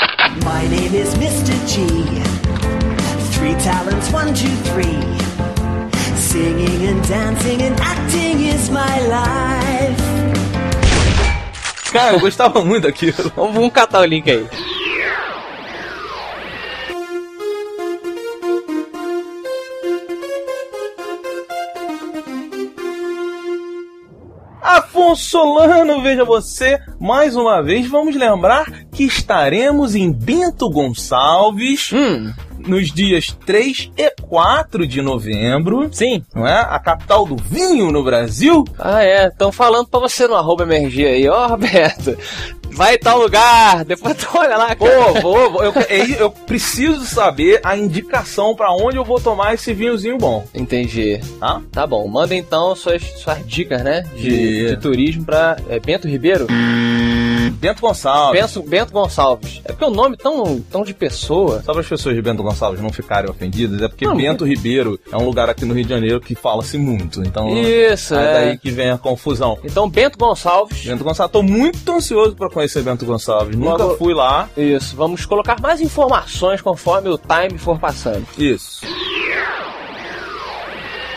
My 0.45 0.67
name 0.69 0.95
is 0.95 1.15
Mr. 1.15 1.53
G. 1.67 1.87
Three 3.33 3.55
talents, 3.63 4.11
one, 4.13 4.33
two, 4.35 4.49
three. 4.73 4.99
Singing 6.17 6.87
and 6.89 7.09
dancing 7.09 7.63
and 7.63 7.79
acting 7.81 8.41
is 8.41 8.69
my 8.71 9.01
life. 9.09 10.03
Cara, 11.93 12.15
eu 12.15 12.21
gostava 12.21 12.65
muito 12.65 12.85
daquilo. 12.85 13.31
Vamos, 13.37 13.55
vamos 13.55 13.73
catar 13.73 14.01
o 14.01 14.05
link 14.05 14.31
aí. 14.31 14.47
Afonso 24.63 25.25
Solano, 25.25 26.01
veja 26.03 26.25
você, 26.25 26.81
mais 27.01 27.35
uma 27.35 27.61
vez 27.61 27.89
vamos 27.89 28.15
lembrar 28.15 28.85
que 28.93 29.03
estaremos 29.05 29.97
em 29.97 30.13
Bento 30.13 30.71
Gonçalves 30.71 31.91
Hum, 31.93 32.33
nos 32.67 32.93
dias 32.93 33.37
3 33.47 33.91
e 33.97 34.11
4 34.23 34.87
de 34.87 35.01
novembro, 35.03 35.89
sim. 35.93 36.25
não 36.35 36.47
é? 36.47 36.61
A 36.61 36.79
capital 36.79 37.27
do 37.27 37.37
vinho 37.37 37.91
no 37.91 38.03
Brasil. 38.05 38.65
Ah, 38.79 39.03
é. 39.05 39.27
Estão 39.29 39.51
falando 39.53 39.87
pra 39.89 40.01
você 40.01 40.27
no 40.27 40.35
arroba 40.35 40.63
MRG 40.65 41.07
aí. 41.07 41.29
Ó, 41.29 41.47
Roberto, 41.53 42.17
vai 42.71 42.97
tal 42.99 43.21
lugar. 43.21 43.85
Depois 43.85 44.17
tu 44.17 44.29
olha 44.35 44.57
lá, 44.57 44.75
Pô, 44.77 44.87
vou, 45.21 45.51
vou, 45.53 45.65
eu, 45.65 45.73
é, 45.89 46.23
eu 46.23 46.31
preciso 46.31 47.05
saber 47.05 47.61
a 47.65 47.77
indicação 47.77 48.55
pra 48.55 48.73
onde 48.73 48.97
eu 48.97 49.05
vou 49.05 49.21
tomar 49.21 49.55
esse 49.55 49.73
vinhozinho 49.75 50.19
bom, 50.19 50.47
Entendi. 50.55 51.21
tá? 51.41 51.61
Tá 51.71 51.87
bom, 51.87 52.07
manda 52.09 52.35
então 52.35 52.75
suas, 52.77 53.03
suas 53.19 53.47
dicas, 53.47 53.83
né? 53.83 54.03
De, 54.17 54.23
De- 54.29 54.67
de 54.69 54.77
turismo 54.79 55.25
pra 55.25 55.57
é, 55.69 55.79
Bento 55.79 56.09
Ribeiro? 56.09 56.47
Bento 57.51 57.81
Gonçalves. 57.81 58.41
Bento, 58.41 58.63
Bento 58.69 58.93
Gonçalves. 58.93 59.61
É 59.65 59.73
porque 59.73 59.85
o 59.85 59.91
nome 59.91 60.17
tão, 60.17 60.61
tão 60.61 60.83
de 60.85 60.95
pessoa. 60.95 61.63
Só 61.63 61.73
para 61.73 61.81
as 61.83 61.89
pessoas 61.89 62.15
de 62.15 62.23
Bento 62.23 62.43
Gonçalves 62.43 62.81
não 62.81 62.93
ficarem 62.93 63.31
ofendidas, 63.31 63.81
é 63.83 63.89
porque 63.89 64.05
Não, 64.07 64.17
Bento 64.17 64.45
Ribeiro 64.45 64.99
é 65.11 65.17
um 65.17 65.25
lugar 65.25 65.49
aqui 65.49 65.65
no 65.65 65.75
Rio 65.75 65.85
de 65.85 65.91
Janeiro 65.91 66.21
que 66.21 66.35
fala-se 66.35 66.77
muito. 66.79 67.23
Então 67.23 67.49
Isso, 67.57 68.15
é 68.15 68.25
é. 68.25 68.33
daí 68.47 68.59
que 68.59 68.71
vem 68.71 68.91
a 68.91 68.99
confusão. 68.99 69.59
Então, 69.65 69.89
Bento 69.89 70.19
Gonçalves. 70.19 70.85
Bento 70.85 71.05
Gonçalves, 71.05 71.33
tô 71.33 71.43
muito 71.43 71.91
ansioso 71.93 72.35
para 72.37 72.49
conhecer 72.51 72.83
Bento 72.83 73.05
Gonçalves. 73.05 73.57
Nunca 73.57 73.83
Logo- 73.85 73.97
fui 73.97 74.15
lá. 74.15 74.49
Isso, 74.57 74.97
vamos 74.97 75.25
colocar 75.27 75.61
mais 75.61 75.81
informações 75.81 76.61
conforme 76.61 77.09
o 77.09 77.19
time 77.19 77.59
for 77.59 77.79
passando. 77.79 78.27
Isso. 78.39 78.81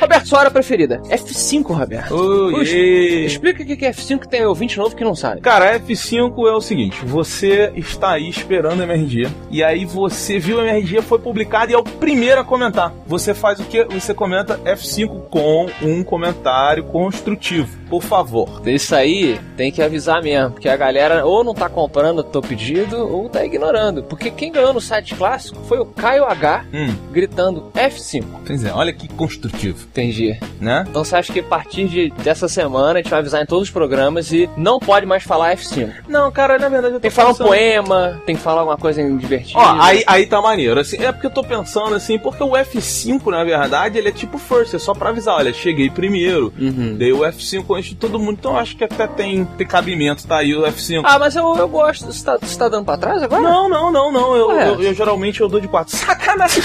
Roberto, 0.05 0.27
sua 0.27 0.39
hora 0.39 0.51
preferida? 0.51 1.01
F5, 1.09 1.67
Roberto. 1.73 2.13
Oh, 2.15 2.51
Puxa, 2.51 2.71
yeah. 2.75 3.25
Explica 3.25 3.63
o 3.63 3.65
que 3.65 3.85
é 3.85 3.91
F5 3.91 4.19
que 4.19 4.27
tem 4.27 4.45
ouvinte 4.45 4.77
novo 4.77 4.95
que 4.95 5.03
não 5.03 5.15
sabe. 5.15 5.41
Cara, 5.41 5.79
F5 5.79 6.47
é 6.47 6.51
o 6.53 6.61
seguinte: 6.61 7.03
você 7.05 7.71
está 7.75 8.11
aí 8.11 8.29
esperando 8.29 8.79
o 8.79 8.83
MRG, 8.83 9.27
e 9.49 9.63
aí 9.63 9.85
você 9.85 10.37
viu 10.39 10.57
o 10.57 10.61
MRG, 10.61 11.01
foi 11.01 11.19
publicado 11.19 11.71
e 11.71 11.75
é 11.75 11.77
o 11.77 11.83
primeiro 11.83 12.41
a 12.41 12.43
comentar. 12.43 12.93
Você 13.07 13.33
faz 13.33 13.59
o 13.59 13.63
que? 13.65 13.83
Você 13.85 14.13
comenta 14.13 14.57
F5 14.59 15.23
com 15.29 15.67
um 15.81 16.03
comentário 16.03 16.83
construtivo, 16.85 17.69
por 17.89 18.01
favor. 18.03 18.61
Isso 18.65 18.95
aí 18.95 19.39
tem 19.57 19.71
que 19.71 19.81
avisar 19.81 20.21
mesmo, 20.21 20.51
porque 20.51 20.69
a 20.69 20.77
galera 20.77 21.25
ou 21.25 21.43
não 21.43 21.53
tá 21.53 21.67
comprando 21.69 22.19
o 22.19 22.23
teu 22.23 22.41
pedido 22.41 22.97
ou 22.97 23.27
tá 23.29 23.43
ignorando. 23.45 24.03
Porque 24.03 24.29
quem 24.31 24.51
ganhou 24.51 24.73
no 24.73 24.81
site 24.81 25.15
clássico 25.15 25.59
foi 25.67 25.79
o 25.79 25.85
Caio 25.85 26.25
H 26.25 26.65
Hum, 26.73 26.93
gritando 27.11 27.71
F5. 27.73 28.23
pois 28.45 28.63
é, 28.63 28.71
olha 28.71 28.91
que 28.93 29.07
construtivo, 29.07 29.87
Entendi. 29.95 30.37
né? 30.59 30.83
Então 30.89 31.05
você 31.05 31.15
acha 31.15 31.31
que 31.31 31.39
a 31.39 31.43
partir 31.43 31.87
de, 31.87 32.09
dessa 32.21 32.49
semana 32.49 32.93
a 32.99 33.01
gente 33.01 33.09
vai 33.09 33.19
avisar 33.19 33.41
em 33.41 33.45
todos 33.45 33.69
os 33.69 33.71
programas 33.73 34.29
e 34.33 34.49
não 34.57 34.77
pode 34.77 35.05
mais 35.05 35.23
falar 35.23 35.55
F5. 35.55 35.89
Não, 36.09 36.29
cara, 36.33 36.59
na 36.59 36.67
verdade 36.67 36.95
eu 36.95 36.99
tô 36.99 36.99
Tem 36.99 37.09
que 37.09 37.15
falar 37.15 37.29
um 37.29 37.31
pensando- 37.31 37.47
poema, 37.47 38.21
tem 38.25 38.35
que 38.35 38.41
falar 38.41 38.59
alguma 38.61 38.77
coisa 38.77 39.01
divertida. 39.17 39.57
Ó, 39.59 39.81
aí, 39.81 40.03
aí 40.05 40.25
tá 40.25 40.41
maneiro, 40.41 40.79
assim, 40.81 40.97
é 41.01 41.11
porque 41.13 41.27
eu 41.27 41.31
tô 41.31 41.43
pensando 41.43 41.95
assim, 41.95 42.19
porque 42.19 42.43
o 42.43 42.49
F5, 42.51 43.25
na 43.31 43.43
verdade, 43.45 43.97
ele 43.97 44.09
é 44.09 44.11
tipo 44.11 44.37
first, 44.37 44.73
é 44.73 44.79
só 44.79 44.93
pra 44.93 45.09
avisar, 45.09 45.35
olha, 45.35 45.53
cheguei 45.53 45.89
primeiro, 45.89 46.53
Uhum. 46.59 46.95
dei 46.97 47.13
o 47.13 47.19
F5 47.19 47.77
antes 47.77 47.89
de 47.91 47.95
todo 47.95 48.19
mundo, 48.19 48.33
então 48.39 48.51
eu 48.51 48.57
acho 48.59 48.75
que 48.75 48.83
até 48.83 49.07
tem, 49.07 49.45
tem 49.45 49.65
cabimento, 49.65 50.27
tá 50.27 50.37
aí 50.39 50.53
o 50.53 50.63
F5. 50.63 51.03
Ah, 51.05 51.17
mas 51.17 51.35
eu, 51.37 51.55
eu 51.55 51.69
gosto. 51.69 52.05
Você 52.05 52.23
tá, 52.25 52.37
você 52.41 52.57
tá 52.59 52.67
dando 52.67 52.83
pra 52.85 52.97
trás 52.97 53.23
agora? 53.23 53.41
Não, 53.41 53.69
não, 53.69 53.91
não, 53.91 54.11
não, 54.11 54.35
eu, 54.35 54.47
Ué. 54.49 54.67
eu, 54.69 54.81
eu 54.81 54.93
geralmente 54.93 55.39
eu 55.39 55.47
dou 55.47 55.59
de 55.61 55.67
4. 55.69 55.95
Sacanagem! 55.95 56.63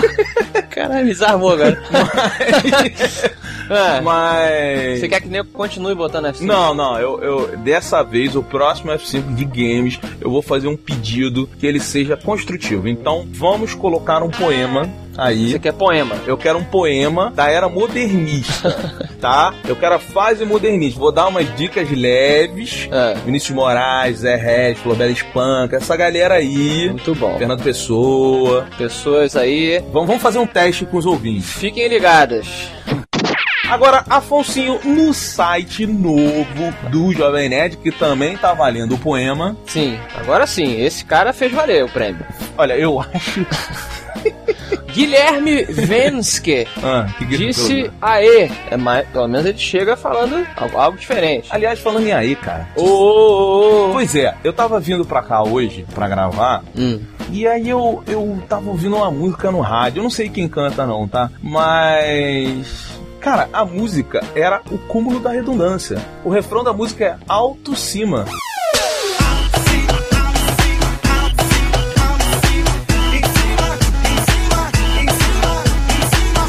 Caralho, 0.70 1.04
me 1.06 1.10
desarmou 1.12 1.52
agora. 1.52 1.80
É, 3.70 4.00
Mas... 4.02 5.00
Você 5.00 5.08
quer 5.08 5.20
que 5.20 5.28
nem 5.28 5.38
eu 5.38 5.44
continue 5.44 5.94
botando 5.94 6.26
F5? 6.26 6.42
Não, 6.42 6.74
não, 6.74 6.98
eu, 6.98 7.20
eu 7.22 7.56
dessa 7.58 8.02
vez, 8.02 8.34
o 8.34 8.42
próximo 8.42 8.90
F5 8.92 9.34
de 9.34 9.44
games, 9.44 10.00
eu 10.20 10.30
vou 10.30 10.42
fazer 10.42 10.68
um 10.68 10.76
pedido 10.76 11.48
que 11.58 11.66
ele 11.66 11.80
seja 11.80 12.16
construtivo. 12.16 12.88
Então, 12.88 13.26
vamos 13.30 13.74
colocar 13.74 14.22
um 14.22 14.30
poema 14.30 14.88
aí. 15.18 15.50
Você 15.50 15.58
quer 15.58 15.72
poema? 15.72 16.16
Eu 16.26 16.36
quero 16.38 16.58
um 16.58 16.64
poema 16.64 17.30
da 17.34 17.50
era 17.50 17.68
modernista, 17.68 18.70
tá? 19.20 19.52
Eu 19.66 19.76
quero 19.76 19.96
a 19.96 19.98
fase 19.98 20.44
modernista. 20.44 20.98
Vou 21.00 21.12
dar 21.12 21.26
umas 21.26 21.54
dicas 21.56 21.90
leves. 21.90 22.88
É. 22.90 23.14
Vinícius 23.24 23.54
Moraes, 23.56 24.18
Zé 24.18 24.36
Regis, 24.36 24.82
Flobela 24.82 25.10
Espanca, 25.10 25.76
essa 25.76 25.96
galera 25.96 26.34
aí. 26.34 26.88
Muito 26.88 27.14
bom. 27.14 27.36
Fernando 27.36 27.62
Pessoa. 27.62 28.66
Pessoas 28.78 29.36
aí, 29.36 29.82
Vamos, 29.92 30.06
vamos 30.06 30.22
fazer 30.22 30.38
um 30.38 30.46
teste 30.46 30.86
com 30.86 30.96
os 30.96 31.04
ouvintes. 31.06 31.50
fiquem 31.52 31.88
ligadas. 31.88 32.46
Agora, 33.68 34.02
Afonsinho, 34.08 34.80
no 34.82 35.12
site 35.12 35.86
novo 35.86 36.72
do 36.90 37.12
Jovem 37.12 37.50
Nerd, 37.50 37.76
que 37.76 37.90
também 37.92 38.34
tá 38.34 38.54
valendo 38.54 38.94
o 38.94 38.98
poema. 38.98 39.54
Sim, 39.66 39.98
agora 40.16 40.46
sim, 40.46 40.80
esse 40.80 41.04
cara 41.04 41.34
fez 41.34 41.52
valer 41.52 41.84
o 41.84 41.88
prêmio. 41.88 42.24
Olha, 42.56 42.72
eu 42.78 42.98
acho. 43.14 43.44
Guilherme 44.92 45.64
Venske 45.64 46.66
Ah, 46.82 47.06
disse 47.28 47.90
aê. 48.00 48.50
É 48.70 48.76
mais, 48.76 49.06
pelo 49.08 49.28
menos 49.28 49.46
ele 49.46 49.58
chega 49.58 49.96
falando 49.96 50.46
algo, 50.56 50.76
algo 50.78 50.98
diferente. 50.98 51.48
Aliás, 51.50 51.78
falando 51.78 52.06
em 52.06 52.12
aí, 52.12 52.34
cara. 52.34 52.68
Ô, 52.76 52.82
ô, 52.82 53.88
ô. 53.88 53.92
Pois 53.92 54.14
é, 54.14 54.34
eu 54.42 54.52
tava 54.52 54.80
vindo 54.80 55.04
pra 55.04 55.22
cá 55.22 55.42
hoje 55.42 55.86
pra 55.94 56.08
gravar. 56.08 56.64
Hum. 56.76 57.00
E 57.30 57.46
aí 57.46 57.68
eu, 57.68 58.02
eu 58.06 58.42
tava 58.48 58.70
ouvindo 58.70 58.96
uma 58.96 59.10
música 59.10 59.50
no 59.50 59.60
rádio. 59.60 60.00
Eu 60.00 60.02
não 60.04 60.10
sei 60.10 60.28
quem 60.28 60.48
canta 60.48 60.86
não, 60.86 61.06
tá? 61.06 61.30
Mas. 61.42 62.98
Cara, 63.20 63.48
a 63.52 63.64
música 63.64 64.22
era 64.34 64.62
o 64.70 64.78
cúmulo 64.78 65.18
da 65.20 65.30
redundância. 65.30 65.98
O 66.24 66.30
refrão 66.30 66.62
da 66.62 66.72
música 66.72 67.04
é 67.04 67.16
alto 67.28 67.74
cima. 67.74 68.24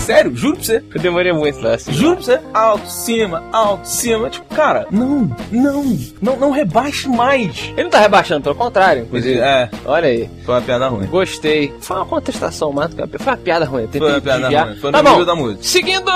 Sério, 0.10 0.36
juro 0.36 0.56
pra 0.56 0.63
você. 0.63 0.84
Eu 0.95 1.02
demorei 1.02 1.32
muito 1.32 1.62
lá. 1.62 1.76
Assim. 1.76 1.93
Juro 1.93 2.15
pra 2.15 2.24
você, 2.26 2.39
alto, 2.52 2.89
cima, 2.89 3.43
alto, 3.52 3.88
cima. 3.88 4.28
Tipo, 4.32 4.56
cara, 4.56 4.88
não, 4.89 5.30
não, 5.52 5.84
não, 6.19 6.36
não 6.36 6.50
rebaixe 6.50 7.08
mais. 7.08 7.72
Ele 7.74 7.84
não 7.84 7.91
tá 7.91 8.00
rebaixando, 8.00 8.41
pelo 8.41 8.56
contrário, 8.56 9.04
inclusive. 9.04 9.38
É, 9.39 9.69
Olha 9.86 10.08
aí. 10.08 10.28
foi 10.43 10.56
uma 10.56 10.62
piada 10.62 10.88
ruim. 10.88 11.06
Gostei. 11.06 11.72
Foi 11.80 11.95
uma 11.95 12.08
contestação, 12.08 12.72
mas 12.74 12.91
foi 12.91 13.06
uma 13.34 13.38
piada 13.38 13.65
ruim. 13.65 13.88
Foi 13.88 14.00
uma 14.02 14.19
piada 14.19 14.39
desviar. 14.39 14.67
ruim. 14.69 14.78
Foi 14.78 14.91
no 14.91 14.98
tá 14.98 15.04
nível 15.04 15.19
bom. 15.19 15.26
da 15.26 15.36
música. 15.36 15.63
Seguindo! 15.63 16.12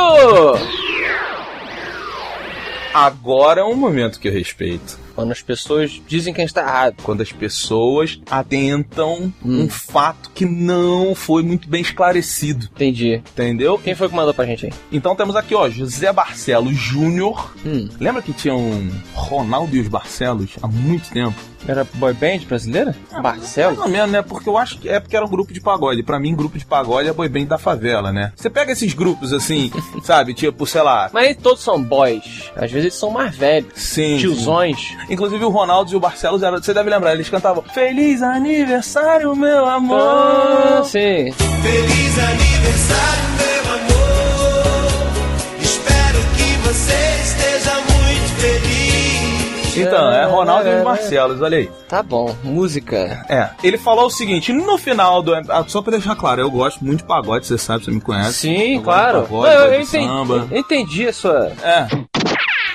Agora 2.96 3.62
é 3.62 3.64
um 3.64 3.76
momento 3.76 4.20
que 4.20 4.28
eu 4.28 4.34
respeito. 4.34 5.03
Quando 5.16 5.32
as 5.32 5.42
pessoas 5.42 6.02
dizem 6.08 6.34
que 6.34 6.42
a 6.42 6.44
gente 6.44 6.54
tá 6.54 6.62
errado. 6.62 6.96
Quando 7.04 7.22
as 7.22 7.32
pessoas 7.32 8.20
atentam 8.30 9.34
um 9.44 9.70
fato 9.70 10.32
que 10.34 10.46
não 10.46 11.14
foi 11.16 11.44
muito 11.44 11.68
bem 11.70 11.82
esclarecido. 11.82 12.66
Entendi. 12.76 13.16
Entendeu? 13.16 13.78
Quem 13.78 13.96
foi 13.96 14.10
que 14.10 14.16
mandou 14.16 14.34
pra 14.34 14.46
gente 14.46 14.66
aí? 14.68 14.74
Então 14.92 15.16
temos 15.16 15.36
aqui, 15.36 15.54
ó, 15.56 15.70
José 15.70 16.12
Barcelos 16.12 16.76
Júnior. 16.76 17.54
Hum. 17.66 17.90
Lembra 18.00 18.22
que 18.22 18.34
tinha 18.34 18.56
um 18.56 18.92
Ronaldo 19.14 19.76
e 19.76 19.80
os 19.80 19.88
Barcelos 19.88 20.52
há 20.62 20.68
muito 20.68 21.10
tempo? 21.10 21.36
Era 21.66 21.88
boy 21.94 22.14
band 22.14 22.40
brasileira? 22.40 22.94
Barcelos? 23.22 23.78
Mais 23.78 23.88
ou 23.88 23.94
menos, 23.94 24.12
né? 24.12 24.22
Porque 24.22 24.50
eu 24.50 24.58
acho 24.58 24.78
que 24.80 24.90
é 24.90 25.00
porque 25.00 25.16
era 25.16 25.26
um 25.26 25.30
grupo 25.30 25.54
de 25.54 25.62
pagode. 25.62 26.04
Pra 26.04 26.20
mim, 26.20 26.36
grupo 26.36 26.58
de 26.58 26.66
pagode 26.66 27.08
é 27.08 27.14
boy 27.14 27.30
band 27.30 27.46
da 27.46 27.58
favela, 27.58 28.12
né? 28.12 28.34
Você 28.36 28.50
pega 28.50 28.74
esses 28.74 28.94
grupos 28.94 29.32
assim, 29.32 29.72
sabe? 30.04 30.34
Tipo, 30.34 30.66
sei 30.68 30.82
lá. 30.82 31.10
Mas 31.14 31.38
todos 31.38 31.64
são 31.64 31.82
boys. 31.82 32.52
Às 32.56 32.72
vezes 32.72 32.86
eles 32.86 32.96
são 32.96 33.10
mais 33.12 33.36
velhos. 33.36 33.72
Sim. 33.76 34.18
Tiozões. 34.18 34.94
Inclusive 35.10 35.44
o 35.46 35.50
Ronaldo 35.50 35.92
e 35.92 35.96
o 35.96 36.00
Barcelos, 36.00 36.44
era, 36.44 36.62
você 36.62 36.74
deve 36.74 36.90
lembrar, 36.90 37.14
eles 37.14 37.30
cantavam 37.30 37.64
Feliz 37.74 38.22
aniversário, 38.22 39.36
meu 39.36 39.66
amor. 39.66 40.00
Ah, 40.00 40.82
sim. 40.84 41.32
Feliz 41.32 42.20
aniversário, 42.20 43.24
meu 43.38 43.74
amor. 43.74 45.14
Espero 45.62 46.20
que 46.36 46.68
você 46.68 46.94
esteja 47.24 47.74
muito 47.76 48.30
feliz. 48.42 49.78
Então, 49.78 50.12
é 50.12 50.24
Ronaldo 50.26 50.70
e 50.70 50.76
os 50.78 50.84
Barcelos, 50.84 51.42
olha 51.42 51.58
aí. 51.58 51.70
Tá 51.90 52.04
bom. 52.04 52.36
Música. 52.44 53.26
É, 53.28 53.50
ele 53.64 53.78
falou 53.78 54.06
o 54.06 54.12
seguinte, 54.12 54.54
no 54.54 54.78
final 54.78 55.22
do... 55.24 55.34
ah, 55.34 55.64
Só 55.68 55.82
pra 55.82 55.92
deixar 55.94 56.16
claro, 56.16 56.42
eu 56.42 56.52
gosto 56.52 56.84
muito 56.86 57.00
de 57.00 57.06
pagode, 57.06 57.48
você 57.48 57.58
sabe, 57.58 57.84
você 57.84 57.92
me 57.92 58.00
conhece. 58.00 58.34
Sim, 58.34 58.76
Eu 58.76 58.82
gosto 58.82 58.84
claro. 58.84 59.22
de 59.22 59.28
Pagode, 59.28 59.48
Não, 59.48 59.54
eu, 59.54 59.60
gosto 59.60 59.74
eu 59.74 59.80
de 59.80 59.84
entendi, 59.88 60.08
samba. 60.08 60.48
eu 60.52 60.58
entendi 60.60 61.08
a 61.08 61.14
sua. 61.14 61.52
É. 61.64 61.88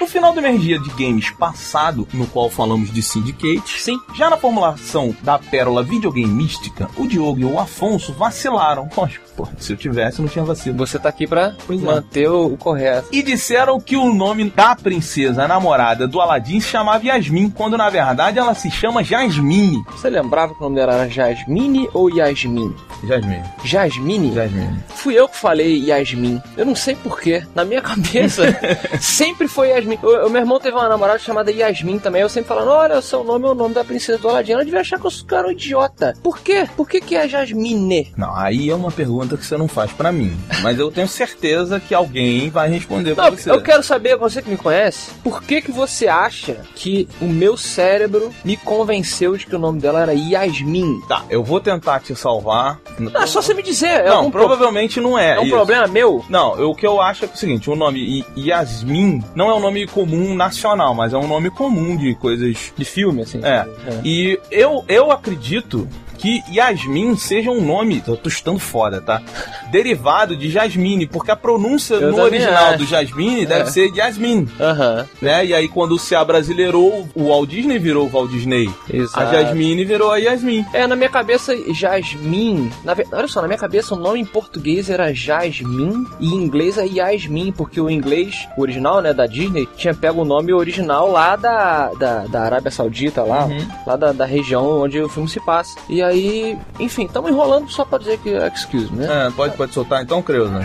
No 0.00 0.06
final 0.06 0.32
do 0.32 0.38
Energia 0.38 0.78
de 0.78 0.88
Games 0.90 1.30
passado, 1.30 2.06
no 2.12 2.26
qual 2.26 2.48
falamos 2.48 2.92
de 2.92 3.02
Syndicate, 3.02 3.80
Sim. 3.82 3.98
já 4.16 4.30
na 4.30 4.36
formulação 4.36 5.14
da 5.22 5.38
pérola 5.38 5.82
videogame 5.82 6.32
mística, 6.32 6.88
o 6.96 7.06
Diogo 7.06 7.40
e 7.40 7.44
o 7.44 7.58
Afonso 7.58 8.12
vacilaram. 8.12 8.88
Lógico, 8.96 9.24
pô, 9.36 9.48
se 9.58 9.72
eu 9.72 9.76
tivesse, 9.76 10.20
não 10.22 10.28
tinha 10.28 10.44
vacilo. 10.44 10.76
Você 10.78 10.98
tá 10.98 11.08
aqui 11.08 11.26
pra 11.26 11.54
Pois 11.66 11.82
é. 11.82 11.84
manter 11.84 12.28
o, 12.30 12.46
o 12.46 12.56
correto. 12.56 13.08
E 13.10 13.22
disseram 13.22 13.80
que 13.80 13.96
o 13.96 14.12
nome 14.14 14.44
da 14.50 14.76
princesa 14.76 15.48
namorada 15.48 16.06
do 16.06 16.20
Aladdin 16.20 16.60
se 16.60 16.68
chamava 16.68 17.04
Yasmin, 17.04 17.50
quando 17.50 17.76
na 17.76 17.90
verdade 17.90 18.38
ela 18.38 18.54
se 18.54 18.70
chama 18.70 19.02
Jasmine. 19.02 19.82
Você 19.90 20.08
lembrava 20.08 20.54
que 20.54 20.60
o 20.60 20.62
nome 20.64 20.76
dela 20.76 20.94
era 20.94 21.08
Jasmine 21.10 21.88
ou 21.92 22.08
Yasmin? 22.08 22.74
Jasmine. 23.04 23.44
Jasmine? 23.64 24.34
Jasmine. 24.34 24.78
Fui 24.88 25.14
eu 25.14 25.28
que 25.28 25.36
falei 25.36 25.84
Yasmin. 25.86 26.40
Eu 26.56 26.66
não 26.66 26.74
sei 26.74 26.94
porquê. 26.96 27.44
Na 27.54 27.64
minha 27.64 27.80
cabeça, 27.82 28.44
sempre 29.00 29.46
foi 29.48 29.68
Yasmin. 29.70 29.87
O, 29.96 30.26
o 30.26 30.30
meu 30.30 30.40
irmão 30.40 30.58
teve 30.60 30.76
uma 30.76 30.88
namorada 30.88 31.18
chamada 31.18 31.50
Yasmin 31.50 31.98
também. 31.98 32.22
Eu 32.22 32.28
sempre 32.28 32.48
falando: 32.48 32.70
olha, 32.70 32.98
o 32.98 33.02
seu 33.02 33.22
nome 33.24 33.46
é 33.46 33.50
o 33.50 33.54
nome 33.54 33.74
da 33.74 33.84
princesa 33.84 34.18
do 34.18 34.28
Aladdin. 34.28 34.52
Ela 34.52 34.64
devia 34.64 34.80
achar 34.80 34.98
que 34.98 35.06
eu 35.06 35.10
sou 35.10 35.26
um 35.46 35.50
idiota. 35.50 36.14
Por 36.22 36.38
quê? 36.40 36.68
Por 36.76 36.88
que, 36.88 37.00
que 37.00 37.16
é 37.16 37.28
Jasmine? 37.28 38.12
Não, 38.16 38.34
aí 38.34 38.70
é 38.70 38.74
uma 38.74 38.90
pergunta 38.90 39.36
que 39.36 39.44
você 39.46 39.56
não 39.56 39.68
faz 39.68 39.92
pra 39.92 40.10
mim. 40.12 40.36
Mas 40.62 40.78
eu 40.78 40.90
tenho 40.90 41.08
certeza 41.08 41.80
que 41.80 41.94
alguém 41.94 42.50
vai 42.50 42.68
responder 42.68 43.14
pra 43.14 43.30
Não, 43.30 43.36
você. 43.36 43.50
eu 43.50 43.60
quero 43.62 43.82
saber, 43.82 44.16
você 44.16 44.42
que 44.42 44.50
me 44.50 44.56
conhece, 44.56 45.10
por 45.22 45.42
que 45.42 45.60
que 45.62 45.70
você 45.72 46.08
acha 46.08 46.56
que 46.74 47.08
o 47.20 47.26
meu 47.26 47.56
cérebro 47.56 48.30
me 48.44 48.56
convenceu 48.56 49.36
de 49.36 49.46
que 49.46 49.54
o 49.54 49.58
nome 49.58 49.80
dela 49.80 50.00
era 50.02 50.12
Yasmin? 50.12 51.00
Tá, 51.08 51.24
eu 51.30 51.42
vou 51.44 51.60
tentar 51.60 52.00
te 52.00 52.14
salvar. 52.14 52.80
Não, 52.98 53.20
é 53.22 53.26
só 53.26 53.40
você 53.42 53.54
me 53.54 53.62
dizer. 53.62 53.88
É 53.88 54.08
Não, 54.08 54.16
algum 54.18 54.30
pro- 54.30 54.40
provavelmente 54.46 55.00
não 55.00 55.18
é. 55.18 55.36
é 55.36 55.40
um 55.40 55.44
isso. 55.44 55.54
problema 55.54 55.86
meu? 55.86 56.24
Não, 56.28 56.56
eu- 56.58 56.70
o 56.70 56.74
que 56.74 56.86
eu 56.86 57.00
acho 57.00 57.24
é 57.24 57.28
que 57.28 57.34
é 57.34 57.36
o 57.36 57.38
seguinte, 57.38 57.70
o 57.70 57.76
nome 57.76 58.24
Yasmin 58.36 59.22
não 59.34 59.48
é 59.50 59.54
um 59.54 59.60
nome 59.60 59.77
comum 59.86 60.34
nacional, 60.34 60.94
mas 60.94 61.12
é 61.12 61.18
um 61.18 61.26
nome 61.26 61.50
comum 61.50 61.96
de 61.96 62.14
coisas. 62.14 62.72
De 62.76 62.84
filme, 62.84 63.22
assim. 63.22 63.40
É. 63.42 63.66
E 64.04 64.38
eu, 64.50 64.84
eu 64.88 65.10
acredito 65.10 65.88
que 66.18 66.42
Yasmin 66.52 67.16
seja 67.16 67.50
um 67.50 67.60
nome, 67.64 68.00
tô 68.00 68.18
estando 68.26 68.58
foda, 68.58 69.00
tá? 69.00 69.22
Derivado 69.70 70.36
de 70.36 70.50
Jasmine, 70.50 71.06
porque 71.06 71.30
a 71.30 71.36
pronúncia 71.36 71.94
Eu 71.94 72.10
no 72.12 72.20
original 72.22 72.68
acho. 72.70 72.78
do 72.78 72.86
Jasmine 72.86 73.42
É. 73.42 73.46
deve 73.46 73.70
ser 73.70 73.90
Yasmin, 73.94 74.48
Aham. 74.60 75.06
né? 75.22 75.46
E 75.46 75.54
aí 75.54 75.68
quando 75.68 75.98
se 75.98 76.14
abrasileirou, 76.14 77.08
o 77.14 77.28
Walt 77.28 77.48
Disney 77.50 77.78
virou 77.78 78.06
o 78.06 78.08
Walt 78.08 78.30
Disney. 78.30 78.68
Exato. 78.92 79.20
A 79.20 79.26
Jasmine 79.42 79.84
virou 79.84 80.10
a 80.10 80.16
Yasmin. 80.18 80.64
É, 80.72 80.86
na 80.86 80.96
minha 80.96 81.08
cabeça, 81.08 81.54
Jasmine. 81.72 82.70
Na, 82.84 82.94
olha 83.12 83.28
só, 83.28 83.40
na 83.40 83.46
minha 83.48 83.58
cabeça 83.58 83.94
o 83.94 83.98
nome 83.98 84.20
em 84.20 84.24
português 84.24 84.90
era 84.90 85.12
Jasmine 85.12 86.06
e 86.20 86.28
em 86.28 86.34
inglês 86.34 86.78
é 86.78 86.86
Yasmin, 86.86 87.52
porque 87.52 87.80
o 87.80 87.88
inglês 87.90 88.46
o 88.56 88.62
original, 88.62 89.00
né, 89.00 89.12
da 89.12 89.26
Disney, 89.26 89.68
tinha 89.76 89.94
pego 89.94 90.22
o 90.22 90.24
nome 90.24 90.52
original 90.52 91.10
lá 91.10 91.36
da, 91.36 91.90
da, 91.94 92.26
da 92.26 92.42
Arábia 92.42 92.70
Saudita, 92.70 93.22
lá, 93.22 93.48
lá 93.86 93.96
da, 93.96 94.12
da 94.12 94.24
região 94.24 94.80
onde 94.82 95.00
o 95.00 95.08
filme 95.08 95.28
se 95.28 95.40
passa. 95.44 95.78
E 95.88 96.02
aí, 96.08 96.58
enfim, 96.78 97.04
estamos 97.04 97.30
enrolando 97.30 97.70
só 97.70 97.84
pra 97.84 97.98
dizer 97.98 98.18
que 98.18 98.30
excuse 98.30 98.92
me, 98.92 99.06
né? 99.06 99.26
É, 99.26 99.30
pode, 99.30 99.56
pode 99.56 99.72
soltar 99.72 100.02
então, 100.02 100.22
Creuza. 100.22 100.60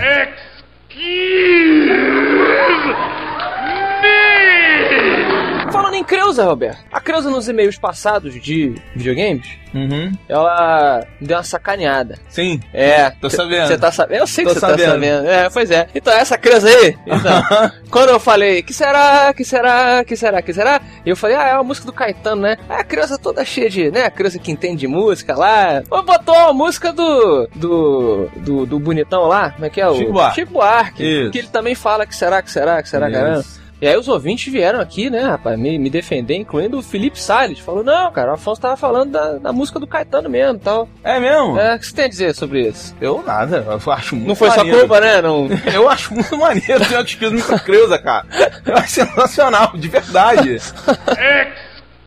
Falando 5.93 5.95
em 5.95 6.03
Creuza, 6.03 6.43
Roberto, 6.45 6.83
a 6.91 6.99
Creuza 6.99 7.29
nos 7.29 7.47
e-mails 7.47 7.77
passados 7.77 8.33
de 8.41 8.73
videogames, 8.95 9.47
Uhum. 9.73 10.11
ela 10.29 11.03
deu 11.19 11.37
uma 11.37 11.43
sacaneada. 11.43 12.19
Sim. 12.29 12.59
É. 12.71 13.09
Tô 13.09 13.27
sabendo. 13.29 13.67
Você 13.67 13.77
tá 13.77 13.91
sabendo? 13.91 14.19
Eu 14.19 14.27
sei 14.27 14.45
que 14.45 14.53
você 14.53 14.59
tá 14.59 14.69
sabendo. 14.69 15.27
É, 15.27 15.49
pois 15.49 15.71
é. 15.71 15.87
Então, 15.95 16.13
essa 16.13 16.37
criança 16.37 16.67
aí, 16.67 16.95
então, 17.07 17.43
quando 17.89 18.09
eu 18.09 18.19
falei, 18.19 18.61
que 18.61 18.71
será, 18.73 19.33
que 19.33 19.43
será, 19.43 20.03
que 20.03 20.15
será, 20.15 20.41
que 20.43 20.53
será? 20.53 20.79
Eu 21.03 21.15
falei, 21.15 21.35
ah, 21.35 21.47
é 21.49 21.53
uma 21.55 21.63
música 21.63 21.87
do 21.87 21.93
Caetano, 21.93 22.43
né? 22.43 22.57
É 22.69 22.75
a 22.75 22.83
criança 22.83 23.17
toda 23.17 23.43
cheia 23.43 23.69
de, 23.69 23.89
né? 23.91 24.05
A 24.05 24.11
criança 24.11 24.37
que 24.37 24.51
entende 24.51 24.81
de 24.81 24.87
música 24.87 25.35
lá. 25.35 25.81
Botou 25.89 26.35
a 26.35 26.53
música 26.53 26.91
do, 26.93 27.47
do, 27.55 28.29
do, 28.37 28.65
do 28.67 28.79
bonitão 28.79 29.27
lá, 29.27 29.51
como 29.51 29.65
é 29.65 29.69
que 29.71 29.81
é? 29.81 29.87
O 29.87 29.95
Chico 29.95 30.11
Buarque. 30.13 30.35
Chico 30.35 30.53
Buarque. 30.53 31.03
Isso. 31.03 31.31
Que 31.31 31.37
ele 31.39 31.47
também 31.47 31.73
fala 31.75 32.05
que 32.05 32.15
será, 32.15 32.41
que 32.41 32.51
será, 32.51 32.81
que 32.81 32.89
será, 32.89 33.09
caramba. 33.11 33.43
E 33.83 33.85
aí 33.85 33.97
os 33.97 34.07
ouvintes 34.07 34.49
vieram 34.49 34.79
aqui, 34.79 35.09
né, 35.09 35.23
rapaz, 35.23 35.59
me, 35.59 35.77
me 35.77 35.89
defender, 35.89 36.37
incluindo 36.37 36.79
o 36.79 36.81
Felipe 36.81 37.19
Salles. 37.19 37.59
Falou, 37.59 37.83
não, 37.83 38.09
cara, 38.13 38.31
o 38.31 38.35
Afonso 38.35 38.61
tava 38.61 38.77
falando 38.77 39.11
da, 39.11 39.33
da 39.33 39.51
música 39.51 39.77
do 39.77 39.85
Caetano 39.85 40.29
mesmo 40.29 40.55
e 40.55 40.59
tal. 40.59 40.87
É 41.03 41.19
mesmo? 41.19 41.59
É, 41.59 41.75
o 41.75 41.79
que 41.79 41.85
você 41.87 41.93
tem 41.93 42.05
a 42.05 42.07
dizer 42.07 42.33
sobre 42.33 42.65
isso? 42.65 42.95
Eu 43.01 43.21
nada, 43.27 43.57
eu 43.85 43.91
acho 43.91 44.15
muito 44.15 44.29
Não 44.29 44.35
foi 44.35 44.49
sua 44.51 44.59
maneiro. 44.59 44.79
culpa, 44.79 45.01
né? 45.01 45.21
Não... 45.21 45.49
Eu 45.73 45.89
acho 45.89 46.13
muito 46.13 46.37
maneiro 46.37 46.85
ter 46.85 46.95
uma 46.95 47.03
despesa 47.03 47.33
muito 47.33 47.63
Creuza, 47.65 47.99
cara. 47.99 48.25
Eu 48.65 48.77
acho 48.77 48.89
sensacional, 48.89 49.73
de 49.75 49.87
verdade. 49.89 50.61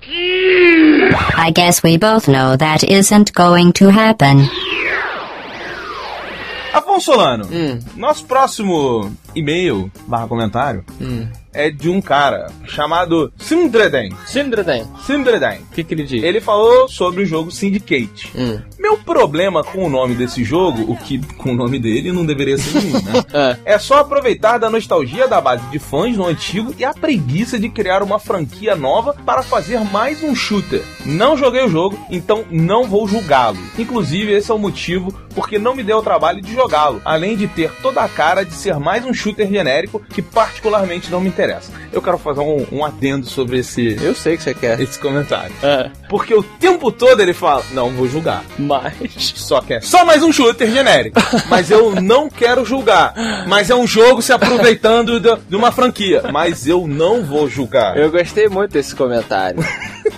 I 0.09 1.51
guess 1.53 1.83
we 1.85 1.99
both 1.99 2.27
know 2.27 2.57
that 2.57 2.91
isn't 2.91 3.35
going 3.35 3.73
to 3.73 3.91
happen. 3.91 4.49
Afonso 6.79 7.13
Solano, 7.13 7.47
Hum. 7.51 7.79
nosso 7.97 8.25
próximo 8.27 9.11
e-mail 9.35 9.91
barra 10.07 10.27
comentário 10.29 10.85
Hum. 11.01 11.27
é 11.55 11.71
de 11.71 11.89
um 11.89 12.01
cara 12.03 12.49
chamado 12.67 13.33
Sindreden. 13.39 14.11
Sindreden. 14.27 14.85
Sindreden. 15.07 15.61
O 15.71 15.75
que, 15.75 15.83
que 15.85 15.95
ele 15.95 16.03
diz? 16.05 16.23
Ele 16.23 16.41
falou 16.41 16.87
sobre 16.89 17.23
o 17.23 17.27
jogo 17.27 17.51
Syndicate. 17.51 18.31
Hum. 18.37 18.61
Meu 18.87 18.97
problema 18.99 19.65
com 19.65 19.85
o 19.85 19.91
nome 19.91 20.15
desse 20.15 20.45
jogo, 20.45 20.93
o 20.93 20.97
que 20.97 21.19
com 21.39 21.51
o 21.51 21.57
nome 21.57 21.77
dele 21.77 22.13
não 22.13 22.25
deveria 22.25 22.57
ser 22.57 22.81
nenhum, 22.81 23.03
né? 23.03 23.25
É. 23.35 23.75
É 23.75 23.79
só 23.79 23.99
aproveitar 23.99 24.59
da 24.59 24.71
nostalgia 24.71 25.27
da 25.27 25.41
base 25.41 25.65
de 25.67 25.79
fãs 25.81 26.17
no 26.17 26.25
antigo 26.25 26.73
e 26.79 26.85
a 26.85 26.95
preguiça 26.95 27.59
de 27.59 27.69
criar 27.69 28.03
uma 28.03 28.21
franquia 28.21 28.77
nova 28.77 29.13
para 29.13 29.43
fazer 29.43 29.81
mais 29.81 30.23
um 30.23 30.35
shooter. 30.35 30.83
Não 31.05 31.37
joguei 31.37 31.65
o 31.65 31.69
jogo, 31.69 31.99
então 32.09 32.45
não 32.49 32.85
vou 32.85 33.09
julgá-lo. 33.09 33.59
Inclusive, 33.77 34.33
esse 34.33 34.51
é 34.51 34.55
o 34.55 34.59
motivo 34.59 35.13
porque 35.35 35.59
não 35.59 35.75
me 35.75 35.83
deu 35.83 35.99
o 35.99 36.03
trabalho 36.03 36.41
de 36.41 36.55
jogá-lo, 36.55 37.03
além 37.05 37.37
de 37.37 37.47
ter 37.47 37.71
toda 37.83 38.01
a 38.01 38.09
cara 38.09 38.45
de 38.45 38.55
ser 38.55 38.79
mais 38.79 39.05
um 39.05 39.13
shooter 39.13 39.49
genérico 39.49 40.01
que 40.01 40.23
particularmente 40.23 41.11
não 41.11 41.21
me 41.21 41.29
interessa. 41.29 41.71
Eu 41.93 42.01
quero 42.01 42.17
fazer 42.17 42.41
um, 42.41 42.65
um 42.73 42.85
adendo 42.85 43.27
sobre 43.27 43.59
esse, 43.59 43.97
Eu 44.01 44.15
sei 44.15 44.37
que 44.37 44.43
você 44.43 44.55
quer. 44.55 44.81
esse 44.81 44.99
comentário. 44.99 45.55
É. 45.63 45.91
Porque 46.09 46.35
o 46.35 46.43
tempo 46.43 46.91
todo 46.91 47.21
ele 47.21 47.35
fala, 47.35 47.63
não 47.73 47.91
vou 47.91 48.09
julgar. 48.09 48.45
Mas. 48.59 48.76
Só 49.19 49.61
que 49.61 49.75
é 49.75 49.81
só 49.81 50.05
mais 50.05 50.23
um 50.23 50.33
shooter 50.33 50.71
genérico. 50.71 51.21
Mas 51.49 51.71
eu 51.71 52.01
não 52.01 52.29
quero 52.29 52.65
julgar. 52.65 53.15
Mas 53.47 53.71
é 53.71 53.75
um 53.75 53.87
jogo 53.87 54.23
se 54.23 54.33
aproveitando 54.33 55.21
de 55.21 55.57
uma 55.57 55.71
franquia. 55.71 56.23
Mas 56.33 56.67
eu 56.67 56.87
não 56.87 57.23
vou 57.23 57.49
julgar. 57.49 57.97
Eu 57.97 58.11
gostei 58.11 58.49
muito 58.49 58.73
desse 58.73 58.95
comentário. 58.95 59.59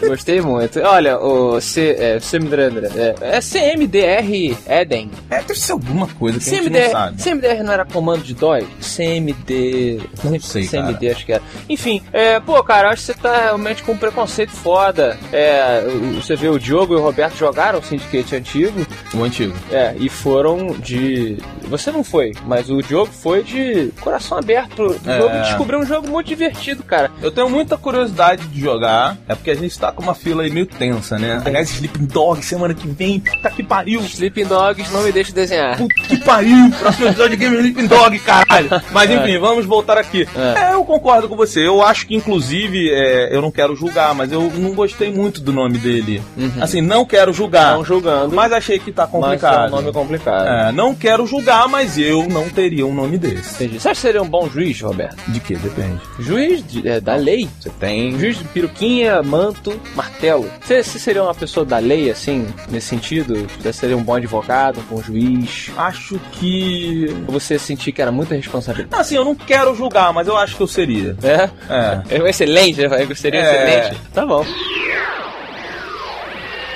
gostei 0.06 0.40
muito. 0.40 0.80
Olha, 0.80 1.18
o 1.18 1.60
C, 1.60 1.96
é, 1.98 2.18
CMDR, 2.20 2.86
é, 2.96 3.14
é 3.20 3.40
CMDR 3.40 4.56
Eden. 4.68 5.10
É, 5.30 5.38
deve 5.38 5.58
ser 5.58 5.72
alguma 5.72 6.06
coisa 6.06 6.38
que 6.38 6.48
a 6.48 6.52
gente 6.52 6.70
não 6.70 6.78
CMDR, 6.80 6.90
sabe. 6.90 7.22
CMDR 7.22 7.62
não 7.62 7.72
era 7.72 7.84
comando 7.84 8.22
de 8.22 8.34
DOI? 8.34 8.66
CMD. 8.80 10.00
Não 10.24 10.40
sei, 10.40 10.66
CMD, 10.66 10.98
cara. 10.98 11.12
acho 11.12 11.26
que 11.26 11.32
era. 11.32 11.42
Enfim, 11.68 12.02
é, 12.12 12.40
pô, 12.40 12.62
cara, 12.62 12.90
acho 12.90 13.06
que 13.06 13.12
você 13.12 13.14
tá 13.14 13.42
realmente 13.44 13.82
com 13.82 13.92
um 13.92 13.98
preconceito 13.98 14.52
foda. 14.52 15.18
É, 15.32 15.82
você 16.14 16.36
vê 16.36 16.48
o 16.48 16.58
Diogo 16.58 16.94
e 16.94 16.96
o 16.96 17.02
Roberto 17.02 17.36
jogaram 17.36 17.78
o 17.78 17.82
Syndicate 17.82 18.34
antigo. 18.38 18.86
O 19.14 19.22
antigo. 19.22 19.54
É, 19.70 19.94
e 19.98 20.08
foram 20.08 20.72
de 20.78 21.38
você 21.68 21.90
não 21.90 22.02
foi, 22.02 22.32
mas 22.46 22.70
o 22.70 22.80
Diogo 22.82 23.10
foi 23.12 23.42
de 23.42 23.90
coração 24.00 24.38
aberto 24.38 24.74
pro 24.76 24.94
pro 24.94 25.10
É. 25.12 25.18
jogo 25.20 25.42
descobriu 25.42 25.78
um 25.80 25.86
jogo 25.86 26.08
muito 26.08 26.26
divertido, 26.26 26.82
cara. 26.82 27.10
Eu 27.22 27.30
tenho 27.30 27.48
muita 27.50 27.76
curiosidade 27.76 28.46
de 28.46 28.60
jogar, 28.60 29.16
é 29.28 29.34
porque 29.34 29.50
a 29.50 29.54
gente 29.54 29.78
tá 29.78 29.92
com 29.92 30.02
uma 30.02 30.14
fila 30.14 30.42
aí 30.42 30.50
meio 30.50 30.66
tensa, 30.66 31.18
né? 31.18 31.42
Aliás, 31.44 31.70
Sleeping 31.70 32.06
Dog 32.06 32.44
semana 32.44 32.74
que 32.74 32.86
vem, 32.88 33.20
puta 33.20 33.50
que 33.50 33.62
pariu. 33.62 34.00
Sleeping 34.00 34.44
Dogs 34.46 34.90
não 34.92 35.02
me 35.02 35.12
deixa 35.12 35.32
desenhar. 35.32 35.76
Puta 35.76 35.94
que 36.08 36.16
pariu! 36.18 36.70
Próximo 36.78 37.08
episódio 37.08 37.30
de 37.30 37.36
Game 37.36 37.56
Sleeping 37.56 37.86
Dog, 37.86 38.18
caralho! 38.20 38.68
Mas 38.92 39.10
enfim, 39.10 39.38
vamos 39.38 39.66
voltar 39.66 39.98
aqui. 39.98 40.26
É. 40.36 40.72
eu 40.74 40.84
concordo 40.84 41.28
com 41.28 41.36
você. 41.36 41.66
Eu 41.66 41.82
acho 41.82 42.06
que, 42.06 42.14
inclusive, 42.14 42.90
é, 42.90 43.34
eu 43.34 43.42
não 43.42 43.50
quero 43.50 43.74
julgar, 43.76 44.14
mas 44.14 44.30
eu 44.32 44.50
não 44.56 44.72
gostei 44.74 45.12
muito 45.12 45.40
do 45.40 45.52
nome 45.52 45.78
dele. 45.78 46.22
Assim, 46.60 46.80
não 46.80 47.04
quero 47.04 47.32
julgar. 47.32 47.74
Não 47.74 47.84
julgando. 47.84 48.27
Mas 48.34 48.52
achei 48.52 48.78
que 48.78 48.90
tá 48.92 49.02
Mas 49.02 49.08
é 49.08 49.12
complicado. 49.26 49.68
um 49.68 49.70
nome 49.76 49.92
complicado. 49.92 50.46
É, 50.48 50.72
não 50.72 50.94
quero 50.94 51.26
julgar, 51.26 51.68
mas 51.68 51.98
eu 51.98 52.26
não 52.28 52.48
teria 52.48 52.86
um 52.86 52.94
nome 52.94 53.18
desse. 53.18 53.54
Entendi. 53.64 53.80
Você 53.80 53.88
acha 53.88 54.00
que 54.00 54.06
seria 54.06 54.22
um 54.22 54.28
bom 54.28 54.48
juiz, 54.48 54.80
Roberto? 54.80 55.16
De 55.28 55.40
que? 55.40 55.54
Depende. 55.56 56.00
Juiz 56.18 56.66
de- 56.66 56.88
é, 56.88 57.00
da 57.00 57.14
lei. 57.16 57.48
Você 57.60 57.70
tem. 57.70 58.18
Juiz 58.18 58.38
de 58.38 58.44
peruquinha, 58.44 59.22
manto, 59.22 59.78
martelo. 59.94 60.50
Você, 60.60 60.82
você 60.82 60.98
seria 60.98 61.22
uma 61.22 61.34
pessoa 61.34 61.64
da 61.66 61.78
lei, 61.78 62.10
assim, 62.10 62.46
nesse 62.70 62.88
sentido? 62.88 63.46
Você 63.60 63.72
seria 63.72 63.96
um 63.96 64.02
bom 64.02 64.14
advogado, 64.14 64.80
um 64.80 64.94
bom 64.96 65.02
juiz? 65.02 65.70
Acho 65.76 66.18
que. 66.32 67.14
Você 67.28 67.58
sentir 67.58 67.92
que 67.92 68.00
era 68.02 68.10
muita 68.12 68.34
responsabilidade? 68.34 69.00
Assim, 69.00 69.16
eu 69.16 69.24
não 69.24 69.34
quero 69.34 69.74
julgar, 69.74 70.12
mas 70.12 70.26
eu 70.28 70.36
acho 70.36 70.56
que 70.56 70.62
eu 70.62 70.66
seria. 70.66 71.16
É? 71.22 71.48
É. 71.68 72.16
É 72.18 72.22
um 72.22 72.26
excelente, 72.26 72.80
né? 72.86 73.14
Seria 73.14 73.40
É. 73.40 73.78
excelente. 73.88 74.00
Tá 74.12 74.24
bom. 74.26 74.44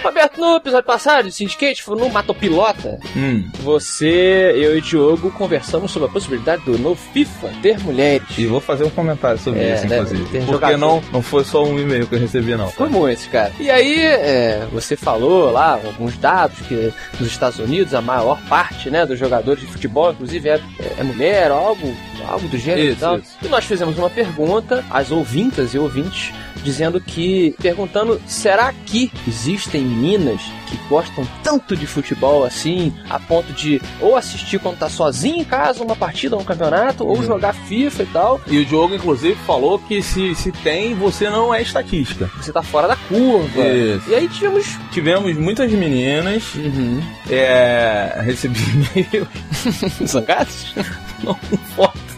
Roberto, 0.02 0.40
no 0.40 0.56
episódio 0.56 0.84
passado 0.86 1.24
de 1.26 1.32
Syndicate, 1.32 1.82
no 1.88 2.08
Matopilota, 2.10 2.98
Hum. 3.16 3.48
você, 3.60 4.52
eu 4.56 4.74
e 4.74 4.78
o 4.78 4.82
Diogo 4.82 5.30
conversamos 5.30 5.90
sobre 5.90 6.08
a 6.08 6.12
possibilidade 6.12 6.64
do 6.64 6.78
novo 6.78 7.00
FIFA 7.12 7.50
ter 7.62 7.78
mulheres. 7.80 8.26
E 8.36 8.46
vou 8.46 8.60
fazer 8.60 8.84
um 8.84 8.90
comentário 8.90 9.38
sobre 9.38 9.60
É, 9.60 9.74
isso, 9.76 9.86
inclusive. 9.86 10.22
Porque 10.24 10.40
jogador. 10.40 10.76
não, 10.78 11.02
não 11.12 11.22
foi 11.22 11.44
só 11.44 11.64
um 11.64 11.78
e-mail 11.78 12.06
que 12.06 12.14
eu 12.14 12.18
recebi, 12.18 12.54
não. 12.56 12.68
Foi 12.70 12.88
muitos, 12.88 13.26
cara. 13.26 13.52
E 13.60 13.70
aí, 13.70 14.00
é, 14.00 14.66
você 14.72 14.96
falou 14.96 15.50
lá 15.52 15.72
alguns 15.84 16.16
dados 16.18 16.58
que 16.66 16.92
nos 17.20 17.28
Estados 17.28 17.58
Unidos 17.58 17.94
a 17.94 18.00
maior 18.00 18.40
parte, 18.48 18.90
né, 18.90 19.06
dos 19.06 19.18
jogadores 19.18 19.60
de 19.60 19.66
futebol, 19.68 20.10
inclusive, 20.12 20.48
é, 20.48 20.60
é 20.98 21.02
mulher, 21.02 21.50
algo, 21.50 21.94
algo 22.28 22.48
do 22.48 22.58
gênero 22.58 22.88
e 22.88 22.90
Isso, 22.92 23.00
tal. 23.00 23.18
isso. 23.18 23.30
E 23.42 23.48
nós 23.48 23.64
fizemos 23.64 23.96
uma 23.98 24.10
pergunta 24.10 24.84
às 24.90 25.10
ouvintas 25.10 25.74
e 25.74 25.78
ouvintes, 25.78 26.32
dizendo 26.62 27.00
que, 27.00 27.54
perguntando, 27.60 28.20
será 28.26 28.72
que 28.86 29.10
existem 29.26 29.82
meninas 29.82 30.40
que 30.68 30.76
gostam 30.88 31.26
tanto 31.42 31.76
de 31.76 31.86
futebol 31.86 32.44
assim, 32.44 32.92
a 33.10 33.18
ponto 33.18 33.52
de 33.52 33.80
ou 34.00 34.16
assistir 34.16 34.58
quando 34.60 34.78
tá 34.78 34.88
sozinho 34.88 35.36
em 35.40 35.44
casa 35.44 35.82
uma 35.82 35.96
partida, 35.96 36.36
um 36.36 36.44
campeonato, 36.44 37.06
ou 37.06 37.22
jogar 37.22 37.52
FIFA 37.52 38.02
e 38.02 38.06
tal, 38.06 38.40
E 38.46 38.58
o 38.58 38.64
Diogo, 38.64 38.94
inclusive, 38.94 39.34
falou 39.46 39.78
que 39.78 40.02
se, 40.02 40.34
se 40.34 40.52
tem, 40.52 40.94
você 40.94 41.28
não 41.28 41.52
é 41.52 41.60
estatística. 41.62 42.30
você 42.40 42.52
tá 42.52 42.62
fora 42.62 42.86
da 42.88 42.96
curva. 42.96 43.62
Isso. 43.66 44.08
E 44.10 44.14
aí 44.14 44.28
tivemos 44.28 44.78
Tivemos 44.92 45.36
muitas 45.36 45.70
meninas, 45.72 46.54
Uhum. 46.54 47.02
é, 47.30 48.20
recebi 48.24 48.58
e-mail, 48.60 49.26
zangados? 50.06 50.74
não 51.24 51.34
foto. 51.76 52.11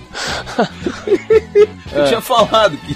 Eu 1.92 2.06
tinha 2.06 2.20
falado 2.20 2.76
que, 2.76 2.94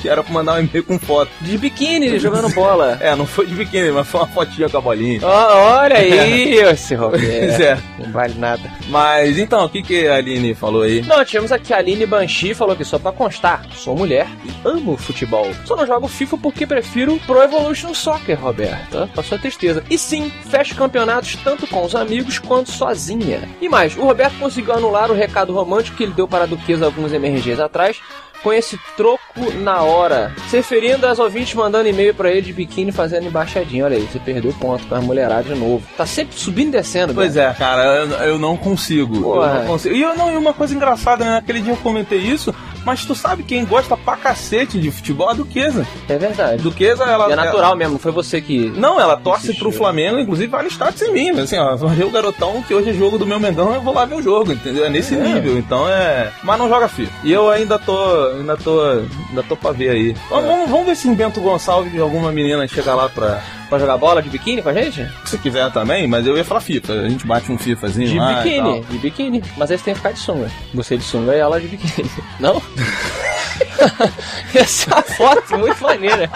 que 0.00 0.08
era 0.08 0.22
pra 0.22 0.32
mandar 0.32 0.54
um 0.54 0.60
e-mail 0.60 0.82
com 0.84 0.98
foto. 0.98 1.30
De 1.40 1.58
biquíni 1.58 2.18
jogando 2.18 2.48
bola. 2.50 2.96
É, 3.00 3.14
não 3.14 3.26
foi 3.26 3.46
de 3.46 3.54
biquíni, 3.54 3.90
mas 3.90 4.08
foi 4.08 4.20
uma 4.20 4.26
fotinha 4.26 4.68
com 4.68 4.78
a 4.78 4.80
bolinha. 4.80 5.20
Ó, 5.22 5.80
olha 5.80 5.98
aí, 5.98 6.54
esse 6.54 6.94
Roberto. 6.94 7.62
É. 7.62 7.78
Não 7.98 8.12
vale 8.12 8.34
nada. 8.38 8.62
Mas 8.88 9.38
então, 9.38 9.64
o 9.64 9.68
que, 9.68 9.82
que 9.82 10.06
a 10.06 10.16
Aline 10.16 10.54
falou 10.54 10.82
aí? 10.82 11.02
Não, 11.02 11.22
tivemos 11.24 11.52
aqui 11.52 11.74
a 11.74 11.78
Aline 11.78 12.06
Banshee, 12.06 12.54
falou 12.54 12.74
que 12.74 12.84
só 12.84 12.98
pra 12.98 13.12
constar, 13.12 13.62
sou 13.74 13.94
mulher 13.94 14.26
e 14.44 14.66
amo 14.66 14.96
futebol. 14.96 15.50
Só 15.64 15.76
não 15.76 15.86
jogo 15.86 16.08
FIFA 16.08 16.38
porque 16.38 16.66
prefiro 16.66 17.18
Pro 17.26 17.42
Evolution 17.42 17.92
Soccer, 17.92 18.40
Roberto. 18.40 19.08
Pra 19.12 19.22
sua 19.22 19.38
tristeza. 19.38 19.84
E 19.90 19.98
sim, 19.98 20.32
fecho 20.50 20.74
campeonatos 20.74 21.36
tanto 21.44 21.66
com 21.66 21.84
os 21.84 21.94
amigos 21.94 22.38
quanto 22.38 22.70
sozinha. 22.70 23.48
E 23.60 23.68
mais, 23.68 23.96
o 23.96 24.02
Roberto 24.02 24.38
conseguiu 24.38 24.72
anular 24.72 25.10
o 25.10 25.14
recado 25.14 25.52
romântico 25.52 25.96
que 25.96 26.04
ele 26.04 26.12
deu 26.12 26.26
para 26.26 26.44
a 26.44 26.46
Duquesa 26.58 26.86
alguns 26.86 27.12
MRGs 27.12 27.60
atrás. 27.60 28.00
Com 28.42 28.52
esse 28.52 28.78
troco 28.96 29.52
na 29.62 29.82
hora, 29.82 30.32
se 30.48 30.56
referindo 30.58 31.04
às 31.08 31.18
ouvintes 31.18 31.54
mandando 31.54 31.88
e-mail 31.88 32.14
pra 32.14 32.30
ele 32.30 32.42
de 32.42 32.52
biquíni 32.52 32.92
fazendo 32.92 33.26
embaixadinha. 33.26 33.84
Olha 33.84 33.96
aí, 33.96 34.02
você 34.04 34.20
perdeu 34.20 34.52
ponto 34.60 34.86
com 34.86 34.94
a 34.94 35.00
mulherada 35.00 35.42
de 35.42 35.58
novo. 35.58 35.82
Tá 35.96 36.06
sempre 36.06 36.38
subindo 36.38 36.68
e 36.68 36.70
descendo, 36.78 37.12
Pois 37.12 37.36
é, 37.36 37.52
cara, 37.54 37.82
eu, 37.96 38.06
eu 38.28 38.38
não 38.38 38.56
consigo. 38.56 39.16
Eu 39.16 39.22
Porra. 39.22 39.54
não 39.54 39.66
consigo. 39.66 39.92
E 39.92 40.00
eu 40.00 40.14
não, 40.16 40.32
e 40.32 40.36
uma 40.36 40.54
coisa 40.54 40.72
engraçada, 40.72 41.24
né? 41.24 41.30
Naquele 41.32 41.60
dia 41.60 41.72
eu 41.72 41.76
comentei 41.78 42.20
isso, 42.20 42.54
mas 42.88 43.04
tu 43.04 43.14
sabe 43.14 43.42
quem 43.42 43.64
gosta 43.64 43.96
pra 43.96 44.16
cacete 44.16 44.78
de 44.80 44.90
futebol? 44.90 45.28
A 45.28 45.34
Duquesa. 45.34 45.86
É 46.08 46.16
verdade. 46.16 46.62
Duquesa, 46.62 47.04
ela. 47.04 47.28
E 47.28 47.32
é 47.32 47.36
natural 47.36 47.76
mesmo, 47.76 47.92
não 47.92 47.98
foi 47.98 48.10
você 48.12 48.40
que. 48.40 48.70
Não, 48.76 48.98
ela 49.00 49.16
torce 49.16 49.54
pro 49.54 49.70
Flamengo, 49.70 50.18
inclusive 50.18 50.48
vai 50.48 50.62
no 50.62 50.68
estádio 50.68 50.98
sem 50.98 51.12
mim. 51.12 51.30
Assim, 51.38 51.58
ó, 51.58 51.76
varreu 51.76 52.08
o 52.08 52.10
garotão 52.10 52.62
que 52.62 52.72
hoje 52.74 52.90
é 52.90 52.92
jogo 52.94 53.18
do 53.18 53.26
meu 53.26 53.38
Mengão, 53.38 53.74
eu 53.74 53.80
vou 53.82 53.92
lá 53.94 54.04
ver 54.04 54.14
o 54.16 54.22
jogo, 54.22 54.52
entendeu? 54.52 54.84
É 54.84 54.88
nesse 54.88 55.14
É. 55.14 55.18
nível, 55.18 55.58
então 55.58 55.88
é. 55.88 56.32
Mas 56.42 56.58
não 56.58 56.68
joga 56.68 56.88
FIFA. 56.88 57.12
E 57.24 57.32
eu 57.32 57.50
ainda 57.50 57.78
tô. 57.78 58.28
Ainda 58.38 58.56
tô. 58.56 58.80
Ainda 59.28 59.42
tô 59.46 59.54
pra 59.56 59.70
ver 59.72 59.90
aí. 59.90 60.16
Vamos, 60.30 60.46
vamos, 60.46 60.70
vamos 60.70 60.86
ver 60.86 60.96
se 60.96 61.08
em 61.08 61.14
Bento 61.14 61.40
Gonçalves 61.40 62.00
alguma 62.00 62.32
menina 62.32 62.66
chega 62.66 62.94
lá 62.94 63.08
pra. 63.08 63.42
Pra 63.68 63.78
jogar 63.78 63.98
bola 63.98 64.22
de 64.22 64.30
biquíni 64.30 64.62
com 64.62 64.68
a 64.70 64.72
gente? 64.72 65.06
Se 65.26 65.36
quiser 65.38 65.70
também, 65.72 66.06
mas 66.06 66.26
eu 66.26 66.36
ia 66.36 66.44
falar 66.44 66.60
FIFA. 66.60 66.92
A 66.92 67.08
gente 67.08 67.26
bate 67.26 67.52
um 67.52 67.58
FIFAzinho 67.58 68.08
De 68.08 68.18
lá. 68.18 68.42
biquíni, 68.42 68.80
de 68.82 68.98
biquíni. 68.98 69.44
Mas 69.56 69.70
aí 69.70 69.78
você 69.78 69.84
tem 69.84 69.94
que 69.94 69.98
ficar 70.00 70.12
de 70.12 70.18
sunga. 70.20 70.50
Você 70.74 70.96
de 70.96 71.04
sunga 71.04 71.34
e 71.34 71.38
ela 71.38 71.60
de 71.60 71.68
biquíni. 71.68 72.10
Não? 72.40 72.62
Essa 74.54 74.98
é 74.98 75.02
foto 75.02 75.58
muito 75.58 75.82
maneira. 75.82 76.30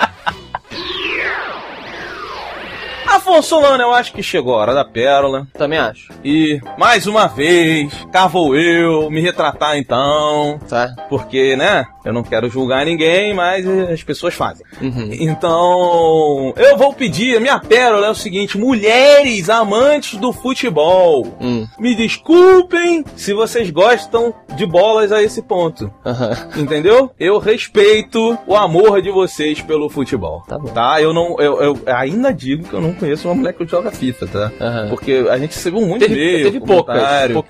Afonso 3.14 3.48
Solano, 3.50 3.82
eu 3.82 3.92
acho 3.92 4.12
que 4.12 4.22
chegou 4.22 4.54
a 4.54 4.58
hora 4.58 4.74
da 4.74 4.84
pérola. 4.84 5.46
Também 5.54 5.78
acho. 5.78 6.10
E, 6.24 6.60
mais 6.78 7.06
uma 7.06 7.26
vez, 7.26 7.92
cá 8.12 8.26
vou 8.26 8.56
eu 8.56 9.10
me 9.10 9.20
retratar 9.20 9.76
então. 9.76 10.58
Tá. 10.68 10.94
Porque, 11.08 11.54
né, 11.56 11.84
eu 12.04 12.12
não 12.12 12.22
quero 12.22 12.48
julgar 12.48 12.84
ninguém, 12.86 13.34
mas 13.34 13.66
as 13.68 14.02
pessoas 14.02 14.34
fazem. 14.34 14.64
Uhum. 14.80 15.10
Então, 15.12 16.52
eu 16.56 16.76
vou 16.76 16.92
pedir, 16.94 17.36
a 17.36 17.40
minha 17.40 17.58
pérola 17.60 18.06
é 18.06 18.10
o 18.10 18.14
seguinte: 18.14 18.56
mulheres 18.58 19.50
amantes 19.50 20.18
do 20.18 20.32
futebol, 20.32 21.26
Hum. 21.40 21.66
me 21.78 21.94
desculpem 21.94 23.04
se 23.16 23.32
vocês 23.34 23.70
gostam 23.70 24.32
de 24.56 24.64
bolas 24.66 25.12
a 25.12 25.22
esse 25.22 25.42
ponto. 25.42 25.92
Aham. 26.04 26.32
Entendeu? 26.56 27.10
Eu 27.20 27.38
respeito 27.38 28.38
o 28.46 28.56
amor 28.56 29.02
de 29.02 29.10
vocês 29.10 29.60
pelo 29.60 29.88
futebol. 29.88 30.42
Tá 30.48 30.58
bom. 30.58 30.68
Tá? 30.68 31.00
Eu 31.00 31.12
não. 31.12 31.38
Eu, 31.38 31.60
eu 31.62 31.78
ainda 31.86 32.32
digo 32.32 32.66
que 32.66 32.74
eu 32.74 32.80
não 32.80 32.94
conheço 33.02 33.28
uma 33.28 33.34
mulher 33.34 33.52
que 33.52 33.66
joga 33.66 33.90
FIFA, 33.90 34.26
tá? 34.26 34.52
Aham. 34.60 34.86
Porque 34.88 35.26
a 35.30 35.38
gente 35.38 35.54
recebeu 35.54 35.80
muito 35.82 36.00
Teve, 36.06 36.42
teve 36.44 36.60
poucas. 36.60 36.96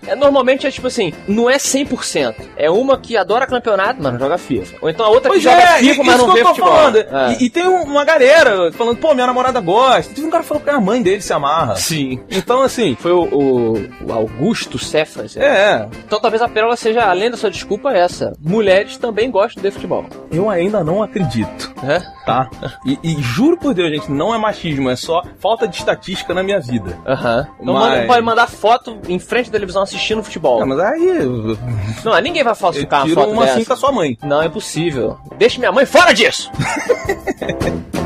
É, 0.07 0.14
normalmente 0.16 0.66
é 0.66 0.70
tipo 0.70 0.86
assim, 0.86 1.12
não 1.28 1.48
é 1.48 1.57
100%. 1.57 2.34
É 2.57 2.70
uma 2.70 2.98
que 2.98 3.16
adora 3.16 3.46
campeonato, 3.46 4.03
mas 4.03 4.12
não 4.12 4.18
joga 4.20 4.38
FIFA. 4.38 4.76
Ou 4.80 4.88
então 4.90 5.07
a 5.07 5.09
outra 5.11 5.28
Pois 5.30 5.42
que 5.42 5.48
joga 5.50 5.62
é, 5.62 5.78
FIFA, 5.78 6.03
e- 6.03 6.07
mas 6.07 6.18
não 6.18 6.28
que 6.28 6.34
vê 6.34 6.44
futebol. 6.44 6.68
falando. 6.70 6.96
É. 6.96 7.36
E, 7.38 7.44
e 7.44 7.50
tem 7.50 7.64
um- 7.68 7.82
uma 7.82 8.05
galera 8.05 8.72
falando, 8.72 8.96
pô, 8.98 9.14
minha 9.14 9.26
namorada 9.26 9.61
gosta. 9.61 10.12
Teve 10.14 10.26
um 10.26 10.30
cara 10.30 10.42
que 10.42 10.48
falou 10.48 10.62
que 10.62 10.70
a 10.70 10.80
mãe 10.80 11.03
dele 11.03 11.20
se 11.20 11.32
amarra. 11.32 11.76
Sim. 11.76 12.20
Então, 12.30 12.62
assim, 12.62 12.96
Foi 12.98 13.12
o, 13.12 13.22
o- 13.24 13.88
o 14.07 14.12
Augusto 14.12 14.78
Cefas. 14.78 15.36
é. 15.36 15.44
é, 15.44 15.88
Então 16.07 16.20
talvez 16.20 16.42
a 16.42 16.48
pérola 16.48 16.76
seja, 16.76 17.03
além 17.03 17.30
da 17.30 17.36
sua 17.36 17.50
desculpa, 17.50 17.90
essa. 17.92 18.32
Mulheres 18.40 18.96
também 18.96 19.30
gostam 19.30 19.62
de 19.62 19.70
futebol. 19.70 20.05
eu 20.30 20.48
ainda 20.48 20.82
não 20.84 21.03
acredito, 21.03 21.72
É? 21.84 22.00
tá? 22.24 22.48
E, 22.86 22.98
e 23.03 23.20
juro 23.22 23.57
por 23.59 23.74
Deus, 23.74 23.90
gente, 23.90 24.11
não 24.11 24.34
é 24.34 24.38
machismo, 24.38 24.88
é 24.90 24.96
só 24.96 25.22
falta 25.43 25.66
de 25.66 25.76
estatística 25.76 26.32
na 26.32 26.43
minha 26.43 26.61
vida. 26.61 26.97
Aham. 27.07 27.49
Então 27.61 27.74
Mas- 27.74 27.90
manda- 27.95 28.07
pode 28.07 28.22
mandar 28.24 28.47
foto 28.49 28.99
em 29.09 29.18
frente 29.18 29.47
da 29.47 29.53
televisão 29.53 29.82
assistindo 29.82 30.22
futebol. 30.22 30.62
Ah, 30.62 30.66
mas 30.66 30.78
aí 30.78 31.07
eu, 31.09 31.59
Não, 32.05 32.18
ninguém 32.20 32.45
vai 32.45 32.53
eu 32.53 32.57
falsificar 32.57 33.01
uma 33.01 33.07
tiro 33.09 33.20
foto 33.20 33.32
uma 33.32 33.43
dessa. 33.43 33.57
assim 33.57 33.64
com 33.64 33.72
a 33.72 33.76
sua 33.76 33.90
mãe. 33.93 34.16
Não 34.22 34.40
é 34.43 34.49
possível. 34.49 35.18
Deixe 35.36 35.59
minha 35.59 35.72
mãe 35.72 35.84
fora 35.84 36.14
disso! 36.14 36.51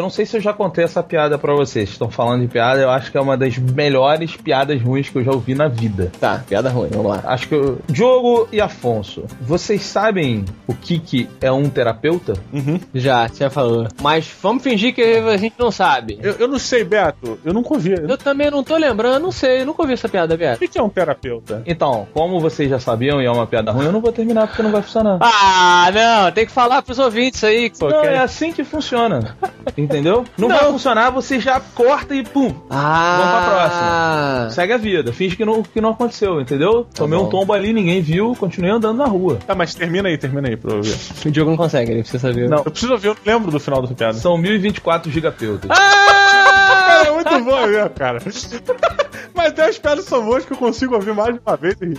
eu 0.00 0.02
não 0.02 0.10
sei 0.10 0.24
se 0.24 0.34
eu 0.36 0.40
já 0.40 0.52
contei 0.54 0.82
essa 0.82 1.02
piada 1.02 1.36
pra 1.38 1.52
vocês. 1.54 1.90
Estão 1.90 2.10
falando 2.10 2.40
de 2.40 2.48
piada, 2.48 2.80
eu 2.80 2.88
acho 2.90 3.10
que 3.10 3.18
é 3.18 3.20
uma 3.20 3.36
das 3.36 3.58
melhores 3.58 4.34
piadas 4.34 4.80
ruins 4.80 5.10
que 5.10 5.18
eu 5.18 5.24
já 5.24 5.30
ouvi 5.30 5.54
na 5.54 5.68
vida. 5.68 6.10
Tá, 6.18 6.42
piada 6.48 6.70
ruim, 6.70 6.88
vamos 6.90 7.12
lá. 7.12 7.20
Acho 7.24 7.48
que 7.48 7.54
eu... 7.54 7.78
Diogo 7.86 8.48
e 8.50 8.60
Afonso, 8.60 9.24
vocês 9.42 9.82
sabem 9.82 10.44
o 10.66 10.74
que, 10.74 10.98
que 10.98 11.28
é 11.40 11.52
um 11.52 11.68
terapeuta? 11.68 12.32
Já, 12.94 13.28
você 13.28 13.44
já 13.44 13.50
falou. 13.50 13.88
Mas 14.00 14.30
vamos 14.42 14.62
fingir 14.62 14.94
que 14.94 15.02
a 15.02 15.36
gente 15.36 15.54
não 15.58 15.70
sabe. 15.70 16.18
Eu, 16.22 16.32
eu 16.38 16.48
não 16.48 16.58
sei, 16.58 16.82
Beto. 16.82 17.38
Eu 17.44 17.52
nunca 17.52 17.74
ouvi. 17.74 17.92
Eu 17.92 18.16
também 18.16 18.50
não 18.50 18.64
tô 18.64 18.76
lembrando, 18.78 19.22
não 19.22 19.32
sei, 19.32 19.60
eu 19.60 19.66
nunca 19.66 19.82
ouvi 19.82 19.92
essa 19.92 20.08
piada, 20.08 20.34
O 20.34 20.38
Beto. 20.38 20.58
que 20.60 20.68
que 20.68 20.78
é 20.78 20.82
um 20.82 20.88
terapeuta? 20.88 21.62
Então, 21.66 22.08
como 22.14 22.40
vocês 22.40 22.70
já 22.70 22.78
sabiam 22.78 23.20
e 23.20 23.26
é 23.26 23.30
uma 23.30 23.46
piada 23.46 23.70
ruim, 23.70 23.84
eu 23.84 23.92
não 23.92 24.00
vou 24.00 24.12
terminar 24.12 24.46
porque 24.46 24.62
não 24.62 24.72
vai 24.72 24.80
funcionar. 24.80 25.18
Ah, 25.20 25.90
não, 25.92 26.32
tem 26.32 26.46
que 26.46 26.52
falar 26.52 26.80
pros 26.80 26.98
ouvintes 26.98 27.44
aí. 27.44 27.70
Pô, 27.78 27.90
Não, 27.90 28.02
é 28.02 28.18
assim 28.18 28.50
que 28.50 28.64
funciona. 28.64 29.36
Entendeu? 29.90 30.24
Não, 30.38 30.48
vai 30.48 30.60
funcionar, 30.60 31.10
você 31.10 31.40
já 31.40 31.60
corta 31.60 32.14
e 32.14 32.22
pum. 32.22 32.54
Ah, 32.70 33.16
Vamos 33.18 33.32
pra 33.32 33.50
próxima. 33.56 34.50
Segue 34.50 34.72
a 34.72 34.76
vida, 34.76 35.12
finge 35.12 35.34
que 35.36 35.44
não, 35.44 35.62
que 35.62 35.80
não 35.80 35.90
aconteceu, 35.90 36.40
entendeu? 36.40 36.86
Tomei 36.94 37.18
bom. 37.18 37.26
um 37.26 37.28
tombo 37.28 37.52
ali, 37.52 37.72
ninguém 37.72 38.00
viu, 38.00 38.34
continuei 38.36 38.70
andando 38.70 38.98
na 38.98 39.06
rua. 39.06 39.38
Tá, 39.44 39.54
mas 39.54 39.74
termina 39.74 40.08
aí, 40.08 40.16
termina 40.16 40.48
aí 40.48 40.56
pra 40.56 40.74
eu 40.74 40.82
ver. 40.82 40.96
O 41.26 41.30
Diogo 41.30 41.50
não 41.50 41.56
consegue, 41.56 41.90
ele 41.90 42.00
precisa 42.02 42.20
saber. 42.28 42.48
Não. 42.48 42.58
Eu 42.58 42.70
preciso 42.70 42.92
ouvir, 42.92 43.08
eu 43.08 43.14
não 43.14 43.32
lembro 43.34 43.50
do 43.50 43.58
final 43.58 43.82
dessa 43.82 43.94
piada. 43.94 44.14
São 44.14 44.38
1024 44.38 45.10
gigapeutas. 45.10 45.68
Cara, 45.68 47.08
é 47.08 47.10
muito 47.10 47.44
bom 47.44 47.66
mesmo, 47.66 47.90
cara. 47.90 48.18
Mas 49.34 49.52
tem 49.52 49.64
umas 49.64 49.78
piadas 49.78 50.04
são 50.04 50.24
boas 50.24 50.44
que 50.44 50.52
eu 50.52 50.56
consigo 50.56 50.94
ouvir 50.94 51.14
mais 51.14 51.34
de 51.34 51.40
uma 51.44 51.56
vez 51.56 51.76
e 51.80 51.86
rir. 51.86 51.98